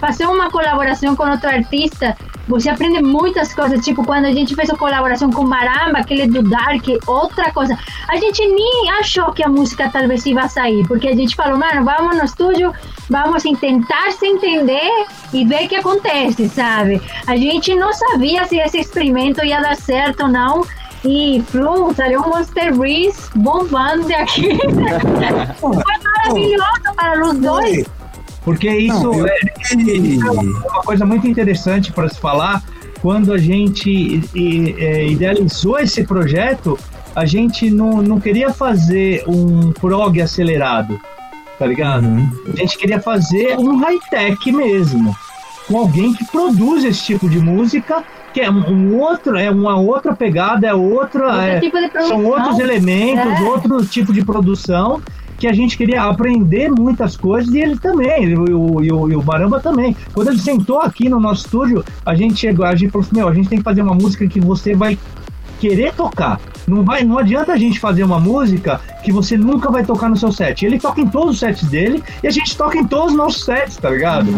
[0.00, 2.16] fazer uma colaboração com outro artista,
[2.48, 6.42] você aprende muitas coisas, tipo quando a gente fez a colaboração com Maramba, aquele do
[6.42, 7.76] Dark, outra coisa.
[8.08, 11.84] A gente nem achou que a música talvez ia sair, porque a gente falou, mano,
[11.84, 12.72] vamos no estúdio,
[13.10, 17.02] vamos tentar se entender e ver o que acontece, sabe?
[17.26, 20.64] A gente não sabia se esse experimento ia dar certo ou não.
[21.04, 24.58] E plum, saiu um Monster Breeze bombando aqui.
[25.60, 27.95] Foi maravilhoso para os dois.
[28.46, 32.62] Porque isso Não, eu- é uma coisa muito interessante para se falar.
[33.02, 34.22] Quando a gente
[34.78, 36.78] é, idealizou esse projeto,
[37.14, 40.98] a gente não, não queria fazer um prog acelerado,
[41.58, 42.06] tá ligado?
[42.06, 42.30] Uhum.
[42.54, 45.14] A gente queria fazer um high-tech mesmo,
[45.66, 50.14] com alguém que produz esse tipo de música, que é um outro, é uma outra
[50.14, 53.42] pegada, é outra, Outro é, tipo são outros elementos, É.
[53.42, 55.02] outro tipo de produção
[55.38, 59.16] que a gente queria aprender muitas coisas e ele também, e o, e o, e
[59.16, 59.96] o Baramba também.
[60.12, 63.28] Quando ele sentou aqui no nosso estúdio, a gente chegou, a gente falou assim, meu,
[63.28, 64.98] a gente tem que fazer uma música que você vai
[65.60, 66.40] querer tocar.
[66.66, 70.16] Não, vai, não adianta a gente fazer uma música que você nunca vai tocar no
[70.16, 70.64] seu set.
[70.66, 73.44] Ele toca em todos os sets dele e a gente toca em todos os nossos
[73.44, 74.28] sets, tá ligado?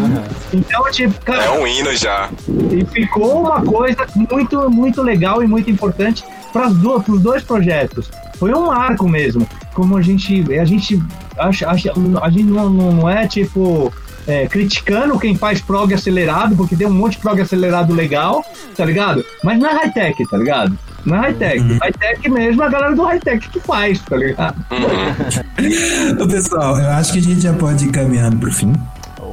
[0.53, 2.29] Então, tipo, cara, É um hino já.
[2.47, 6.23] e ficou uma coisa muito, muito legal e muito importante
[6.53, 8.09] para os dois projetos.
[8.39, 9.47] Foi um marco mesmo.
[9.73, 11.01] Como a gente, a gente
[11.37, 13.93] acha, acha a gente não, não, não é tipo
[14.29, 18.45] é, criticando quem faz prog acelerado, porque tem um monte de prog acelerado legal,
[18.75, 19.25] tá ligado?
[19.43, 20.77] Mas não é high-tech, tá ligado?
[21.05, 21.59] Não é high-tech.
[21.81, 24.55] High-tech mesmo é a galera do high-tech que faz, tá ligado?
[26.21, 28.73] Ô, pessoal, eu acho que a gente já pode ir caminhando pro fim.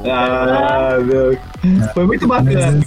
[0.09, 1.37] Ah, meu.
[1.93, 2.81] Foi muito bacana,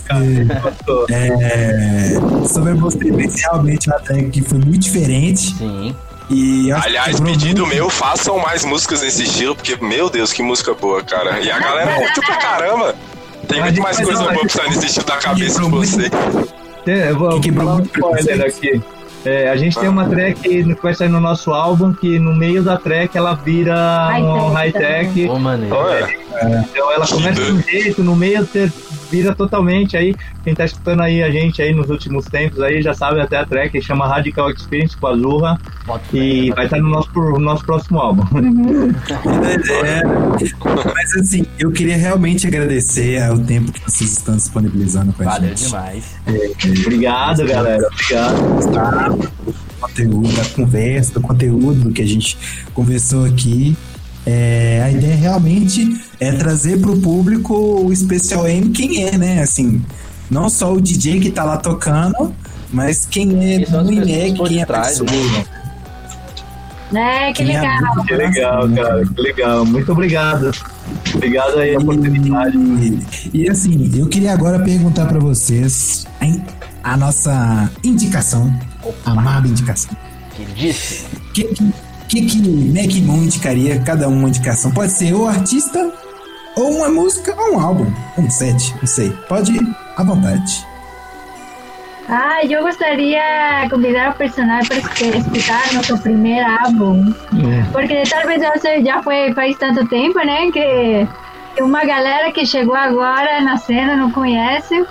[0.61, 1.05] Gostou.
[1.09, 2.13] É,
[2.47, 2.95] sobre a Bass,
[3.35, 5.53] realmente uma tag que foi muito diferente.
[5.55, 5.95] Sim.
[6.29, 7.75] E Aliás, pedido muito.
[7.75, 11.39] meu, façam mais músicas nesse estilo, porque, meu Deus, que música boa, cara.
[11.39, 12.95] E a galera curtiu pra caramba.
[13.47, 16.11] Tem muito mais coisa boa pra sair nesse estilo da cabeça de vocês.
[16.85, 18.81] É, eu vou, Que falar um spoiler aqui.
[19.25, 22.63] É, a gente tem uma track que vai sair no nosso álbum que no meio
[22.63, 25.75] da track ela vira um High-tech maneiro.
[26.41, 28.71] Olha, Então ela começa de um jeito, no meio ter,
[29.11, 30.15] vira totalmente aí.
[30.43, 33.45] Quem tá escutando aí a gente aí nos últimos tempos aí já sabe até a
[33.45, 35.59] track, chama Radical Experience com a Zurra.
[36.13, 38.23] E vai estar no nosso, no nosso próximo álbum.
[39.83, 40.01] É,
[40.93, 45.49] mas assim, eu queria realmente agradecer ao tempo que vocês estão disponibilizando com a Valeu
[45.49, 45.65] gente.
[45.65, 46.15] demais.
[46.85, 47.87] Obrigado, galera.
[47.87, 48.71] Obrigado.
[48.73, 49.09] Tá?
[49.09, 52.37] Do conteúdo, da conversa, do conteúdo do que a gente
[52.73, 53.75] conversou aqui.
[54.25, 59.41] É, a ideia realmente é trazer para o público o Special M quem é, né?
[59.41, 59.83] Assim,
[60.29, 62.33] não só o DJ que tá lá tocando,
[62.71, 65.45] mas quem é Quem pessoas Inek, por quem é trás, né?
[66.91, 68.05] Né, que Quem é legal.
[68.05, 69.05] Que legal, cara.
[69.05, 69.65] Que legal.
[69.65, 70.51] Muito obrigado.
[71.13, 72.57] Obrigado aí a oportunidade.
[72.57, 78.51] E, e assim, eu queria agora perguntar para vocês a, a nossa indicação,
[79.05, 79.95] a amada indicação.
[80.35, 81.05] Que disse.
[81.15, 81.43] O que,
[82.09, 83.79] que, que, que Mac Moon indicaria?
[83.79, 84.71] Cada um uma indicação.
[84.71, 85.91] Pode ser ou artista,
[86.55, 89.11] ou uma música, ou um álbum, um set, não sei.
[89.27, 89.61] Pode ir
[89.95, 90.65] à vontade.
[92.11, 93.21] Ah, eu gostaria
[93.63, 97.13] de convidar o personal para escu- escutar nosso primeiro álbum.
[97.71, 100.49] Porque talvez você já foi faz tanto tempo, né?
[100.51, 101.07] Que,
[101.55, 104.83] que uma galera que chegou agora na cena não conhece.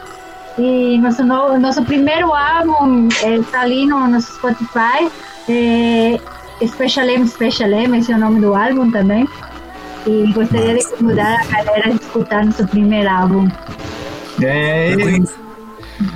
[0.57, 5.11] E nosso, no- nosso primeiro álbum está ali no, no Spotify.
[5.49, 6.21] É,
[6.67, 9.27] Special M, Special M, esse é o nome do álbum também.
[10.07, 13.49] E gostaria de convidar a galera a escutar nosso primeiro álbum.
[14.43, 14.95] É,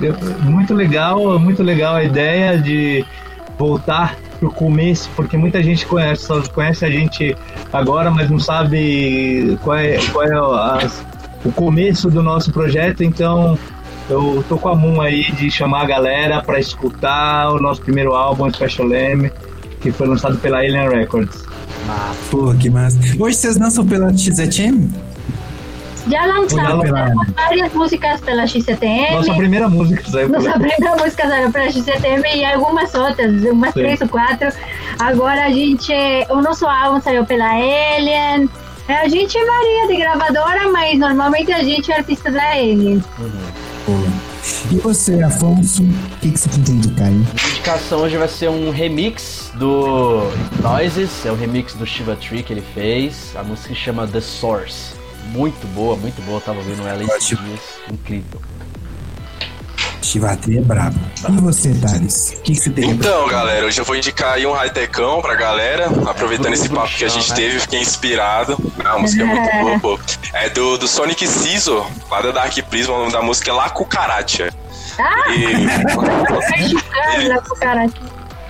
[0.01, 3.05] Eu- Muito legal, muito legal a ideia de
[3.59, 7.35] voltar pro começo, porque muita gente conhece, só conhece a gente
[7.71, 10.87] agora, mas não sabe qual é, qual é a-
[11.43, 13.57] o começo do nosso projeto, então
[14.09, 18.13] eu tô com a Moon aí de chamar a galera para escutar o nosso primeiro
[18.13, 19.29] álbum, Special M,
[19.83, 21.43] que foi lançado pela Alien Records.
[22.31, 22.97] Pô, que massa.
[23.19, 24.89] Hoje vocês dançam pela XZM?
[26.09, 29.15] Já lançamos Pela- várias músicas pela XCTM.
[29.15, 33.73] Nossa primeira música saiu Nossa pela- primeira música saiu pela XCTM e algumas outras, umas
[33.73, 33.79] Sim.
[33.81, 34.49] três ou quatro.
[34.99, 35.93] Agora a gente.
[36.29, 38.49] O nosso álbum saiu pela Alien.
[38.87, 43.01] É, A gente varia de gravadora, mas normalmente a gente é artista da Alien.
[43.85, 43.93] Pô.
[44.71, 47.13] E você, Afonso, o que, que você tem que indicar aí?
[47.13, 50.21] A indicação hoje vai ser um remix do
[50.61, 53.35] Noises, é o remix do Shiva Tree que ele fez.
[53.35, 54.93] A música se chama The Source.
[55.27, 56.37] Muito boa, muito boa.
[56.37, 57.41] Eu tava ouvindo ela esses Ótimo.
[57.47, 57.61] dias.
[57.91, 58.41] Incrível.
[60.01, 60.99] Chivatri é brabo.
[61.29, 62.35] E você, Thales?
[62.37, 65.33] O que, que você tem Então, galera, hoje eu vou indicar aí um high-techão pra
[65.33, 65.85] galera.
[66.05, 67.35] Aproveitando Tudo esse papo que a gente né?
[67.35, 68.57] teve, fiquei inspirado.
[68.83, 69.99] Ah, a música é muito boa, pô.
[70.33, 73.69] É do, do Sonic Siso, lá da Dark Prisma, o nome da música é La
[73.69, 74.49] Cucaracha.
[74.99, 75.31] Ah!
[75.31, 75.65] E,
[77.59, 77.87] cara.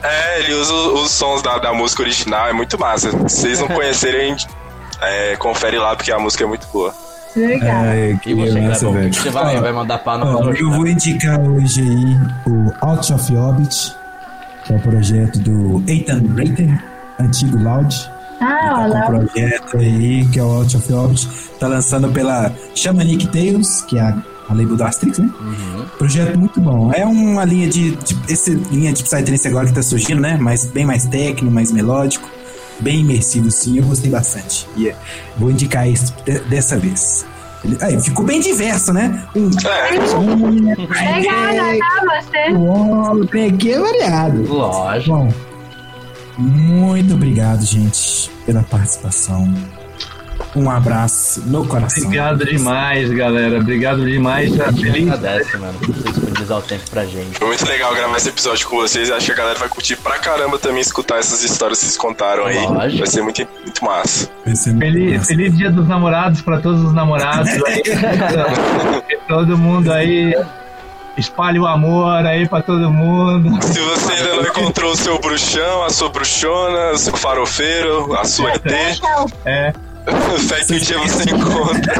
[0.03, 3.09] É, ele usa os sons da, da música original, é muito massa.
[3.11, 4.35] Se vocês não conhecerem,
[5.01, 6.93] é, confere lá, porque a música é muito boa.
[7.35, 7.71] Legal.
[7.71, 9.09] Ai, E você, massa, que velho.
[9.09, 12.71] que você vai, Ó, vai mandar pra nós Ó, eu vou indicar hoje aí o
[12.85, 13.95] Out of Orbit,
[14.65, 16.83] que é o projeto do Ethan Reiter,
[17.19, 18.11] antigo Loud.
[18.39, 21.27] Ah, Tá com um projeto aí, que é o Out of Orbit.
[21.59, 24.17] Tá lançando pela Shamanic Tales, que é a,
[24.49, 25.29] a label do Astrix, né?
[25.39, 25.85] Uhum.
[25.97, 26.91] Projeto muito bom.
[26.93, 27.95] É uma linha de.
[27.95, 30.37] de essa linha de Psytrance agora que tá surgindo, né?
[30.39, 32.29] Mas bem mais técnico, mais melódico.
[32.79, 33.77] Bem imersivo, sim.
[33.77, 34.67] Eu gostei bastante.
[34.75, 34.95] E é,
[35.37, 37.25] vou indicar isso de- dessa vez.
[37.79, 39.23] Aí, ficou bem diverso, né?
[39.35, 39.47] Um.
[39.47, 42.49] Legal, tá você?
[43.69, 44.43] é variado.
[44.53, 45.15] Lógico.
[45.15, 45.29] Bom,
[46.37, 49.53] muito obrigado, gente, pela participação.
[50.55, 52.03] Um abraço no coração.
[52.03, 53.59] Obrigado demais, galera.
[53.59, 54.55] Obrigado demais.
[54.55, 55.11] Tá A gente feliz?
[55.11, 57.39] agradece, mano, por disponibilizar o tempo pra gente.
[57.39, 59.09] foi muito legal gravar esse episódio com vocês.
[59.09, 62.45] Acho que a galera vai curtir pra caramba também escutar essas histórias que vocês contaram
[62.45, 62.57] aí.
[62.67, 62.97] Lógico.
[62.99, 64.29] Vai ser muito, muito massa.
[64.45, 65.25] Vai ser muito Feliz, massa.
[65.27, 67.83] feliz dia dos namorados para todos os namorados aí.
[69.27, 70.35] Todo mundo aí
[71.17, 73.49] espalhe o amor aí para todo mundo.
[73.63, 78.25] Se você ainda não encontrou o seu bruxão, a sua bruxona, o seu farofeiro, a
[78.25, 78.65] sua ET,
[79.45, 79.73] É.
[80.39, 81.93] fé que um dia você encontra.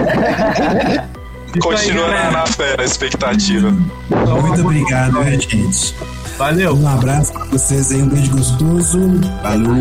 [1.62, 3.70] Continua na, na fé, na expectativa.
[3.72, 5.96] Muito obrigado, né, gente.
[6.38, 6.76] Valeu.
[6.76, 9.22] Um abraço pra vocês aí, um beijo gostoso.
[9.44, 9.76] Valeu.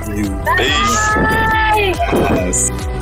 [0.00, 0.30] Valeu.
[2.36, 2.93] Beijo.